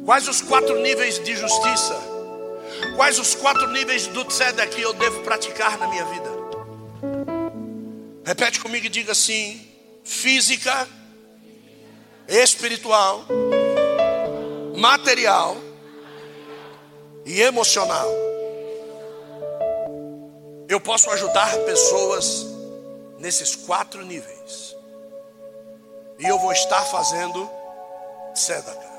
Quais 0.04 0.28
os 0.28 0.40
quatro 0.42 0.80
níveis 0.80 1.18
de 1.18 1.34
justiça? 1.34 2.13
Quais 2.96 3.18
os 3.18 3.34
quatro 3.34 3.68
níveis 3.68 4.06
do 4.06 4.24
tzedek 4.24 4.74
que 4.76 4.82
eu 4.82 4.92
devo 4.92 5.20
praticar 5.22 5.78
na 5.78 5.88
minha 5.88 6.04
vida? 6.04 6.30
Repete 8.24 8.60
comigo 8.60 8.86
e 8.86 8.88
diga 8.88 9.12
assim: 9.12 9.66
física, 10.02 10.88
espiritual, 12.28 13.24
material 14.76 15.56
e 17.24 17.40
emocional. 17.40 18.08
Eu 20.68 20.80
posso 20.80 21.10
ajudar 21.10 21.56
pessoas 21.58 22.46
nesses 23.18 23.54
quatro 23.54 24.04
níveis. 24.04 24.74
E 26.18 26.26
eu 26.26 26.38
vou 26.38 26.52
estar 26.52 26.82
fazendo 26.82 27.50
tzedakah. 28.34 28.94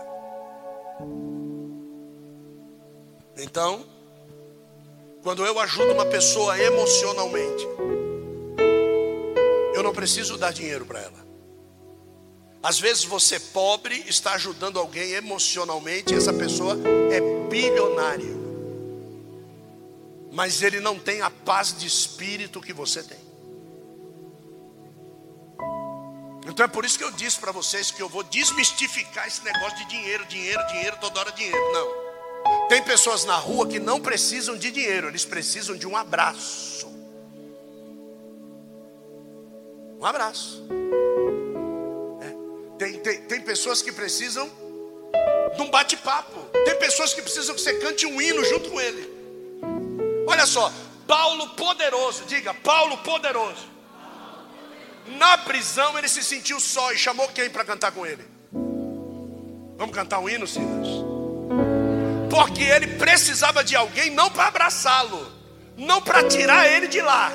Então, 3.38 3.86
quando 5.21 5.45
eu 5.45 5.59
ajudo 5.59 5.91
uma 5.91 6.05
pessoa 6.05 6.57
emocionalmente, 6.59 7.67
eu 9.73 9.83
não 9.83 9.93
preciso 9.93 10.38
dar 10.38 10.53
dinheiro 10.53 10.86
para 10.86 11.01
ela. 11.01 11.25
Às 12.63 12.79
vezes 12.79 13.03
você 13.03 13.39
pobre 13.39 14.03
está 14.07 14.33
ajudando 14.33 14.79
alguém 14.79 15.11
emocionalmente, 15.11 16.13
e 16.13 16.17
essa 16.17 16.33
pessoa 16.33 16.77
é 17.11 17.49
bilionário. 17.49 18.43
Mas 20.31 20.61
ele 20.61 20.79
não 20.79 20.97
tem 20.97 21.21
a 21.21 21.29
paz 21.29 21.77
de 21.77 21.86
espírito 21.86 22.61
que 22.61 22.73
você 22.73 23.03
tem. 23.03 23.19
Então 26.47 26.63
é 26.63 26.67
por 26.67 26.86
isso 26.86 26.97
que 26.97 27.03
eu 27.03 27.11
disse 27.11 27.39
para 27.39 27.51
vocês 27.51 27.91
que 27.91 28.01
eu 28.01 28.07
vou 28.07 28.23
desmistificar 28.23 29.27
esse 29.27 29.43
negócio 29.43 29.77
de 29.77 29.86
dinheiro, 29.86 30.25
dinheiro, 30.25 30.65
dinheiro, 30.67 30.97
toda 31.01 31.19
hora 31.19 31.31
dinheiro. 31.31 31.57
Não. 31.73 32.05
Tem 32.68 32.82
pessoas 32.82 33.26
na 33.26 33.36
rua 33.36 33.68
que 33.68 33.80
não 33.80 33.99
precisam 33.99 34.57
de 34.57 34.72
dinheiro, 34.72 35.07
eles 35.07 35.24
precisam 35.24 35.76
de 35.76 35.88
um 35.88 35.95
abraço. 35.95 36.88
Um 39.99 40.05
abraço. 40.05 40.63
É. 42.22 42.78
Tem, 42.78 42.99
tem, 42.99 43.22
tem 43.22 43.41
pessoas 43.41 43.82
que 43.82 43.91
precisam 43.91 44.49
de 45.55 45.61
um 45.61 45.70
bate-papo. 45.70 46.39
Tem 46.66 46.78
pessoas 46.78 47.13
que 47.13 47.22
precisam 47.22 47.55
que 47.55 47.61
você 47.61 47.76
cante 47.76 48.05
um 48.05 48.22
hino 48.22 48.43
junto 48.43 48.70
com 48.70 48.82
ele. 48.82 49.13
Olha 50.28 50.45
só, 50.45 50.72
Paulo 51.07 51.49
poderoso, 51.49 52.26
diga, 52.26 52.53
Paulo 52.53 52.97
poderoso. 52.99 53.76
Na 55.18 55.38
prisão 55.38 55.97
ele 55.97 56.09
se 56.09 56.24
sentiu 56.24 56.59
só 56.59 56.91
e 56.91 56.97
chamou 56.97 57.28
quem 57.30 57.49
para 57.49 57.63
cantar 57.63 57.91
com 57.91 58.05
ele? 58.05 58.26
Vamos 59.78 59.93
cantar 59.93 60.20
um 60.20 60.28
hino, 60.28 60.47
Silas? 60.47 61.14
Porque 62.30 62.63
ele 62.63 62.88
precisava 62.97 63.63
de 63.63 63.76
alguém 63.76 64.09
não 64.09 64.30
para 64.30 64.47
abraçá-lo, 64.47 65.32
não 65.78 66.01
para 66.01 66.23
tirar 66.28 66.67
ele 66.67 66.88
de 66.88 67.01
lá, 67.01 67.32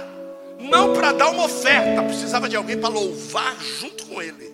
não 0.59 0.93
para 0.93 1.12
dar 1.12 1.30
uma 1.30 1.45
oferta, 1.45 2.03
precisava 2.03 2.49
de 2.49 2.57
alguém 2.57 2.78
para 2.78 2.88
louvar 2.88 3.57
junto 3.61 4.07
com 4.07 4.20
ele. 4.20 4.51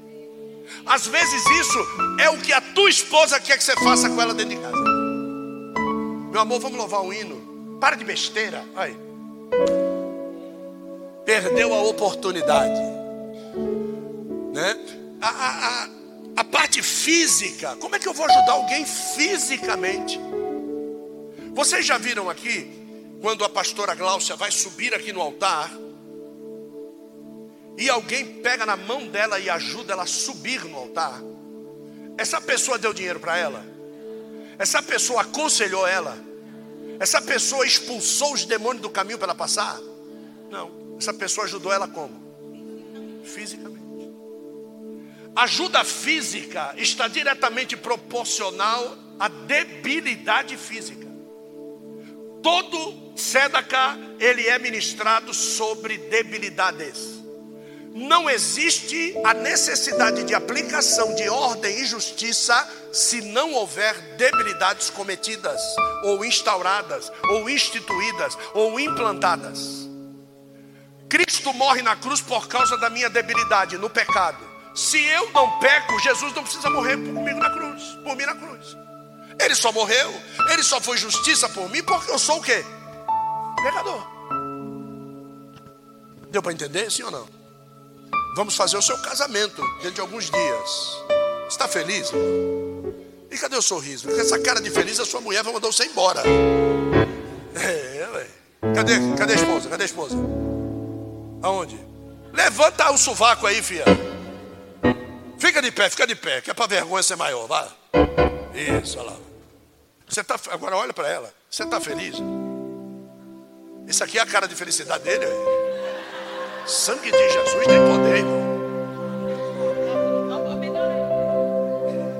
Às 0.87 1.07
vezes 1.07 1.45
isso 1.47 1.79
é 2.21 2.31
o 2.31 2.39
que 2.39 2.53
a 2.53 2.61
tua 2.61 2.89
esposa 2.89 3.41
quer 3.41 3.59
que 3.59 3.65
você 3.65 3.75
faça 3.77 4.09
com 4.09 4.23
ela 4.23 4.33
dentro 4.33 4.55
de 4.55 4.63
casa. 4.63 4.77
Meu 6.31 6.41
amor, 6.41 6.61
vamos 6.61 6.79
louvar 6.79 7.01
um 7.03 7.13
hino. 7.13 7.79
Para 7.81 7.97
de 7.97 8.05
besteira. 8.05 8.63
Aí. 8.77 8.97
Perdeu 11.25 11.75
a 11.75 11.83
oportunidade. 11.83 12.81
Né? 14.53 14.77
A, 15.21 15.29
a, 15.29 15.89
a 16.37 16.45
parte 16.45 16.83
física. 16.83 17.75
Como 17.77 17.97
é 17.97 17.99
que 17.99 18.07
eu 18.07 18.13
vou 18.13 18.27
ajudar 18.27 18.53
alguém 18.53 18.85
fisicamente? 18.85 20.21
Vocês 21.55 21.87
já 21.87 21.97
viram 21.97 22.29
aqui, 22.29 22.71
quando 23.23 23.45
a 23.45 23.49
pastora 23.49 23.95
Gláucia 23.95 24.37
vai 24.37 24.51
subir 24.51 24.95
aqui 24.95 25.13
no 25.13 25.21
altar, 25.21 25.73
e 27.79 27.89
alguém 27.91 28.41
pega 28.41 28.65
na 28.65 28.77
mão 28.77 29.07
dela 29.07 29.39
e 29.39 29.49
ajuda 29.49 29.95
ela 29.95 30.03
a 30.03 30.07
subir 30.07 30.65
no 30.65 30.77
altar? 30.77 31.23
Essa 32.19 32.41
pessoa 32.41 32.79
deu 32.79 32.93
dinheiro 32.93 33.21
para 33.21 33.39
ela? 33.39 33.65
Essa 34.59 34.83
pessoa 34.83 35.23
aconselhou 35.23 35.87
ela? 35.87 36.17
Essa 36.99 37.21
pessoa 37.21 37.67
expulsou 37.67 38.33
os 38.33 38.45
demônios 38.45 38.83
do 38.83 38.91
caminho 38.91 39.19
para 39.19 39.29
ela 39.29 39.35
passar? 39.35 39.79
Não. 40.51 40.97
Essa 40.99 41.13
pessoa 41.13 41.47
ajudou 41.47 41.73
ela 41.73 41.87
como? 41.87 42.15
Fisicamente. 43.25 43.76
Ajuda 45.37 45.85
física 45.85 46.75
está 46.79 47.09
diretamente 47.09 47.77
proporcional 47.77 48.97
à 49.21 49.29
debilidade 49.29 50.57
física. 50.57 51.07
Todo 52.43 53.13
tzedakah, 53.15 53.99
ele 54.19 54.47
é 54.47 54.59
ministrado 54.59 55.35
sobre 55.35 55.99
debilidades. 55.99 57.17
Não 57.93 58.31
existe 58.31 59.15
a 59.25 59.35
necessidade 59.35 60.25
de 60.25 60.35
aplicação 60.35 61.15
de 61.15 61.29
ordem 61.29 61.81
e 61.81 61.87
justiça 61.87 62.89
se 62.91 63.21
não 63.21 63.53
houver 63.53 63.95
debilidades 64.17 64.89
cometidas, 64.89 65.61
ou 66.03 66.25
instauradas, 66.25 67.13
ou 67.31 67.49
instituídas, 67.51 68.39
ou 68.55 68.81
implantadas. 68.81 69.87
Cristo 71.11 71.53
morre 71.53 71.83
na 71.83 71.95
cruz 71.95 72.23
por 72.23 72.49
causa 72.49 72.79
da 72.79 72.89
minha 72.89 73.11
debilidade 73.11 73.77
no 73.77 73.91
pecado. 73.91 74.46
Se 74.77 75.03
eu 75.03 75.31
não 75.33 75.59
peco, 75.59 75.99
Jesus 76.01 76.35
não 76.35 76.43
precisa 76.43 76.69
morrer 76.69 76.99
comigo 76.99 77.39
na 77.39 77.49
cruz, 77.49 77.83
por 78.05 78.15
mim 78.15 78.27
na 78.27 78.35
cruz. 78.35 78.77
Ele 79.41 79.55
só 79.55 79.73
morreu, 79.73 80.13
ele 80.53 80.63
só 80.63 80.79
foi 80.83 80.99
justiça 80.99 81.49
por 81.49 81.67
mim 81.71 81.83
porque 81.83 82.11
eu 82.11 82.19
sou 82.19 82.37
o 82.37 82.43
quê? 82.43 82.63
Pecador. 83.63 84.07
Deu 86.31 86.43
para 86.43 86.53
entender, 86.53 86.91
sim 86.93 87.05
ou 87.05 87.11
não? 87.11 87.27
Vamos 88.37 88.55
fazer 88.55 88.77
o 88.77 88.83
seu 88.83 88.99
casamento 88.99 89.63
dentro 89.79 89.93
de 89.93 90.01
alguns 90.03 90.31
dias. 90.31 90.99
Está 91.49 91.67
feliz? 91.67 92.13
E 93.31 93.39
cadê 93.39 93.57
o 93.57 93.63
sorriso? 93.63 94.07
Com 94.07 94.21
essa 94.21 94.39
cara 94.39 94.61
de 94.61 94.69
feliz, 94.69 95.01
a 95.01 95.07
sua 95.07 95.23
mulher 95.23 95.43
vai 95.43 95.55
mandar 95.55 95.69
você 95.69 95.87
embora. 95.87 96.23
É, 97.55 98.09
ué. 98.13 98.27
Cadê, 98.75 98.93
cadê 99.17 99.33
a 99.33 99.37
esposa? 99.37 99.69
Cadê 99.71 99.83
a 99.85 99.87
esposa? 99.87 100.17
Aonde? 101.43 101.81
Levanta 102.35 102.91
o 102.91 102.99
sovaco 102.99 103.47
aí, 103.47 103.63
filha. 103.63 104.16
Fica 105.47 105.63
de 105.63 105.71
pé, 105.71 105.89
fica 105.89 106.07
de 106.09 106.17
pé, 106.17 106.41
que 106.41 106.51
é 106.51 106.55
para 106.55 106.67
vergonha 106.67 107.05
ser 107.05 107.15
maior, 107.15 107.47
vá. 107.47 107.69
Isso, 108.53 108.99
olha 108.99 109.11
lá. 109.11 109.17
Você 110.09 110.25
tá, 110.25 110.35
agora 110.51 110.77
olha 110.77 110.93
para 110.93 111.09
ela. 111.09 111.33
Você 111.49 111.63
está 111.63 111.81
feliz? 111.81 112.17
Isso 113.87 114.03
aqui 114.03 114.19
é 114.19 114.23
a 114.23 114.27
cara 114.27 114.49
de 114.49 114.57
felicidade 114.57 115.05
dele. 115.05 115.25
Sangue 116.67 117.13
de 117.13 117.29
Jesus 117.31 117.65
tem 117.65 117.79
poder, 117.79 118.17
irmão. 118.17 118.57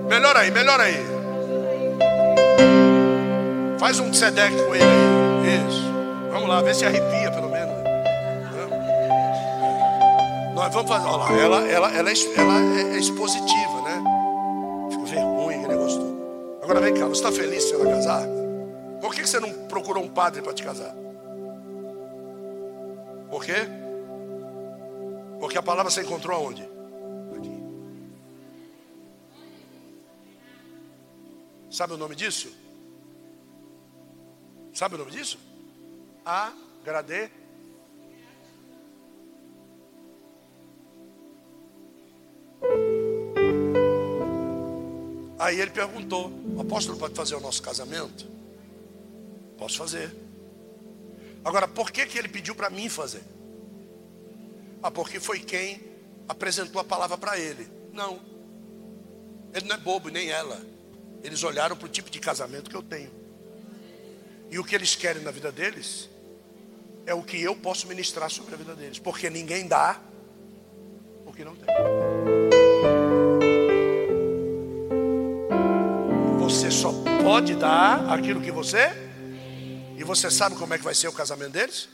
Melhor 0.09 0.37
aí, 0.37 0.51
melhor 0.53 0.81
aí. 0.81 1.05
Faz 3.81 3.99
um 3.99 4.15
sedec 4.15 4.55
com 4.55 4.73
ele 4.73 4.85
aí. 4.85 5.67
Isso. 5.67 5.83
Vamos 6.31 6.49
lá, 6.49 6.63
vê 6.63 6.73
se 6.73 6.87
arrepia 6.87 7.33
pelo 7.33 7.46
Nós 10.57 10.73
vamos 10.73 10.91
fazer. 10.91 11.07
Olha 11.07 11.19
lá, 11.19 11.39
ela, 11.39 11.69
ela, 11.69 11.93
ela, 11.93 12.11
é, 12.11 12.15
ela 12.35 12.95
é 12.95 12.99
expositiva, 12.99 13.83
né? 13.83 14.03
Fica 14.91 15.05
vergonha 15.05 15.61
que 15.61 15.69
negócio 15.69 15.99
todo. 15.99 16.17
Agora 16.63 16.81
vem 16.81 16.95
cá, 16.95 17.07
você 17.07 17.21
está 17.21 17.31
feliz 17.31 17.63
se 17.63 17.75
ela 17.75 17.85
casar? 17.85 18.23
Por 19.03 19.15
que 19.15 19.27
você 19.27 19.39
não 19.39 19.53
procurou 19.69 20.03
um 20.03 20.09
padre 20.09 20.41
para 20.41 20.55
te 20.55 20.65
casar? 20.65 20.95
Por 23.31 23.45
quê? 23.45 23.69
Porque 25.39 25.59
a 25.59 25.63
palavra 25.63 25.91
você 25.91 26.01
encontrou 26.01 26.35
aonde? 26.35 26.63
Aqui. 27.37 27.63
Sabe 31.71 31.93
o 31.93 31.99
nome 31.99 32.17
disso? 32.17 32.51
Sabe 34.73 34.95
o 34.95 34.99
nome 34.99 35.11
disso? 35.11 35.39
Agrade. 36.25 37.31
Aí 45.39 45.61
ele 45.61 45.71
perguntou: 45.71 46.31
o 46.57 46.61
apóstolo 46.61 46.99
pode 46.99 47.15
fazer 47.15 47.35
o 47.35 47.41
nosso 47.41 47.63
casamento? 47.63 48.27
Posso 49.59 49.79
fazer. 49.79 50.15
Agora, 51.45 51.69
por 51.69 51.91
que, 51.91 52.05
que 52.07 52.19
ele 52.19 52.29
pediu 52.29 52.55
para 52.55 52.69
mim 52.71 52.89
fazer? 52.89 53.23
Ah, 54.83 54.91
porque 54.91 55.21
foi 55.21 55.41
quem 55.41 55.81
apresentou 56.29 56.81
a 56.81 56.85
palavra 56.85 57.17
para 57.17 57.39
ele. 57.39 57.69
Não. 57.93 58.21
Ele 59.55 59.67
não 59.67 59.77
é 59.77 59.79
bobo, 59.79 60.09
nem 60.09 60.29
ela. 60.31 60.61
Eles 61.23 61.43
olharam 61.43 61.77
para 61.77 61.87
o 61.87 61.89
tipo 61.89 62.11
de 62.11 62.19
casamento 62.19 62.69
que 62.69 62.77
eu 62.77 62.83
tenho. 62.83 63.11
E 64.51 64.59
o 64.59 64.65
que 64.65 64.75
eles 64.75 64.95
querem 64.95 65.23
na 65.23 65.31
vida 65.31 65.51
deles 65.51 66.09
é 67.05 67.15
o 67.15 67.23
que 67.23 67.41
eu 67.41 67.57
posso 67.57 67.87
ministrar 67.87 68.31
sobre 68.31 68.55
a 68.55 68.59
vida 68.59 68.75
deles. 68.75 68.99
Porque 68.99 69.31
ninguém 69.31 69.67
dá 69.67 70.01
o 71.25 71.33
que 71.33 71.45
não 71.45 71.57
tem. 71.57 71.67
Pode 77.27 77.57
dar 77.57 78.09
aquilo 78.09 78.41
que 78.41 78.53
você. 78.53 78.89
E 79.99 80.05
você 80.05 80.31
sabe 80.31 80.55
como 80.55 80.73
é 80.73 80.79
que 80.79 80.85
vai 80.85 80.95
ser 80.95 81.09
o 81.09 81.13
casamento 81.13 81.51
deles? 81.51 81.89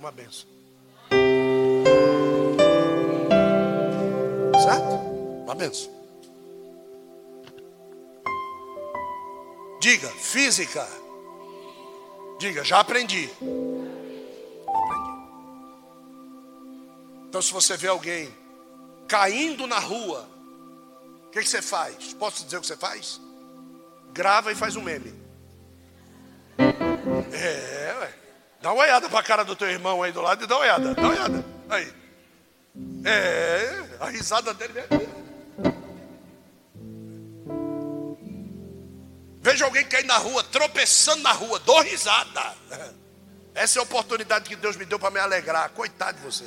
Uma 0.00 0.10
benção. 0.10 0.48
Certo? 4.64 4.94
Uma 5.44 5.54
benção. 5.54 5.92
Diga, 9.80 10.08
física. 10.08 10.84
Diga, 12.40 12.64
já 12.64 12.80
aprendi. 12.80 13.30
aprendi. 13.30 15.10
Então, 17.28 17.40
se 17.40 17.52
você 17.52 17.76
vê 17.76 17.86
alguém 17.86 18.34
caindo 19.06 19.68
na 19.68 19.78
rua, 19.78 20.28
o 21.28 21.30
que, 21.30 21.38
que 21.38 21.48
você 21.48 21.62
faz? 21.62 22.12
Posso 22.14 22.44
dizer 22.44 22.56
o 22.56 22.60
que 22.60 22.66
você 22.66 22.76
faz? 22.76 23.20
Grava 24.16 24.50
e 24.50 24.54
faz 24.54 24.74
um 24.76 24.82
meme. 24.82 25.12
É, 26.58 27.94
ué. 28.00 28.14
Dá 28.62 28.72
uma 28.72 28.82
olhada 28.82 29.10
para 29.10 29.20
a 29.20 29.22
cara 29.22 29.44
do 29.44 29.54
teu 29.54 29.68
irmão 29.68 30.02
aí 30.02 30.10
do 30.10 30.22
lado 30.22 30.42
e 30.42 30.46
dá 30.46 30.56
uma 30.56 30.62
olhada. 30.62 30.94
Dá 30.94 31.02
uma 31.02 31.10
olhada. 31.10 31.44
Aí. 31.68 31.92
É, 33.04 33.84
a 34.00 34.08
risada 34.08 34.54
dele 34.54 34.78
é. 34.78 34.86
Veja 39.42 39.66
alguém 39.66 39.84
cair 39.84 40.06
na 40.06 40.16
rua, 40.16 40.42
tropeçando 40.44 41.22
na 41.22 41.32
rua, 41.32 41.58
dou 41.58 41.82
risada. 41.82 42.54
Essa 43.54 43.78
é 43.78 43.80
a 43.80 43.82
oportunidade 43.82 44.48
que 44.48 44.56
Deus 44.56 44.76
me 44.76 44.86
deu 44.86 44.98
para 44.98 45.10
me 45.10 45.20
alegrar. 45.20 45.68
Coitado 45.70 46.16
de 46.16 46.24
você. 46.24 46.46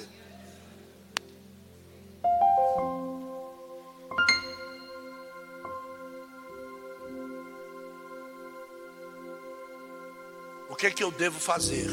Que 10.80 10.92
que 10.92 11.04
eu 11.04 11.12
devo 11.12 11.38
fazer? 11.38 11.90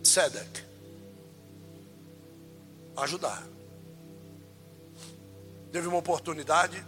Sedek. 0.00 0.62
Ajudar. 2.96 3.44
Teve 5.72 5.88
uma 5.88 5.98
oportunidade 5.98 6.84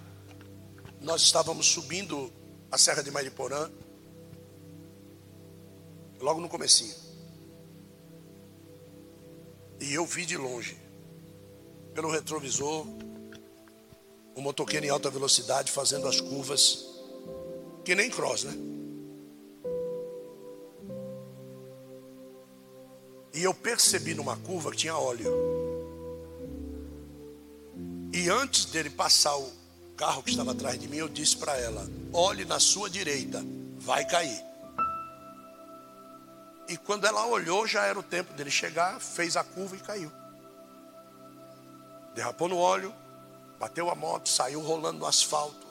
nós 1.00 1.22
estávamos 1.22 1.66
subindo 1.66 2.32
a 2.70 2.78
Serra 2.78 3.02
de 3.02 3.10
Mariporã, 3.10 3.68
logo 6.20 6.40
no 6.40 6.48
comecinho. 6.48 6.94
E 9.80 9.92
eu 9.92 10.06
vi 10.06 10.24
de 10.24 10.36
longe, 10.36 10.78
pelo 11.92 12.08
retrovisor, 12.08 12.86
um 14.36 14.40
motoqueiro 14.40 14.86
em 14.86 14.90
alta 14.90 15.10
velocidade 15.10 15.72
fazendo 15.72 16.06
as 16.06 16.20
curvas, 16.20 16.86
que 17.84 17.96
nem 17.96 18.08
cross, 18.08 18.44
né? 18.44 18.71
E 23.34 23.42
eu 23.42 23.54
percebi 23.54 24.14
numa 24.14 24.36
curva 24.36 24.70
que 24.70 24.78
tinha 24.78 24.96
óleo. 24.96 25.30
E 28.12 28.28
antes 28.28 28.66
dele 28.66 28.90
passar 28.90 29.36
o, 29.36 29.62
carro 30.02 30.22
que 30.22 30.30
estava 30.30 30.50
atrás 30.50 30.80
de 30.80 30.88
mim, 30.88 30.96
eu 30.96 31.08
disse 31.08 31.36
para 31.36 31.56
ela: 31.56 31.86
olhe 32.12 32.44
na 32.44 32.58
sua 32.58 32.90
direita, 32.90 33.40
vai 33.78 34.04
cair. 34.04 34.44
E 36.68 36.76
quando 36.76 37.06
ela 37.06 37.24
olhou, 37.26 37.66
já 37.68 37.84
era 37.84 37.98
o 37.98 38.02
tempo 38.02 38.32
dele 38.34 38.50
chegar, 38.50 38.98
fez 39.00 39.36
a 39.36 39.44
curva 39.44 39.76
e 39.76 39.80
caiu. 39.80 40.10
Derrapou 42.14 42.48
no 42.48 42.58
óleo, 42.58 42.92
bateu 43.60 43.88
a 43.90 43.94
moto, 43.94 44.28
saiu 44.28 44.60
rolando 44.60 44.98
no 44.98 45.06
asfalto, 45.06 45.66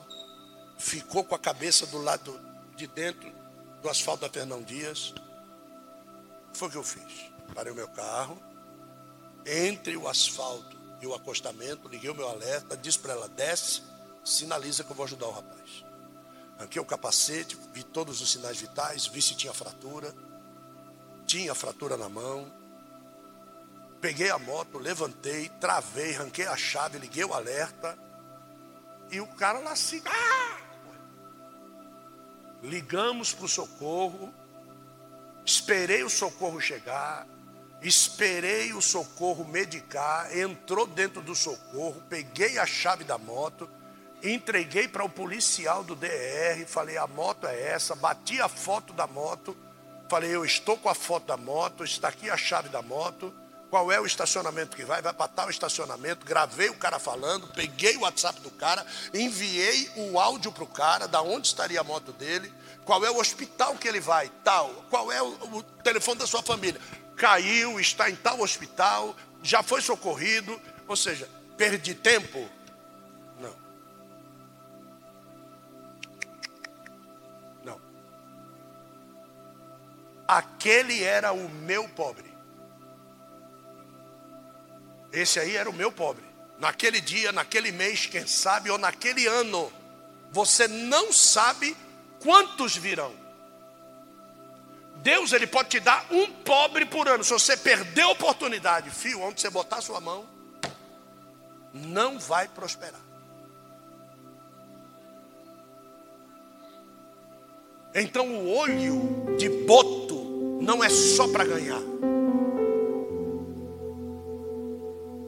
ficou 0.78 1.26
com 1.26 1.36
a 1.36 1.40
cabeça 1.40 1.86
do 1.88 2.02
lado 2.02 2.40
de 2.76 2.88
dentro 2.88 3.30
do 3.82 3.90
asfalto 3.90 4.22
da 4.22 4.30
Fernão 4.30 4.62
Dias. 4.64 5.14
Foi 6.54 6.70
o 6.70 6.72
que 6.72 6.78
eu 6.78 6.84
fiz. 6.84 7.31
Parei 7.54 7.72
o 7.72 7.76
meu 7.76 7.88
carro, 7.90 8.42
entre 9.46 9.98
o 9.98 10.08
asfalto 10.08 10.78
e 11.02 11.08
o 11.08 11.14
acostamento, 11.14 11.88
liguei 11.88 12.10
o 12.10 12.16
meu 12.16 12.30
alerta, 12.30 12.78
disse 12.78 13.00
para 13.00 13.14
ela: 13.14 13.28
desce, 13.30 13.82
sinaliza 14.24 14.84
que 14.84 14.92
eu 14.92 14.96
vou 14.96 15.06
ajudar 15.06 15.28
o 15.28 15.32
rapaz. 15.32 15.84
Arranquei 16.58 16.80
o 16.80 16.86
capacete, 16.86 17.58
vi 17.74 17.84
todos 17.84 18.22
os 18.22 18.32
sinais 18.32 18.62
vitais, 18.62 19.08
vi 19.08 19.20
se 19.20 19.36
tinha 19.36 19.52
fratura. 19.52 20.14
Tinha 21.26 21.56
fratura 21.56 21.98
na 21.98 22.08
mão. 22.08 22.54
Peguei 24.00 24.30
a 24.30 24.38
moto, 24.38 24.78
levantei, 24.78 25.50
travei, 25.60 26.16
arranquei 26.16 26.46
a 26.46 26.56
chave, 26.56 27.00
liguei 27.00 27.24
o 27.26 27.34
alerta. 27.34 27.98
E 29.10 29.20
o 29.20 29.28
cara 29.28 29.58
lá 29.58 29.72
assim. 29.72 30.04
Ah! 30.06 30.60
Ligamos 32.62 33.34
para 33.34 33.46
o 33.46 33.50
socorro. 33.50 34.32
Esperei 35.44 36.04
o 36.04 36.10
socorro 36.10 36.62
chegar. 36.62 37.28
Esperei 37.82 38.74
o 38.74 38.82
socorro 38.82 39.46
medicar. 39.46 40.36
Entrou 40.38 40.86
dentro 40.86 41.22
do 41.22 41.36
socorro. 41.36 42.02
Peguei 42.10 42.58
a 42.58 42.66
chave 42.66 43.04
da 43.04 43.18
moto 43.18 43.70
entreguei 44.24 44.88
para 44.88 45.04
o 45.04 45.10
policial 45.10 45.84
do 45.84 45.96
DR, 45.96 46.66
falei: 46.68 46.98
a 46.98 47.08
moto 47.08 47.48
é 47.48 47.70
essa, 47.70 47.96
bati 47.96 48.40
a 48.40 48.48
foto 48.48 48.94
da 48.94 49.08
moto, 49.08 49.56
falei: 50.10 50.34
eu 50.34 50.46
estou 50.46 50.78
com 50.78 50.90
a 50.90 50.96
foto 50.96 51.26
da 51.28 51.38
moto, 51.38 51.84
está 51.84 52.10
aqui 52.10 52.30
a 52.30 52.38
chave 52.38 52.70
da 52.70 52.82
moto, 52.82 53.34
qual 53.70 53.92
é 53.92 54.00
o 54.00 54.06
estacionamento 54.06 54.76
que 54.76 54.86
vai, 54.86 55.02
vai 55.02 55.14
para 55.14 55.28
tal 55.28 55.50
estacionamento, 55.50 56.26
gravei 56.26 56.70
o 56.70 56.76
cara 56.76 57.00
falando, 57.00 57.48
peguei 57.48 57.96
o 57.98 58.02
WhatsApp 58.02 58.40
do 58.42 58.52
cara, 58.52 58.86
enviei 59.14 59.90
o 59.96 60.20
áudio 60.20 60.52
para 60.52 60.64
o 60.64 60.68
cara, 60.68 61.08
da 61.08 61.22
onde 61.22 61.48
estaria 61.48 61.80
a 61.80 61.84
moto 61.84 62.12
dele, 62.12 62.52
qual 62.86 63.04
é 63.06 63.10
o 63.10 63.18
hospital 63.18 63.76
que 63.76 63.88
ele 63.88 64.00
vai, 64.00 64.30
tal, 64.44 64.70
qual 64.90 65.12
é 65.12 65.22
o, 65.22 65.28
o 65.28 65.64
telefone 65.84 66.20
da 66.20 66.28
sua 66.28 66.44
família. 66.44 66.80
Caiu, 67.22 67.80
está 67.80 68.10
em 68.10 68.16
tal 68.16 68.42
hospital, 68.42 69.16
já 69.44 69.62
foi 69.62 69.80
socorrido, 69.80 70.60
ou 70.88 70.96
seja, 70.96 71.30
perdi 71.56 71.94
tempo? 71.94 72.50
Não. 73.40 73.56
Não. 77.64 77.82
Aquele 80.28 81.04
era 81.04 81.32
o 81.32 81.48
meu 81.48 81.88
pobre. 81.90 82.34
Esse 85.14 85.40
aí 85.40 85.56
era 85.56 85.70
o 85.70 85.74
meu 85.74 85.92
pobre. 85.92 86.26
Naquele 86.58 87.00
dia, 87.00 87.32
naquele 87.32 87.72
mês, 87.72 88.08
quem 88.08 88.26
sabe, 88.26 88.72
ou 88.72 88.80
naquele 88.80 89.28
ano, 89.28 89.72
você 90.32 90.68
não 90.68 91.14
sabe 91.14 91.78
quantos 92.20 92.76
virão. 92.76 93.21
Deus 95.02 95.34
ele 95.34 95.48
pode 95.48 95.70
te 95.70 95.80
dar 95.80 96.06
um 96.12 96.32
pobre 96.32 96.86
por 96.86 97.08
ano. 97.08 97.24
Se 97.24 97.32
você 97.32 97.58
perder 97.58 98.02
a 98.02 98.10
oportunidade, 98.10 98.90
fio, 98.90 99.22
onde 99.22 99.42
você 99.42 99.50
botar 99.50 99.82
sua 99.82 100.00
mão, 100.00 100.26
não 101.74 102.20
vai 102.20 102.48
prosperar. 102.48 103.02
Então 107.94 108.28
o 108.28 108.56
olho 108.56 109.36
de 109.38 109.50
boto 109.50 110.60
não 110.62 110.84
é 110.84 110.90
só 110.90 111.28
para 111.28 111.44
ganhar. 111.44 111.82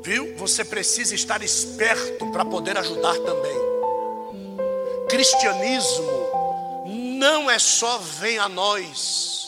Viu? 0.03 0.35
Você 0.37 0.63
precisa 0.63 1.15
estar 1.15 1.41
esperto 1.41 2.31
para 2.31 2.45
poder 2.45 2.77
ajudar 2.77 3.15
também. 3.15 3.57
Cristianismo 5.09 6.11
não 7.17 7.49
é 7.49 7.57
só 7.57 7.97
vem 7.97 8.37
a 8.37 8.47
nós. 8.47 9.42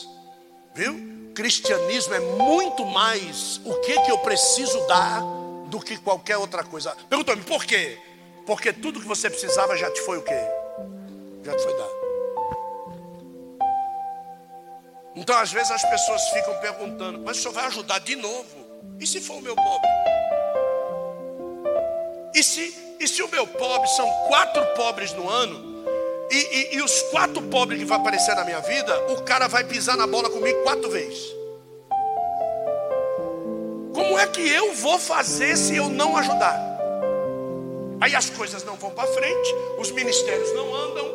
Viu? 0.76 1.32
Cristianismo 1.34 2.14
é 2.14 2.20
muito 2.20 2.84
mais 2.84 3.60
o 3.64 3.74
que 3.80 3.98
que 4.02 4.10
eu 4.10 4.18
preciso 4.18 4.78
dar 4.86 5.22
do 5.68 5.80
que 5.80 5.96
qualquer 5.96 6.36
outra 6.36 6.62
coisa. 6.62 6.94
Perguntou-me 7.08 7.42
por 7.42 7.64
quê? 7.64 7.98
Porque 8.46 8.74
tudo 8.74 9.00
que 9.00 9.06
você 9.06 9.30
precisava 9.30 9.74
já 9.76 9.90
te 9.90 10.00
foi 10.02 10.18
o 10.18 10.22
quê? 10.22 10.38
Já 11.42 11.56
te 11.56 11.62
foi 11.62 11.76
dado. 11.76 11.96
Então, 15.16 15.38
às 15.38 15.50
vezes, 15.50 15.70
as 15.70 15.82
pessoas 15.88 16.22
ficam 16.28 16.54
perguntando: 16.58 17.20
Mas 17.20 17.38
o 17.38 17.40
senhor 17.40 17.54
vai 17.54 17.64
ajudar 17.66 17.98
de 18.00 18.14
novo? 18.14 18.66
E 19.00 19.06
se 19.06 19.18
for 19.20 19.38
o 19.38 19.40
meu 19.40 19.56
pobre? 19.56 19.88
E 22.34 22.42
se, 22.42 22.96
e 23.00 23.08
se 23.08 23.22
o 23.22 23.28
meu 23.28 23.46
pobre 23.46 23.88
são 23.88 24.08
quatro 24.28 24.64
pobres 24.74 25.12
no 25.14 25.26
ano, 25.26 25.75
e, 26.30 26.36
e, 26.36 26.76
e 26.76 26.82
os 26.82 27.02
quatro 27.10 27.42
pobres 27.42 27.78
que 27.78 27.84
vão 27.84 27.96
aparecer 27.96 28.34
na 28.34 28.44
minha 28.44 28.60
vida, 28.60 29.12
o 29.12 29.22
cara 29.22 29.48
vai 29.48 29.64
pisar 29.64 29.96
na 29.96 30.06
bola 30.06 30.28
comigo 30.30 30.62
quatro 30.62 30.90
vezes? 30.90 31.34
Como 33.94 34.18
é 34.18 34.26
que 34.26 34.48
eu 34.48 34.74
vou 34.74 34.98
fazer 34.98 35.56
se 35.56 35.76
eu 35.76 35.88
não 35.88 36.16
ajudar? 36.16 36.60
Aí 38.00 38.14
as 38.14 38.28
coisas 38.30 38.62
não 38.64 38.76
vão 38.76 38.90
para 38.90 39.06
frente, 39.08 39.54
os 39.78 39.90
ministérios 39.90 40.52
não 40.54 40.74
andam, 40.74 41.06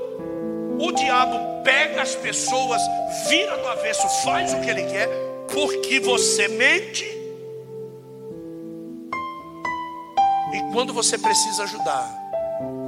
o 0.79 0.91
diabo 0.91 1.63
pega 1.63 2.01
as 2.01 2.15
pessoas, 2.15 2.81
vira 3.27 3.57
do 3.57 3.67
avesso, 3.67 4.07
faz 4.23 4.53
o 4.53 4.61
que 4.61 4.69
ele 4.69 4.83
quer, 4.83 5.07
porque 5.47 5.99
você 5.99 6.47
mente 6.47 7.21
Quando 10.71 10.93
você 10.93 11.17
precisa 11.17 11.63
ajudar, 11.63 12.09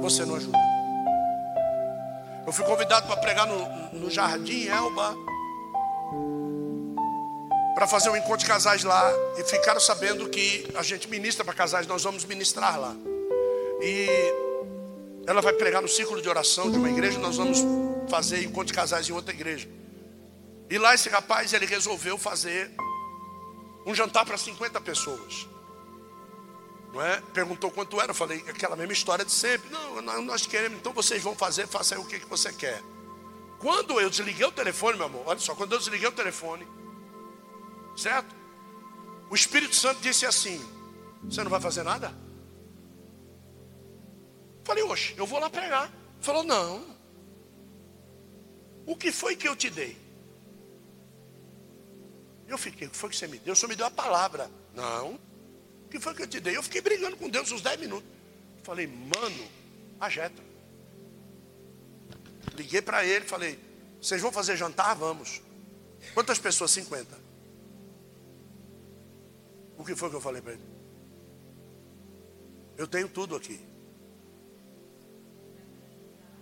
você 0.00 0.24
não 0.24 0.36
ajuda. 0.36 0.73
Eu 2.46 2.52
fui 2.52 2.64
convidado 2.64 3.06
para 3.06 3.16
pregar 3.16 3.46
no, 3.46 3.98
no 3.98 4.10
Jardim 4.10 4.66
Elba, 4.66 5.16
para 7.74 7.86
fazer 7.86 8.10
um 8.10 8.16
encontro 8.16 8.38
de 8.38 8.46
casais 8.46 8.84
lá, 8.84 9.10
e 9.38 9.44
ficaram 9.44 9.80
sabendo 9.80 10.28
que 10.28 10.68
a 10.74 10.82
gente 10.82 11.08
ministra 11.08 11.44
para 11.44 11.54
casais, 11.54 11.86
nós 11.86 12.02
vamos 12.02 12.24
ministrar 12.24 12.78
lá. 12.78 12.94
E 13.80 14.08
ela 15.26 15.40
vai 15.40 15.54
pregar 15.54 15.80
no 15.80 15.88
círculo 15.88 16.20
de 16.20 16.28
oração 16.28 16.70
de 16.70 16.76
uma 16.76 16.90
igreja, 16.90 17.18
nós 17.18 17.36
vamos 17.36 17.58
fazer 18.08 18.44
encontro 18.44 18.66
de 18.66 18.74
casais 18.74 19.08
em 19.08 19.12
outra 19.12 19.32
igreja. 19.32 19.68
E 20.68 20.78
lá 20.78 20.94
esse 20.94 21.08
rapaz, 21.08 21.52
ele 21.52 21.66
resolveu 21.66 22.18
fazer 22.18 22.70
um 23.86 23.94
jantar 23.94 24.24
para 24.24 24.36
50 24.36 24.80
pessoas 24.82 25.53
não 26.94 27.02
é? 27.02 27.20
Perguntou 27.32 27.72
quanto 27.72 28.00
era, 28.00 28.12
eu 28.12 28.14
falei 28.14 28.38
aquela 28.48 28.76
mesma 28.76 28.92
história 28.92 29.24
de 29.24 29.32
sempre. 29.32 29.68
Não, 29.68 30.22
nós 30.22 30.46
queremos, 30.46 30.78
então 30.78 30.92
vocês 30.92 31.20
vão 31.20 31.34
fazer, 31.34 31.66
faça 31.66 31.98
o 31.98 32.06
que, 32.06 32.20
você 32.20 32.52
quer. 32.52 32.80
Quando 33.58 34.00
eu 34.00 34.08
desliguei 34.08 34.46
o 34.46 34.52
telefone, 34.52 34.96
meu 34.96 35.06
amor, 35.06 35.24
olha 35.26 35.40
só, 35.40 35.56
quando 35.56 35.72
eu 35.72 35.78
desliguei 35.78 36.06
o 36.06 36.12
telefone, 36.12 36.66
certo? 37.96 38.32
O 39.28 39.34
Espírito 39.34 39.74
Santo 39.74 40.00
disse 40.00 40.24
assim: 40.24 40.64
Você 41.24 41.42
não 41.42 41.50
vai 41.50 41.60
fazer 41.60 41.82
nada? 41.82 42.14
Falei, 44.62 44.84
oxe, 44.84 45.14
eu 45.16 45.26
vou 45.26 45.40
lá 45.40 45.50
pregar. 45.50 45.92
Falou, 46.20 46.44
não. 46.44 46.94
O 48.86 48.96
que 48.96 49.10
foi 49.10 49.34
que 49.34 49.48
eu 49.48 49.56
te 49.56 49.68
dei? 49.68 49.96
Eu 52.46 52.56
fiquei, 52.56 52.86
o 52.86 52.90
que 52.90 52.96
foi 52.96 53.10
que 53.10 53.16
você 53.16 53.26
me 53.26 53.38
deu? 53.38 53.54
Senhor 53.56 53.68
me 53.68 53.76
deu 53.76 53.86
a 53.86 53.90
palavra. 53.90 54.50
Não 54.74 55.18
que 55.94 56.00
foi 56.00 56.12
que 56.12 56.22
eu 56.22 56.26
te 56.26 56.40
dei? 56.40 56.56
Eu 56.56 56.62
fiquei 56.62 56.80
brigando 56.80 57.16
com 57.16 57.28
Deus 57.28 57.52
uns 57.52 57.62
10 57.62 57.78
minutos. 57.78 58.10
Falei, 58.64 58.84
mano, 58.84 59.48
ajeta. 60.00 60.42
Liguei 62.56 62.82
para 62.82 63.04
ele, 63.04 63.24
falei, 63.24 63.58
vocês 64.00 64.20
vão 64.20 64.32
fazer 64.32 64.56
jantar? 64.56 64.96
Vamos. 64.96 65.40
Quantas 66.12 66.38
pessoas? 66.38 66.72
50. 66.72 67.16
O 69.78 69.84
que 69.84 69.94
foi 69.94 70.10
que 70.10 70.16
eu 70.16 70.20
falei 70.20 70.42
para 70.42 70.54
ele? 70.54 70.62
Eu 72.76 72.88
tenho 72.88 73.08
tudo 73.08 73.36
aqui. 73.36 73.60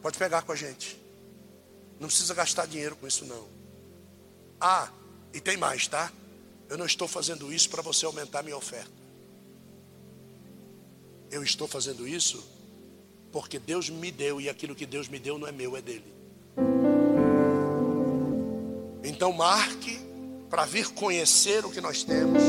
Pode 0.00 0.16
pegar 0.16 0.42
com 0.42 0.52
a 0.52 0.56
gente. 0.56 0.98
Não 2.00 2.08
precisa 2.08 2.32
gastar 2.32 2.66
dinheiro 2.66 2.96
com 2.96 3.06
isso, 3.06 3.26
não. 3.26 3.46
Ah, 4.58 4.90
e 5.34 5.42
tem 5.42 5.58
mais, 5.58 5.86
tá? 5.86 6.10
Eu 6.70 6.78
não 6.78 6.86
estou 6.86 7.06
fazendo 7.06 7.52
isso 7.52 7.68
para 7.68 7.82
você 7.82 8.06
aumentar 8.06 8.42
minha 8.42 8.56
oferta. 8.56 9.01
Eu 11.32 11.42
estou 11.42 11.66
fazendo 11.66 12.06
isso 12.06 12.46
porque 13.32 13.58
Deus 13.58 13.88
me 13.88 14.12
deu 14.12 14.38
e 14.38 14.50
aquilo 14.50 14.74
que 14.74 14.84
Deus 14.84 15.08
me 15.08 15.18
deu 15.18 15.38
não 15.38 15.48
é 15.48 15.52
meu, 15.52 15.74
é 15.74 15.80
dele. 15.80 16.12
Então 19.02 19.32
marque 19.32 19.98
para 20.50 20.66
vir 20.66 20.90
conhecer 20.90 21.64
o 21.64 21.70
que 21.70 21.80
nós 21.80 22.04
temos 22.04 22.42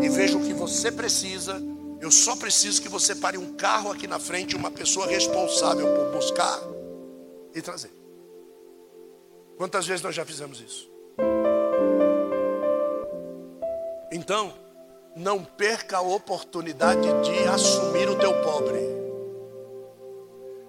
e 0.00 0.08
veja 0.08 0.38
o 0.38 0.44
que 0.44 0.54
você 0.54 0.92
precisa. 0.92 1.60
Eu 2.00 2.12
só 2.12 2.36
preciso 2.36 2.80
que 2.80 2.88
você 2.88 3.16
pare 3.16 3.36
um 3.36 3.54
carro 3.54 3.90
aqui 3.90 4.06
na 4.06 4.20
frente, 4.20 4.54
uma 4.54 4.70
pessoa 4.70 5.08
responsável 5.08 5.92
por 5.92 6.12
buscar 6.12 6.60
e 7.52 7.60
trazer. 7.60 7.90
Quantas 9.56 9.84
vezes 9.84 10.02
nós 10.02 10.14
já 10.14 10.24
fizemos 10.24 10.60
isso? 10.60 10.88
Então, 14.12 14.54
não 15.16 15.42
perca 15.42 15.96
a 15.96 16.02
oportunidade 16.02 17.08
de 17.22 17.48
assumir 17.48 18.06
o 18.06 18.18
teu 18.18 18.34
pobre. 18.42 18.78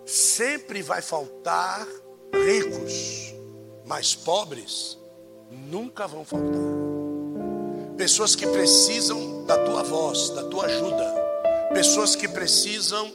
Sempre 0.05 0.81
vai 0.81 1.01
faltar 1.01 1.85
ricos, 2.33 3.33
mas 3.85 4.15
pobres 4.15 4.97
nunca 5.51 6.07
vão 6.07 6.23
faltar. 6.23 6.47
Pessoas 7.97 8.35
que 8.35 8.47
precisam 8.47 9.43
da 9.43 9.57
tua 9.65 9.83
voz, 9.83 10.29
da 10.29 10.45
tua 10.45 10.65
ajuda, 10.65 11.13
pessoas 11.73 12.15
que 12.15 12.27
precisam 12.29 13.13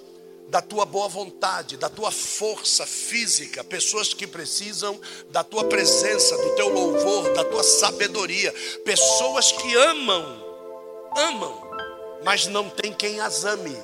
da 0.51 0.61
tua 0.61 0.85
boa 0.85 1.09
vontade, 1.09 1.79
da 1.79 1.89
tua 1.89 2.11
força 2.11 2.85
física, 2.85 3.65
pessoas 3.65 4.13
que 4.13 4.27
precisam 4.27 5.01
da 5.31 5.43
tua 5.43 5.65
presença, 5.65 6.37
do 6.37 6.51
teu 6.57 6.69
louvor, 6.69 7.33
da 7.33 7.43
tua 7.43 7.63
sabedoria, 7.63 8.53
pessoas 8.85 9.51
que 9.51 9.75
amam 9.75 10.42
amam, 11.17 11.55
mas 12.25 12.47
não 12.47 12.69
tem 12.69 12.93
quem 12.93 13.21
as 13.21 13.45
ame. 13.45 13.77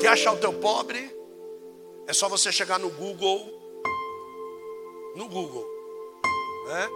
Quer 0.00 0.08
achar 0.08 0.32
o 0.32 0.38
teu 0.38 0.52
pobre? 0.52 1.16
É 2.06 2.12
só 2.12 2.28
você 2.28 2.50
chegar 2.50 2.78
no 2.78 2.90
Google. 2.90 3.46
No 5.16 5.28
Google. 5.28 5.66
Né? 6.68 6.88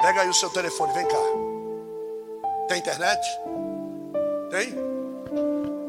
Pega 0.00 0.22
aí 0.22 0.28
o 0.28 0.34
seu 0.34 0.50
telefone, 0.50 0.92
vem 0.92 1.06
cá. 1.06 1.22
Tem 2.68 2.78
internet? 2.78 3.20
Tem? 4.50 4.74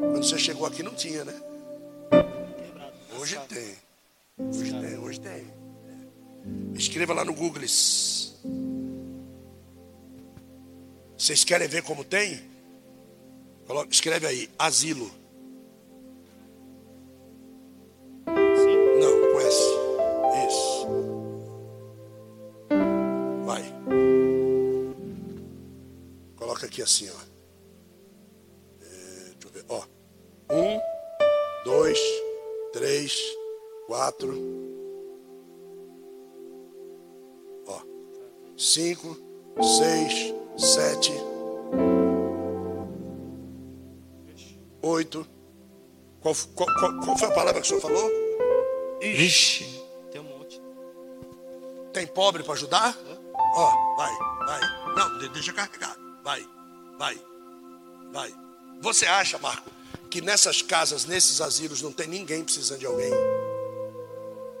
Quando 0.00 0.22
você 0.22 0.38
chegou 0.38 0.66
aqui 0.66 0.82
não 0.82 0.94
tinha, 0.94 1.24
né? 1.24 1.34
Hoje 3.18 3.38
tem. 3.48 3.76
Hoje 4.38 4.80
tem, 4.80 4.98
hoje 4.98 5.20
tem. 5.20 5.52
Escreva 6.74 7.12
lá 7.12 7.24
no 7.24 7.34
Google. 7.34 7.62
Vocês 11.18 11.44
querem 11.44 11.68
ver 11.68 11.82
como 11.82 12.04
tem? 12.04 12.40
Escreve 13.90 14.26
aí, 14.26 14.48
asilo. 14.58 15.10
Não, 18.26 19.32
com 19.32 19.40
S. 19.40 19.62
Isso. 20.48 20.86
Vai. 23.44 23.64
Coloca 26.36 26.66
aqui. 26.66 26.78
aqui 26.78 26.82
assim, 26.82 27.08
ó. 27.10 27.20
É, 28.80 29.34
deixa 29.34 29.46
eu 29.46 29.50
ver, 29.50 29.64
ó. 29.68 29.84
Um, 30.50 30.80
dois, 31.64 31.98
três, 32.72 33.20
quatro. 33.86 34.34
Ó. 37.66 37.80
Cinco, 38.56 39.16
seis, 39.78 40.32
sete, 40.58 41.12
oito. 44.82 45.26
Qual, 46.20 46.34
qual, 46.54 46.68
qual, 46.80 47.00
qual 47.00 47.16
foi 47.18 47.28
a 47.28 47.32
palavra 47.32 47.60
que 47.60 47.66
o 47.66 47.68
senhor 47.68 47.80
falou? 47.80 48.10
Ixi. 49.00 49.64
Tem 50.10 50.20
um 50.20 50.24
monte. 50.24 50.60
Tem 51.92 52.06
pobre 52.06 52.42
para 52.42 52.54
ajudar? 52.54 52.96
Ó, 53.54 53.96
vai, 53.96 54.12
vai. 54.46 54.60
Não, 54.96 55.18
de- 55.18 55.28
deixa 55.28 55.52
carregar. 55.52 55.96
Vai, 56.24 56.44
vai, 56.98 57.16
vai. 58.12 58.34
Você 58.80 59.06
acha, 59.06 59.38
Marco, 59.38 59.70
que 60.10 60.20
nessas 60.20 60.60
casas, 60.60 61.04
nesses 61.04 61.40
asilos, 61.40 61.80
não 61.82 61.92
tem 61.92 62.08
ninguém 62.08 62.42
precisando 62.42 62.80
de 62.80 62.86
alguém? 62.86 63.10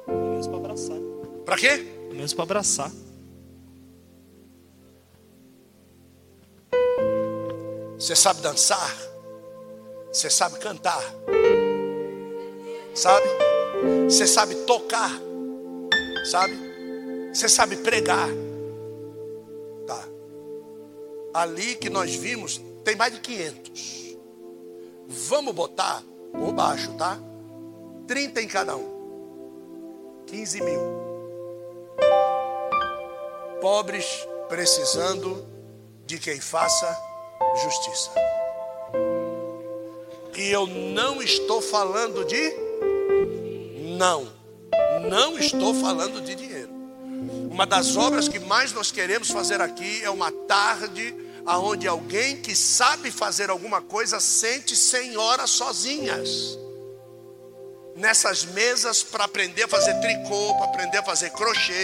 Pelo 0.06 0.30
menos 0.30 0.46
para 0.46 0.56
abraçar. 0.58 0.96
Para 1.44 1.56
quê? 1.56 1.78
Pelo 1.78 2.14
menos 2.14 2.32
para 2.32 2.44
abraçar. 2.44 2.90
Você 7.98 8.14
sabe 8.14 8.40
dançar? 8.40 8.96
Você 10.12 10.30
sabe 10.30 10.60
cantar? 10.60 11.02
Sabe? 12.94 13.26
Você 14.04 14.24
sabe 14.24 14.54
tocar? 14.66 15.10
Sabe? 16.30 16.56
Você 17.34 17.48
sabe 17.48 17.76
pregar? 17.78 18.28
Tá. 19.84 20.04
Ali 21.34 21.74
que 21.74 21.90
nós 21.90 22.14
vimos, 22.14 22.60
tem 22.84 22.94
mais 22.94 23.12
de 23.12 23.20
500. 23.20 24.16
Vamos 25.08 25.52
botar 25.52 26.00
por 26.32 26.52
baixo, 26.52 26.92
tá? 26.94 27.18
30 28.06 28.42
em 28.42 28.46
cada 28.46 28.76
um. 28.76 30.22
15 30.28 30.60
mil. 30.60 30.80
Pobres 33.60 34.06
precisando 34.48 35.44
de 36.06 36.16
quem 36.18 36.40
faça 36.40 37.07
justiça. 37.62 38.10
E 40.36 40.50
eu 40.50 40.66
não 40.66 41.20
estou 41.20 41.60
falando 41.60 42.24
de 42.24 42.54
não. 43.96 44.28
Não 45.08 45.38
estou 45.38 45.74
falando 45.74 46.20
de 46.20 46.34
dinheiro. 46.34 46.70
Uma 47.50 47.66
das 47.66 47.96
obras 47.96 48.28
que 48.28 48.38
mais 48.38 48.72
nós 48.72 48.92
queremos 48.92 49.30
fazer 49.30 49.60
aqui 49.60 50.02
é 50.04 50.10
uma 50.10 50.30
tarde 50.30 51.14
aonde 51.44 51.88
alguém 51.88 52.40
que 52.40 52.54
sabe 52.54 53.10
fazer 53.10 53.50
alguma 53.50 53.80
coisa 53.80 54.20
sente 54.20 54.76
100 54.76 55.16
horas 55.16 55.50
sozinhas. 55.50 56.58
Nessas 57.96 58.44
mesas 58.44 59.02
para 59.02 59.24
aprender 59.24 59.64
a 59.64 59.68
fazer 59.68 59.94
tricô, 60.00 60.54
para 60.54 60.66
aprender 60.66 60.98
a 60.98 61.02
fazer 61.02 61.30
crochê, 61.30 61.82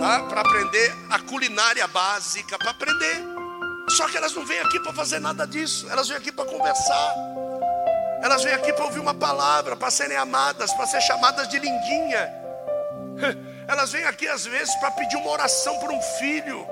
tá? 0.00 0.24
para 0.28 0.42
aprender 0.42 0.94
a 1.08 1.18
culinária 1.20 1.86
básica, 1.86 2.58
para 2.58 2.72
aprender. 2.72 3.35
Só 3.88 4.08
que 4.08 4.16
elas 4.16 4.34
não 4.34 4.44
vêm 4.44 4.60
aqui 4.60 4.80
para 4.80 4.92
fazer 4.92 5.20
nada 5.20 5.46
disso, 5.46 5.88
elas 5.90 6.08
vêm 6.08 6.16
aqui 6.16 6.32
para 6.32 6.44
conversar. 6.44 7.14
Elas 8.22 8.42
vêm 8.42 8.54
aqui 8.54 8.72
para 8.72 8.84
ouvir 8.84 8.98
uma 8.98 9.14
palavra, 9.14 9.76
para 9.76 9.90
serem 9.90 10.16
amadas, 10.16 10.72
para 10.72 10.86
ser 10.86 11.00
chamadas 11.00 11.48
de 11.48 11.58
lindinha. 11.58 12.32
Elas 13.68 13.92
vêm 13.92 14.04
aqui 14.04 14.28
às 14.28 14.46
vezes 14.46 14.74
para 14.76 14.90
pedir 14.92 15.16
uma 15.16 15.30
oração 15.30 15.78
por 15.78 15.90
um 15.90 16.00
filho. 16.00 16.66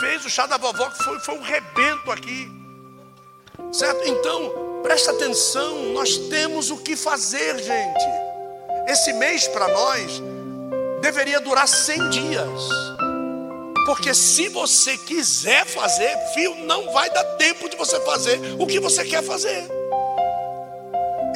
Fez 0.00 0.24
o 0.24 0.30
chá 0.30 0.46
da 0.46 0.56
vovó 0.56 0.90
que 0.90 1.02
foi, 1.02 1.18
foi 1.20 1.38
um 1.38 1.42
rebento 1.42 2.10
aqui. 2.10 2.50
Certo? 3.72 4.06
Então, 4.06 4.80
presta 4.82 5.12
atenção, 5.12 5.92
nós 5.92 6.16
temos 6.28 6.70
o 6.70 6.78
que 6.78 6.96
fazer, 6.96 7.58
gente. 7.58 8.04
Esse 8.86 9.12
mês 9.12 9.48
para 9.48 9.68
nós 9.68 10.22
deveria 11.00 11.40
durar 11.40 11.66
100 11.66 12.10
dias. 12.10 12.95
Porque 13.86 14.12
se 14.12 14.48
você 14.48 14.98
quiser 14.98 15.64
fazer, 15.64 16.18
filho, 16.34 16.56
não 16.56 16.92
vai 16.92 17.08
dar 17.08 17.22
tempo 17.36 17.68
de 17.68 17.76
você 17.76 18.00
fazer 18.00 18.40
o 18.58 18.66
que 18.66 18.80
você 18.80 19.04
quer 19.04 19.22
fazer. 19.22 19.64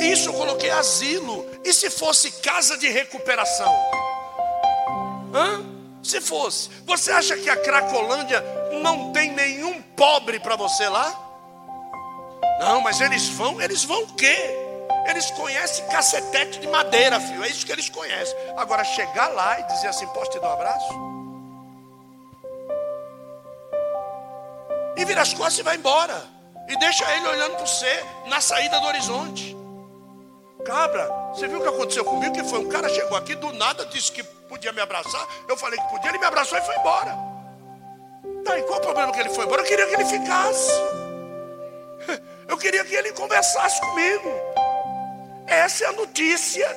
Isso 0.01 0.31
eu 0.31 0.33
coloquei 0.33 0.69
asilo. 0.71 1.47
E 1.65 1.73
se 1.73 1.89
fosse 1.89 2.33
casa 2.43 2.77
de 2.77 2.89
recuperação? 2.89 3.73
Hã? 5.33 5.65
Se 6.03 6.21
fosse. 6.21 6.71
Você 6.87 7.13
acha 7.13 7.37
que 7.37 7.49
a 7.49 7.57
Cracolândia 7.57 8.45
não 8.83 9.13
tem 9.13 9.31
nenhum 9.31 9.81
pobre 9.97 10.41
para 10.41 10.57
você 10.57 10.89
lá? 10.89 11.15
Não, 12.59 12.81
mas 12.81 13.01
eles 13.01 13.29
vão, 13.29 13.63
eles 13.63 13.85
vão 13.85 14.03
o 14.03 14.15
quê? 14.15 14.37
Eles 15.09 15.31
conhecem 15.31 15.87
cacetete 15.87 16.59
de 16.59 16.67
madeira, 16.67 17.21
filho. 17.21 17.45
É 17.45 17.49
isso 17.49 17.65
que 17.65 17.71
eles 17.71 17.89
conhecem. 17.89 18.37
Agora, 18.57 18.83
chegar 18.83 19.29
lá 19.29 19.61
e 19.61 19.63
dizer 19.65 19.87
assim: 19.87 20.07
posso 20.09 20.33
te 20.33 20.41
dar 20.41 20.49
um 20.49 20.53
abraço? 20.55 21.20
E 25.01 25.05
vira 25.05 25.23
as 25.23 25.33
costas 25.33 25.59
e 25.59 25.63
vai 25.63 25.77
embora. 25.77 26.23
E 26.69 26.77
deixa 26.79 27.11
ele 27.17 27.27
olhando 27.27 27.57
para 27.57 27.67
você 27.67 28.05
na 28.27 28.41
saída 28.41 28.79
do 28.81 28.87
horizonte. 28.87 29.57
Cabra, 30.65 31.09
você 31.35 31.49
viu 31.49 31.59
o 31.59 31.63
que 31.63 31.69
aconteceu 31.69 32.05
comigo? 32.05 32.35
Que 32.35 32.45
foi 32.45 32.59
um 32.59 32.69
cara 32.69 32.89
chegou 32.89 33.17
aqui 33.17 33.35
do 33.35 33.51
nada, 33.55 33.87
disse 33.87 34.13
que 34.13 34.23
podia 34.23 34.73
me 34.73 34.81
abraçar. 34.81 35.27
Eu 35.49 35.57
falei 35.57 35.81
que 35.81 35.89
podia, 35.89 36.11
ele 36.11 36.19
me 36.19 36.27
abraçou 36.27 36.59
e 36.59 36.63
foi 36.63 36.77
embora. 36.77 37.17
Tá, 38.45 38.59
e 38.59 38.63
qual 38.63 38.79
o 38.79 38.83
problema 38.83 39.11
que 39.13 39.21
ele 39.21 39.31
foi 39.31 39.47
embora? 39.47 39.63
Eu 39.63 39.67
queria 39.67 39.87
que 39.87 39.95
ele 39.95 40.05
ficasse. 40.05 40.71
Eu 42.47 42.59
queria 42.59 42.85
que 42.85 42.95
ele 42.95 43.13
conversasse 43.13 43.81
comigo. 43.81 44.29
Essa 45.47 45.85
é 45.85 45.87
a 45.89 45.93
notícia 45.93 46.69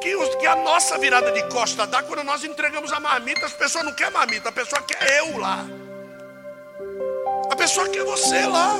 que, 0.00 0.14
os- 0.16 0.34
que 0.36 0.46
a 0.46 0.56
nossa 0.56 0.98
virada 0.98 1.30
de 1.30 1.42
costa 1.50 1.86
dá 1.86 2.02
quando 2.02 2.24
nós 2.24 2.42
entregamos 2.42 2.92
a 2.92 2.98
marmita. 2.98 3.46
As 3.46 3.52
pessoas 3.52 3.84
não 3.84 3.92
querem 3.92 4.12
marmita, 4.12 4.48
a 4.48 4.52
pessoa 4.52 4.82
quer 4.82 5.18
eu 5.18 5.38
lá. 5.38 5.64
Pessoa 7.70 7.88
quer 7.88 8.04
você 8.04 8.46
lá. 8.46 8.74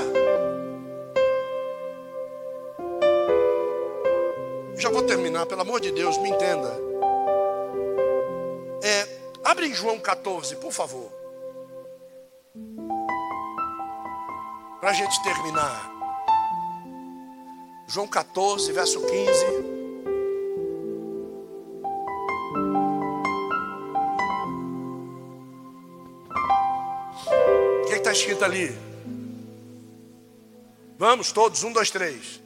Já 4.75 4.91
vou 4.91 5.05
terminar, 5.05 5.47
pelo 5.47 5.61
amor 5.61 5.81
de 5.81 5.93
Deus, 5.93 6.19
me 6.19 6.29
entenda. 6.29 6.77
É, 8.83 9.07
abre 9.45 9.67
em 9.69 9.73
João 9.73 10.01
14, 10.01 10.57
por 10.57 10.73
favor. 10.73 11.09
Para 14.81 14.91
a 14.91 14.93
gente 14.93 15.23
terminar. 15.23 15.89
João 17.87 18.09
14, 18.09 18.73
verso 18.73 19.01
15. 19.07 19.70
Está 28.11 28.13
escrito 28.13 28.45
ali? 28.45 28.77
Vamos 30.99 31.33
todos, 31.33 31.63
um, 31.63 31.73
dois, 31.73 31.91
três. 31.91 32.41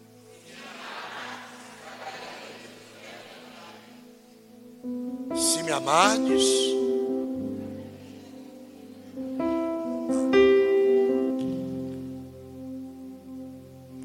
Se 5.34 5.62
me 5.62 5.72
amardes, 5.72 6.44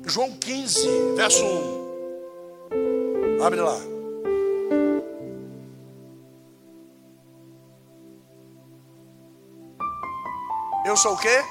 João 0.06 0.31
15, 0.38 0.88
verso 1.15 1.45
1. 1.45 3.44
Abre 3.44 3.61
lá. 3.61 3.89
Eu 10.90 10.98
sou 10.98 11.14
o 11.14 11.18
quê? 11.18 11.45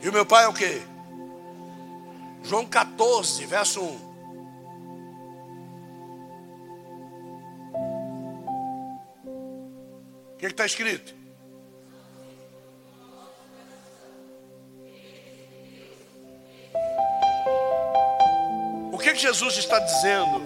E 0.00 0.08
o 0.08 0.12
meu 0.12 0.24
pai 0.24 0.44
é 0.44 0.48
o 0.48 0.54
quê? 0.54 0.80
João 2.44 2.64
14, 2.64 3.44
verso 3.46 3.80
1. 3.80 4.14
O 10.34 10.36
que 10.38 10.46
está 10.46 10.64
escrito? 10.64 11.12
O 18.92 18.98
que, 18.98 19.14
que 19.14 19.18
Jesus 19.18 19.56
está 19.56 19.80
dizendo? 19.80 20.44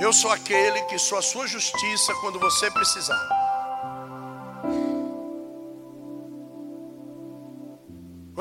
Eu 0.00 0.14
sou 0.14 0.30
aquele 0.30 0.80
que 0.84 0.98
sou 0.98 1.18
a 1.18 1.22
sua 1.22 1.46
justiça 1.46 2.14
quando 2.22 2.40
você 2.40 2.70
precisar. 2.70 3.45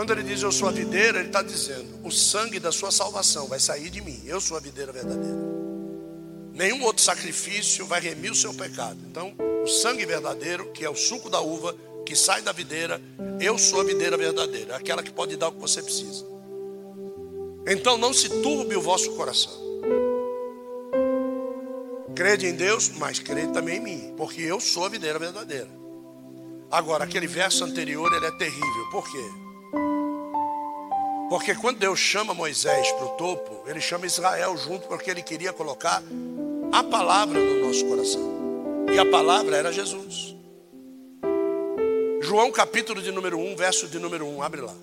Quando 0.06 0.20
ele 0.20 0.30
diz 0.30 0.44
eu 0.44 0.52
sou 0.52 0.68
a 0.68 0.72
videira, 0.72 1.18
ele 1.18 1.30
está 1.30 1.42
dizendo: 1.42 2.00
o 2.04 2.12
sangue 2.12 2.60
da 2.60 2.72
sua 2.72 2.92
salvação 2.92 3.48
vai 3.48 3.60
sair 3.60 3.90
de 3.90 4.02
mim. 4.02 4.22
Eu 4.24 4.40
sou 4.40 4.56
a 4.56 4.60
videira 4.60 4.92
verdadeira. 4.92 5.36
Nenhum 6.54 6.84
outro 6.84 7.04
sacrifício 7.04 7.88
vai 7.88 8.00
remir 8.00 8.32
o 8.32 8.36
seu 8.36 8.54
pecado. 8.54 9.00
Então, 9.10 9.34
o 9.64 9.68
sangue 9.68 10.06
verdadeiro, 10.06 10.72
que 10.74 10.86
é 10.86 10.90
o 10.92 10.96
suco 10.96 11.28
da 11.28 11.42
uva, 11.42 11.76
que 12.06 12.16
sai 12.16 12.44
da 12.44 12.52
videira. 12.52 13.02
Eu 13.42 13.58
sou 13.58 13.82
a 13.82 13.84
videira 13.84 14.16
verdadeira, 14.16 14.76
aquela 14.76 15.02
que 15.02 15.12
pode 15.12 15.36
dar 15.38 15.48
o 15.48 15.54
que 15.54 15.60
você 15.60 15.82
precisa. 15.82 16.24
Então 17.66 17.98
não 17.98 18.14
se 18.14 18.30
turbe 18.30 18.76
o 18.76 18.82
vosso 18.82 19.10
coração. 19.16 19.60
Crede 22.16 22.46
em 22.46 22.54
Deus, 22.54 22.90
mas 22.90 23.18
crede 23.18 23.52
também 23.54 23.78
em 23.78 23.82
mim, 23.82 24.14
porque 24.16 24.40
eu 24.42 24.60
sou 24.60 24.86
a 24.86 24.90
videira 24.90 25.18
verdadeira. 25.18 25.70
Agora, 26.70 27.06
aquele 27.06 27.26
verso 27.26 27.64
anterior, 27.64 28.14
ele 28.14 28.28
é 28.28 28.38
terrível. 28.38 28.90
Por 28.92 29.12
quê? 29.12 29.45
Porque 31.30 31.56
quando 31.56 31.80
Deus 31.80 32.00
chama 32.00 32.34
Moisés 32.34 32.92
para 32.92 33.06
o 33.06 33.10
topo, 33.10 33.68
ele 33.68 33.82
chama 33.82 34.06
Israel 34.06 34.56
junto, 34.58 34.88
porque 34.88 35.10
ele 35.10 35.24
queria 35.24 35.52
colocar 35.52 36.04
a 36.72 36.84
palavra 36.84 37.40
no 37.40 37.66
nosso 37.66 37.86
coração. 37.86 38.36
E 38.94 39.00
a 39.00 39.06
palavra 39.10 39.58
era 39.58 39.74
Jesus. 39.74 40.36
João 42.22 42.52
capítulo 42.52 43.02
de 43.02 43.12
número 43.12 43.40
1, 43.40 43.56
verso 43.56 43.88
de 43.88 43.98
número 44.00 44.26
1, 44.28 44.42
abre 44.42 44.62
lá. 44.62 44.76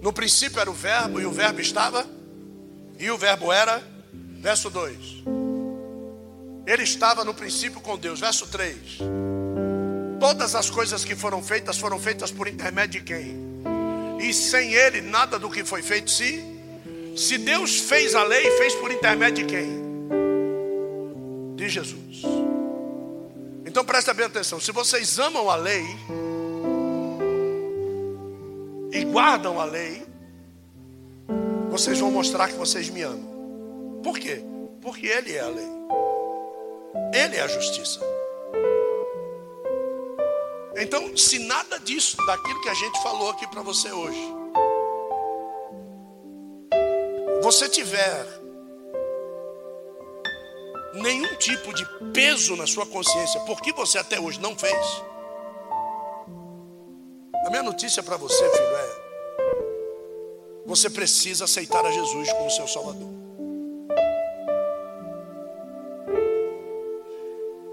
No 0.00 0.12
princípio 0.12 0.60
era 0.60 0.70
o 0.70 0.74
verbo, 0.74 1.20
e 1.20 1.26
o 1.26 1.30
verbo 1.30 1.60
estava, 1.60 2.06
e 2.98 3.10
o 3.10 3.18
verbo 3.18 3.52
era, 3.52 3.82
verso 4.40 4.68
2. 4.70 5.22
Ele 6.66 6.82
estava 6.82 7.24
no 7.24 7.34
princípio 7.34 7.80
com 7.80 7.96
Deus, 7.96 8.20
verso 8.20 8.46
3. 8.48 8.98
Todas 10.22 10.54
as 10.54 10.70
coisas 10.70 11.04
que 11.04 11.16
foram 11.16 11.42
feitas 11.42 11.78
foram 11.78 11.98
feitas 11.98 12.30
por 12.30 12.46
intermédio 12.46 13.00
de 13.00 13.06
quem? 13.12 13.36
E 14.20 14.32
sem 14.32 14.72
ele 14.72 15.00
nada 15.00 15.36
do 15.36 15.50
que 15.50 15.64
foi 15.64 15.82
feito 15.82 16.12
se 16.12 16.40
se 17.16 17.38
Deus 17.38 17.80
fez 17.80 18.14
a 18.14 18.22
lei, 18.22 18.48
fez 18.52 18.72
por 18.76 18.92
intermédio 18.92 19.44
de 19.44 19.52
quem? 19.52 19.82
De 21.56 21.68
Jesus. 21.68 22.22
Então 23.66 23.84
presta 23.84 24.14
bem 24.14 24.26
atenção. 24.26 24.60
Se 24.60 24.70
vocês 24.70 25.18
amam 25.18 25.50
a 25.50 25.56
lei 25.56 25.84
e 28.92 29.04
guardam 29.06 29.58
a 29.58 29.64
lei, 29.64 30.06
vocês 31.68 31.98
vão 31.98 32.12
mostrar 32.12 32.46
que 32.46 32.54
vocês 32.54 32.88
me 32.90 33.02
amam. 33.02 34.00
Por 34.04 34.16
quê? 34.20 34.40
Porque 34.80 35.04
Ele 35.04 35.32
é 35.32 35.40
a 35.40 35.48
lei. 35.48 35.68
Ele 37.12 37.36
é 37.38 37.40
a 37.40 37.48
justiça. 37.48 38.21
Então, 40.76 41.16
se 41.16 41.38
nada 41.38 41.78
disso, 41.78 42.16
daquilo 42.26 42.60
que 42.62 42.68
a 42.68 42.74
gente 42.74 43.02
falou 43.02 43.30
aqui 43.30 43.46
para 43.46 43.62
você 43.62 43.92
hoje, 43.92 44.18
você 47.42 47.68
tiver 47.68 48.26
nenhum 50.94 51.34
tipo 51.36 51.74
de 51.74 51.84
peso 52.12 52.56
na 52.56 52.66
sua 52.66 52.86
consciência, 52.86 53.40
porque 53.40 53.72
você 53.72 53.98
até 53.98 54.18
hoje 54.18 54.40
não 54.40 54.56
fez, 54.56 55.02
a 57.46 57.50
minha 57.50 57.62
notícia 57.62 58.02
para 58.02 58.16
você, 58.16 58.48
filho, 58.50 58.76
é: 58.76 59.02
você 60.64 60.88
precisa 60.88 61.44
aceitar 61.44 61.84
a 61.84 61.90
Jesus 61.90 62.32
como 62.32 62.50
seu 62.50 62.66
Salvador. 62.66 63.10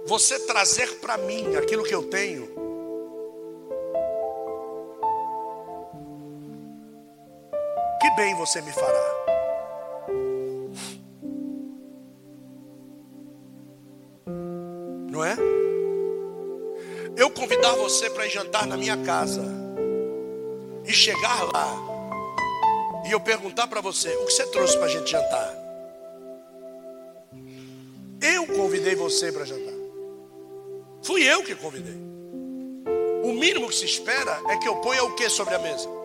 Você 0.05 0.39
trazer 0.39 0.99
para 0.99 1.17
mim 1.19 1.55
aquilo 1.55 1.83
que 1.83 1.93
eu 1.93 2.01
tenho, 2.03 2.68
bem 8.19 8.35
você 8.35 8.61
me 8.61 8.71
fará. 8.73 9.15
Não 15.09 15.23
é? 15.23 15.37
Eu 17.15 17.31
convidar 17.31 17.71
você 17.75 18.09
para 18.09 18.27
jantar 18.27 18.67
na 18.67 18.75
minha 18.75 18.97
casa 19.05 19.41
e 20.85 20.91
chegar 20.91 21.43
lá 21.53 21.73
e 23.07 23.11
eu 23.13 23.21
perguntar 23.21 23.67
para 23.67 23.79
você: 23.79 24.09
o 24.17 24.25
que 24.25 24.33
você 24.33 24.45
trouxe 24.47 24.75
para 24.75 24.87
a 24.87 24.89
gente 24.89 25.09
jantar? 25.09 25.55
Eu 28.21 28.45
convidei 28.47 28.95
você 28.95 29.31
para 29.31 29.45
jantar. 29.45 29.79
Fui 31.03 31.23
eu 31.23 31.41
que 31.41 31.55
convidei. 31.55 31.95
O 33.23 33.31
mínimo 33.31 33.69
que 33.69 33.75
se 33.75 33.85
espera 33.85 34.41
é 34.49 34.57
que 34.57 34.67
eu 34.67 34.75
ponha 34.81 35.05
o 35.05 35.15
que 35.15 35.29
sobre 35.29 35.55
a 35.55 35.59
mesa? 35.59 35.98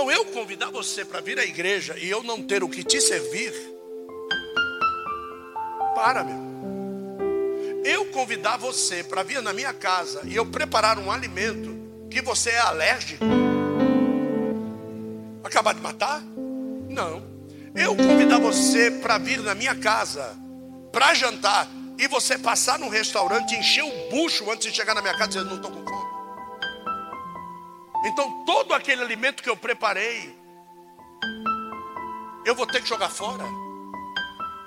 Então 0.00 0.10
eu 0.10 0.24
convidar 0.24 0.70
você 0.70 1.04
para 1.04 1.20
vir 1.20 1.38
à 1.38 1.44
igreja 1.44 1.94
e 1.98 2.08
eu 2.08 2.22
não 2.22 2.42
ter 2.42 2.64
o 2.64 2.68
que 2.70 2.82
te 2.82 2.98
servir, 3.02 3.52
para, 5.94 6.24
meu. 6.24 6.40
Eu 7.84 8.06
convidar 8.06 8.56
você 8.56 9.04
para 9.04 9.22
vir 9.22 9.42
na 9.42 9.52
minha 9.52 9.74
casa 9.74 10.22
e 10.24 10.34
eu 10.34 10.46
preparar 10.46 10.98
um 10.98 11.12
alimento 11.12 11.76
que 12.10 12.22
você 12.22 12.48
é 12.48 12.60
alérgico, 12.60 13.22
acabar 15.44 15.74
de 15.74 15.82
matar? 15.82 16.22
Não. 16.88 17.22
Eu 17.74 17.94
convidar 17.94 18.38
você 18.38 18.90
para 18.90 19.18
vir 19.18 19.40
na 19.40 19.54
minha 19.54 19.74
casa 19.74 20.34
para 20.90 21.12
jantar 21.12 21.68
e 21.98 22.08
você 22.08 22.38
passar 22.38 22.78
no 22.78 22.88
restaurante 22.88 23.54
e 23.54 23.58
encher 23.58 23.84
o 23.84 24.08
bucho 24.08 24.50
antes 24.50 24.70
de 24.70 24.74
chegar 24.74 24.94
na 24.94 25.02
minha 25.02 25.12
casa 25.18 25.28
dizendo 25.28 25.50
não 25.50 25.56
estou 25.56 25.70
com 25.70 25.84
fome. 25.84 26.09
Então 28.04 28.44
todo 28.44 28.72
aquele 28.72 29.02
alimento 29.02 29.42
que 29.42 29.50
eu 29.50 29.56
preparei, 29.56 30.34
eu 32.44 32.54
vou 32.54 32.66
ter 32.66 32.82
que 32.82 32.88
jogar 32.88 33.10
fora. 33.10 33.44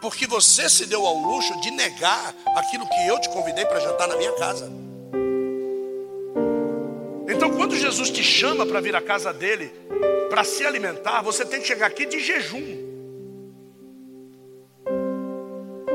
Porque 0.01 0.27
você 0.27 0.69
se 0.69 0.85
deu 0.85 1.05
ao 1.05 1.15
luxo 1.15 1.59
de 1.61 1.71
negar 1.71 2.33
aquilo 2.57 2.87
que 2.87 3.07
eu 3.07 3.19
te 3.19 3.29
convidei 3.29 3.65
para 3.65 3.79
jantar 3.79 4.07
na 4.07 4.17
minha 4.17 4.33
casa. 4.33 4.69
Então, 7.27 7.51
quando 7.55 7.75
Jesus 7.75 8.09
te 8.09 8.21
chama 8.21 8.65
para 8.65 8.81
vir 8.81 8.95
à 8.95 9.01
casa 9.01 9.33
dele, 9.33 9.71
para 10.29 10.43
se 10.43 10.65
alimentar, 10.65 11.21
você 11.21 11.45
tem 11.45 11.61
que 11.61 11.67
chegar 11.67 11.87
aqui 11.87 12.05
de 12.05 12.19
jejum. 12.19 12.83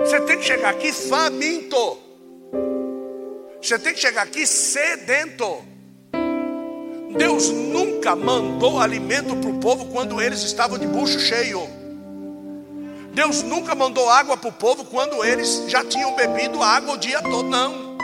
Você 0.01 0.20
tem 0.23 0.39
que 0.39 0.44
chegar 0.44 0.70
aqui 0.70 0.93
faminto. 0.93 1.98
Você 3.60 3.78
tem 3.78 3.93
que 3.93 4.01
chegar 4.01 4.23
aqui 4.23 4.47
sedento. 4.47 5.62
Deus 7.16 7.48
nunca 7.48 8.14
mandou 8.14 8.80
alimento 8.80 9.36
para 9.36 9.51
o 9.51 9.59
povo 9.59 9.86
quando 9.86 10.20
eles 10.20 10.43
estavam 10.43 10.78
de 10.78 10.86
bucho 10.86 11.18
cheio. 11.18 11.68
Deus 13.12 13.43
nunca 13.43 13.74
mandou 13.74 14.09
água 14.09 14.36
para 14.36 14.48
o 14.48 14.52
povo 14.52 14.85
quando 14.85 15.24
eles 15.24 15.64
já 15.68 15.85
tinham 15.85 16.14
bebido 16.14 16.62
água 16.62 16.94
o 16.94 16.98
dia 16.98 17.20
todo, 17.22 17.44
não. 17.44 17.97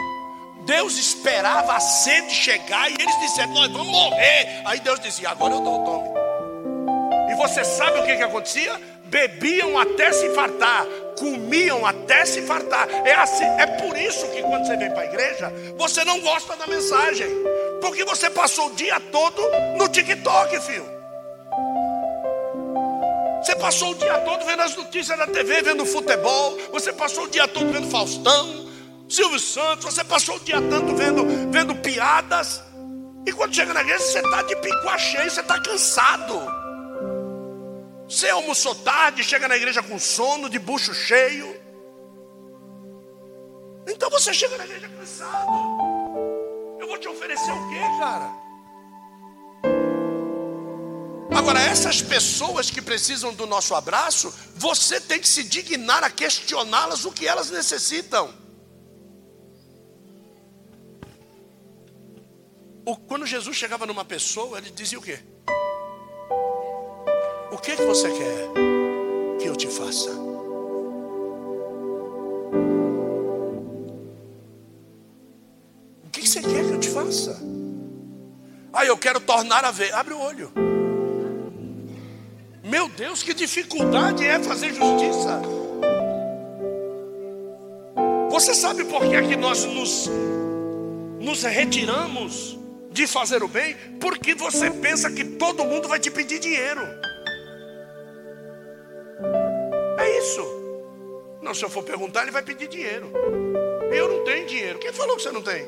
Deus 0.66 0.96
esperava 0.96 1.74
a 1.74 1.80
sede 1.80 2.34
chegar 2.34 2.90
e 2.90 2.94
eles 2.94 3.20
disseram: 3.20 3.52
Nós 3.52 3.70
vamos 3.70 3.88
morrer. 3.88 4.62
Aí 4.64 4.80
Deus 4.80 4.98
dizia: 5.00 5.30
Agora 5.30 5.54
eu 5.54 5.60
dou, 5.60 5.84
tome. 5.84 6.08
E 7.30 7.36
você 7.36 7.64
sabe 7.64 8.00
o 8.00 8.04
que, 8.04 8.16
que 8.16 8.22
acontecia? 8.22 8.80
Bebiam 9.06 9.78
até 9.78 10.12
se 10.12 10.30
fartar, 10.30 10.86
comiam 11.18 11.86
até 11.86 12.24
se 12.24 12.42
fartar. 12.42 12.88
É, 13.04 13.14
assim, 13.14 13.44
é 13.44 13.66
por 13.66 13.96
isso 13.96 14.26
que 14.28 14.42
quando 14.42 14.66
você 14.66 14.76
vem 14.76 14.90
para 14.90 15.02
a 15.02 15.06
igreja, 15.06 15.52
você 15.76 16.04
não 16.04 16.20
gosta 16.20 16.56
da 16.56 16.66
mensagem, 16.66 17.28
porque 17.80 18.04
você 18.04 18.30
passou 18.30 18.68
o 18.68 18.74
dia 18.74 18.98
todo 19.00 19.42
no 19.76 19.88
TikTok, 19.88 20.60
filho. 20.60 20.94
Você 23.42 23.54
passou 23.56 23.90
o 23.90 23.94
dia 23.94 24.18
todo 24.20 24.44
vendo 24.46 24.62
as 24.62 24.74
notícias 24.74 25.18
na 25.18 25.26
TV, 25.26 25.60
vendo 25.60 25.84
futebol. 25.84 26.58
Você 26.72 26.92
passou 26.94 27.24
o 27.24 27.28
dia 27.28 27.46
todo 27.46 27.70
vendo 27.70 27.90
Faustão, 27.90 28.66
Silvio 29.06 29.38
Santos. 29.38 29.84
Você 29.84 30.02
passou 30.02 30.36
o 30.36 30.40
dia 30.40 30.60
todo 30.62 30.96
vendo, 30.96 31.50
vendo 31.50 31.74
piadas. 31.76 32.62
E 33.26 33.32
quando 33.32 33.54
chega 33.54 33.74
na 33.74 33.82
igreja, 33.82 34.00
você 34.00 34.20
está 34.20 34.42
de 34.42 34.56
pico 34.56 34.98
cheio, 34.98 35.30
você 35.30 35.40
está 35.40 35.60
cansado. 35.60 36.63
Você 38.08 38.28
almoçou 38.28 38.74
tarde, 38.74 39.24
chega 39.24 39.48
na 39.48 39.56
igreja 39.56 39.82
com 39.82 39.98
sono, 39.98 40.48
de 40.48 40.58
bucho 40.58 40.92
cheio. 40.94 41.60
Então 43.88 44.10
você 44.10 44.32
chega 44.32 44.56
na 44.58 44.64
igreja 44.64 44.88
cansado. 44.88 45.52
Eu 46.80 46.86
vou 46.86 46.98
te 46.98 47.08
oferecer 47.08 47.50
o 47.50 47.68
quê, 47.70 47.80
cara? 47.98 48.44
Agora, 51.34 51.60
essas 51.60 52.00
pessoas 52.00 52.70
que 52.70 52.80
precisam 52.80 53.34
do 53.34 53.46
nosso 53.46 53.74
abraço, 53.74 54.32
você 54.54 55.00
tem 55.00 55.20
que 55.20 55.28
se 55.28 55.42
dignar 55.42 56.04
a 56.04 56.10
questioná-las 56.10 57.04
o 57.04 57.12
que 57.12 57.26
elas 57.26 57.50
necessitam. 57.50 58.32
Quando 63.08 63.26
Jesus 63.26 63.56
chegava 63.56 63.86
numa 63.86 64.04
pessoa, 64.04 64.58
ele 64.58 64.70
dizia 64.70 64.98
o 64.98 65.02
quê? 65.02 65.18
Que, 67.64 67.76
que 67.76 67.84
você 67.86 68.10
quer 68.10 68.50
que 69.40 69.48
eu 69.48 69.56
te 69.56 69.68
faça? 69.68 70.10
O 76.04 76.10
que, 76.12 76.20
que 76.20 76.28
você 76.28 76.42
quer 76.42 76.62
que 76.62 76.72
eu 76.72 76.78
te 76.78 76.90
faça? 76.90 77.40
Ah, 78.70 78.84
eu 78.84 78.98
quero 78.98 79.18
tornar 79.18 79.64
a 79.64 79.70
ver. 79.70 79.94
Abre 79.94 80.12
o 80.12 80.20
olho. 80.20 80.52
Meu 82.62 82.86
Deus, 82.90 83.22
que 83.22 83.32
dificuldade 83.32 84.26
é 84.26 84.38
fazer 84.42 84.74
justiça. 84.74 85.40
Você 88.30 88.52
sabe 88.52 88.84
por 88.84 89.00
que, 89.08 89.16
é 89.16 89.22
que 89.22 89.36
nós 89.36 89.64
nos, 89.64 90.10
nos 91.18 91.42
retiramos 91.44 92.58
de 92.90 93.06
fazer 93.06 93.42
o 93.42 93.48
bem? 93.48 93.74
Porque 93.98 94.34
você 94.34 94.70
pensa 94.70 95.10
que 95.10 95.24
todo 95.24 95.64
mundo 95.64 95.88
vai 95.88 95.98
te 95.98 96.10
pedir 96.10 96.38
dinheiro. 96.38 96.93
Isso. 100.24 100.42
Não, 101.42 101.54
se 101.54 101.62
eu 101.62 101.68
for 101.68 101.82
perguntar, 101.82 102.22
ele 102.22 102.30
vai 102.30 102.42
pedir 102.42 102.66
dinheiro. 102.66 103.12
Eu 103.92 104.08
não 104.08 104.24
tenho 104.24 104.46
dinheiro. 104.46 104.78
Quem 104.78 104.92
falou 104.92 105.16
que 105.16 105.22
você 105.22 105.30
não 105.30 105.42
tem? 105.42 105.66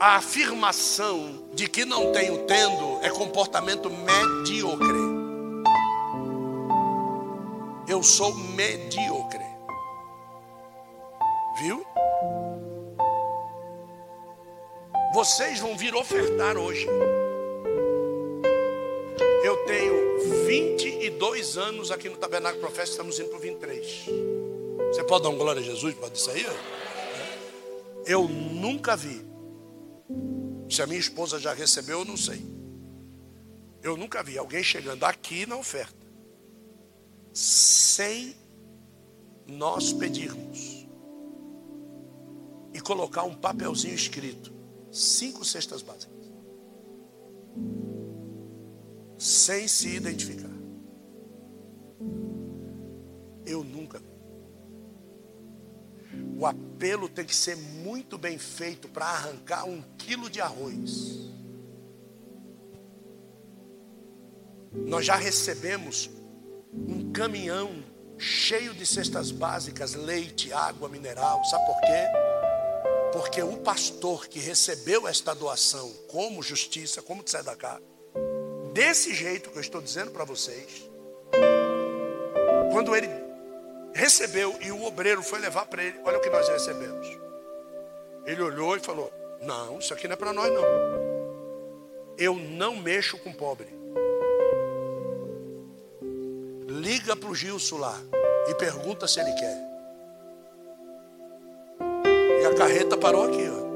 A 0.00 0.16
afirmação 0.16 1.48
de 1.52 1.68
que 1.68 1.84
não 1.84 2.12
tenho 2.12 2.46
tendo 2.46 3.00
é 3.02 3.10
comportamento 3.10 3.90
medíocre. 3.90 5.06
Eu 7.88 8.02
sou 8.02 8.34
medíocre. 8.34 9.44
Viu? 11.58 11.86
Vocês 15.14 15.60
vão 15.60 15.76
vir 15.76 15.94
ofertar 15.94 16.56
hoje. 16.56 16.86
Eu 19.46 19.56
tenho 19.58 20.44
22 20.44 21.56
anos 21.56 21.92
aqui 21.92 22.08
no 22.08 22.16
Tabernáculo 22.16 22.60
Profético, 22.62 22.90
estamos 22.90 23.20
indo 23.20 23.28
para 23.28 23.38
o 23.38 23.40
23. 23.40 24.06
Você 24.88 25.04
pode 25.04 25.22
dar 25.22 25.28
um 25.28 25.38
glória 25.38 25.62
a 25.62 25.64
Jesus 25.64 25.94
para 25.94 26.12
isso 26.12 26.28
aí? 26.32 26.44
Eu 28.04 28.26
nunca 28.26 28.96
vi 28.96 29.24
se 30.68 30.82
a 30.82 30.86
minha 30.88 30.98
esposa 30.98 31.38
já 31.38 31.54
recebeu, 31.54 32.00
eu 32.00 32.04
não 32.04 32.16
sei. 32.16 32.44
Eu 33.84 33.96
nunca 33.96 34.20
vi 34.20 34.36
alguém 34.36 34.64
chegando 34.64 35.04
aqui 35.04 35.46
na 35.46 35.56
oferta 35.56 36.04
sem 37.32 38.34
nós 39.46 39.92
pedirmos 39.92 40.88
e 42.74 42.80
colocar 42.80 43.22
um 43.22 43.36
papelzinho 43.36 43.94
escrito: 43.94 44.52
cinco 44.90 45.44
cestas 45.44 45.82
básicas, 45.82 46.25
sem 49.18 49.66
se 49.66 49.88
identificar. 49.88 50.50
Eu 53.44 53.62
nunca. 53.62 54.00
O 56.38 56.44
apelo 56.44 57.08
tem 57.08 57.24
que 57.24 57.34
ser 57.34 57.56
muito 57.56 58.18
bem 58.18 58.38
feito 58.38 58.88
para 58.88 59.06
arrancar 59.06 59.64
um 59.64 59.82
quilo 59.96 60.28
de 60.28 60.40
arroz. 60.40 61.30
Nós 64.72 65.06
já 65.06 65.16
recebemos 65.16 66.10
um 66.72 67.10
caminhão 67.12 67.82
cheio 68.18 68.74
de 68.74 68.84
cestas 68.84 69.30
básicas, 69.30 69.94
leite, 69.94 70.52
água 70.52 70.88
mineral. 70.88 71.42
Sabe 71.44 71.66
por 71.66 71.80
quê? 71.80 72.06
Porque 73.12 73.42
o 73.42 73.56
pastor 73.58 74.26
que 74.28 74.38
recebeu 74.38 75.08
esta 75.08 75.34
doação 75.34 75.90
como 76.08 76.42
justiça, 76.42 77.00
como 77.00 77.22
tzedakah, 77.22 77.80
desse 78.76 79.14
jeito 79.14 79.48
que 79.48 79.56
eu 79.56 79.62
estou 79.62 79.80
dizendo 79.80 80.10
para 80.10 80.22
vocês, 80.22 80.86
quando 82.70 82.94
ele 82.94 83.08
recebeu 83.94 84.54
e 84.60 84.70
o 84.70 84.84
obreiro 84.84 85.22
foi 85.22 85.38
levar 85.38 85.64
para 85.64 85.82
ele: 85.82 85.98
Olha 86.04 86.18
o 86.18 86.20
que 86.20 86.28
nós 86.28 86.46
recebemos. 86.46 87.08
Ele 88.26 88.42
olhou 88.42 88.76
e 88.76 88.80
falou: 88.80 89.10
Não, 89.40 89.78
isso 89.78 89.94
aqui 89.94 90.06
não 90.06 90.12
é 90.12 90.16
para 90.16 90.34
nós, 90.34 90.52
não. 90.52 90.62
Eu 92.18 92.34
não 92.34 92.76
mexo 92.76 93.16
com 93.18 93.32
pobre. 93.32 93.68
Liga 96.68 97.16
para 97.16 97.30
o 97.30 97.34
Gilson 97.34 97.78
lá 97.78 97.98
e 98.48 98.54
pergunta 98.56 99.08
se 99.08 99.18
ele 99.18 99.32
quer. 99.32 99.56
E 102.42 102.44
a 102.44 102.54
carreta 102.54 102.98
parou 102.98 103.24
aqui, 103.24 103.48
ó. 103.48 103.66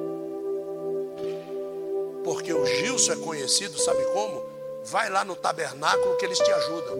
Porque 2.22 2.52
o 2.52 2.66
Gilson 2.66 3.14
é 3.14 3.16
conhecido, 3.16 3.78
sabe 3.78 4.04
como? 4.12 4.49
Vai 4.84 5.10
lá 5.10 5.24
no 5.24 5.36
tabernáculo 5.36 6.16
que 6.16 6.24
eles 6.24 6.38
te 6.38 6.50
ajudam. 6.50 6.98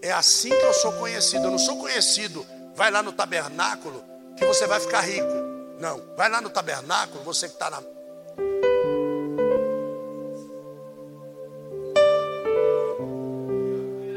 É 0.00 0.12
assim 0.12 0.50
que 0.50 0.64
eu 0.64 0.74
sou 0.74 0.92
conhecido. 0.92 1.44
Eu 1.44 1.50
não 1.50 1.58
sou 1.58 1.78
conhecido. 1.78 2.44
Vai 2.74 2.90
lá 2.90 3.02
no 3.02 3.12
tabernáculo 3.12 4.02
que 4.36 4.44
você 4.44 4.66
vai 4.66 4.80
ficar 4.80 5.00
rico. 5.00 5.26
Não. 5.78 6.00
Vai 6.16 6.28
lá 6.28 6.40
no 6.40 6.50
tabernáculo, 6.50 7.22
você 7.24 7.48
que 7.48 7.54
está 7.54 7.70
na. 7.70 7.82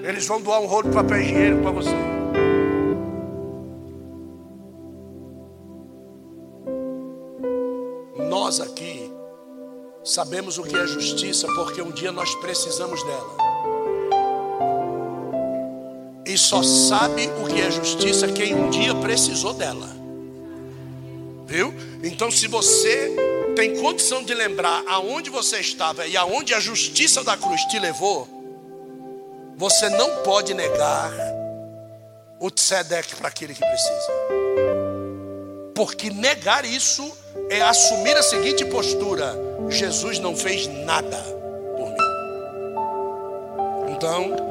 Eles 0.03 0.25
vão 0.25 0.41
doar 0.41 0.61
um 0.61 0.65
rolo 0.65 0.89
de 0.89 0.95
papel 0.95 1.17
higiênico 1.17 1.63
para 1.63 1.71
você. 1.71 2.16
Sabemos 10.07 10.57
o 10.57 10.63
que 10.63 10.75
é 10.75 10.87
justiça 10.87 11.47
porque 11.53 11.81
um 11.81 11.91
dia 11.91 12.11
nós 12.11 12.33
precisamos 12.35 13.03
dela. 13.03 13.35
E 16.25 16.37
só 16.37 16.63
sabe 16.63 17.29
o 17.43 17.47
que 17.47 17.61
é 17.61 17.69
justiça 17.69 18.27
quem 18.31 18.55
um 18.55 18.69
dia 18.69 18.95
precisou 18.95 19.53
dela. 19.53 19.89
Viu? 21.45 21.73
Então, 22.03 22.31
se 22.31 22.47
você 22.47 23.15
tem 23.55 23.77
condição 23.77 24.23
de 24.23 24.33
lembrar 24.33 24.83
aonde 24.87 25.29
você 25.29 25.59
estava 25.59 26.05
e 26.05 26.15
aonde 26.15 26.53
a 26.53 26.59
justiça 26.59 27.23
da 27.23 27.35
cruz 27.35 27.61
te 27.65 27.79
levou, 27.79 28.27
você 29.57 29.89
não 29.89 30.23
pode 30.23 30.53
negar 30.53 31.11
o 32.39 32.49
tzedek 32.49 33.15
para 33.15 33.29
aquele 33.29 33.53
que 33.53 33.65
precisa. 33.65 34.11
Porque 35.73 36.09
negar 36.09 36.65
isso 36.65 37.11
é 37.49 37.61
assumir 37.61 38.15
a 38.15 38.23
seguinte 38.23 38.65
postura: 38.65 39.35
Jesus 39.69 40.19
não 40.19 40.35
fez 40.35 40.67
nada 40.67 41.17
por 41.75 41.89
mim. 41.89 41.97
Então, 43.95 44.47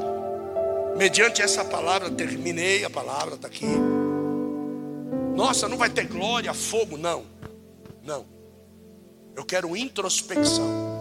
Mediante 0.97 1.43
essa 1.43 1.63
palavra, 1.63 2.09
terminei 2.09 2.83
a 2.83 2.89
palavra, 2.89 3.35
está 3.35 3.47
aqui. 3.47 3.67
Nossa, 5.35 5.69
não 5.69 5.77
vai 5.77 5.91
ter 5.91 6.07
glória, 6.07 6.51
fogo, 6.55 6.97
não. 6.97 7.23
Não. 8.03 8.25
Eu 9.35 9.45
quero 9.45 9.77
introspecção. 9.77 10.96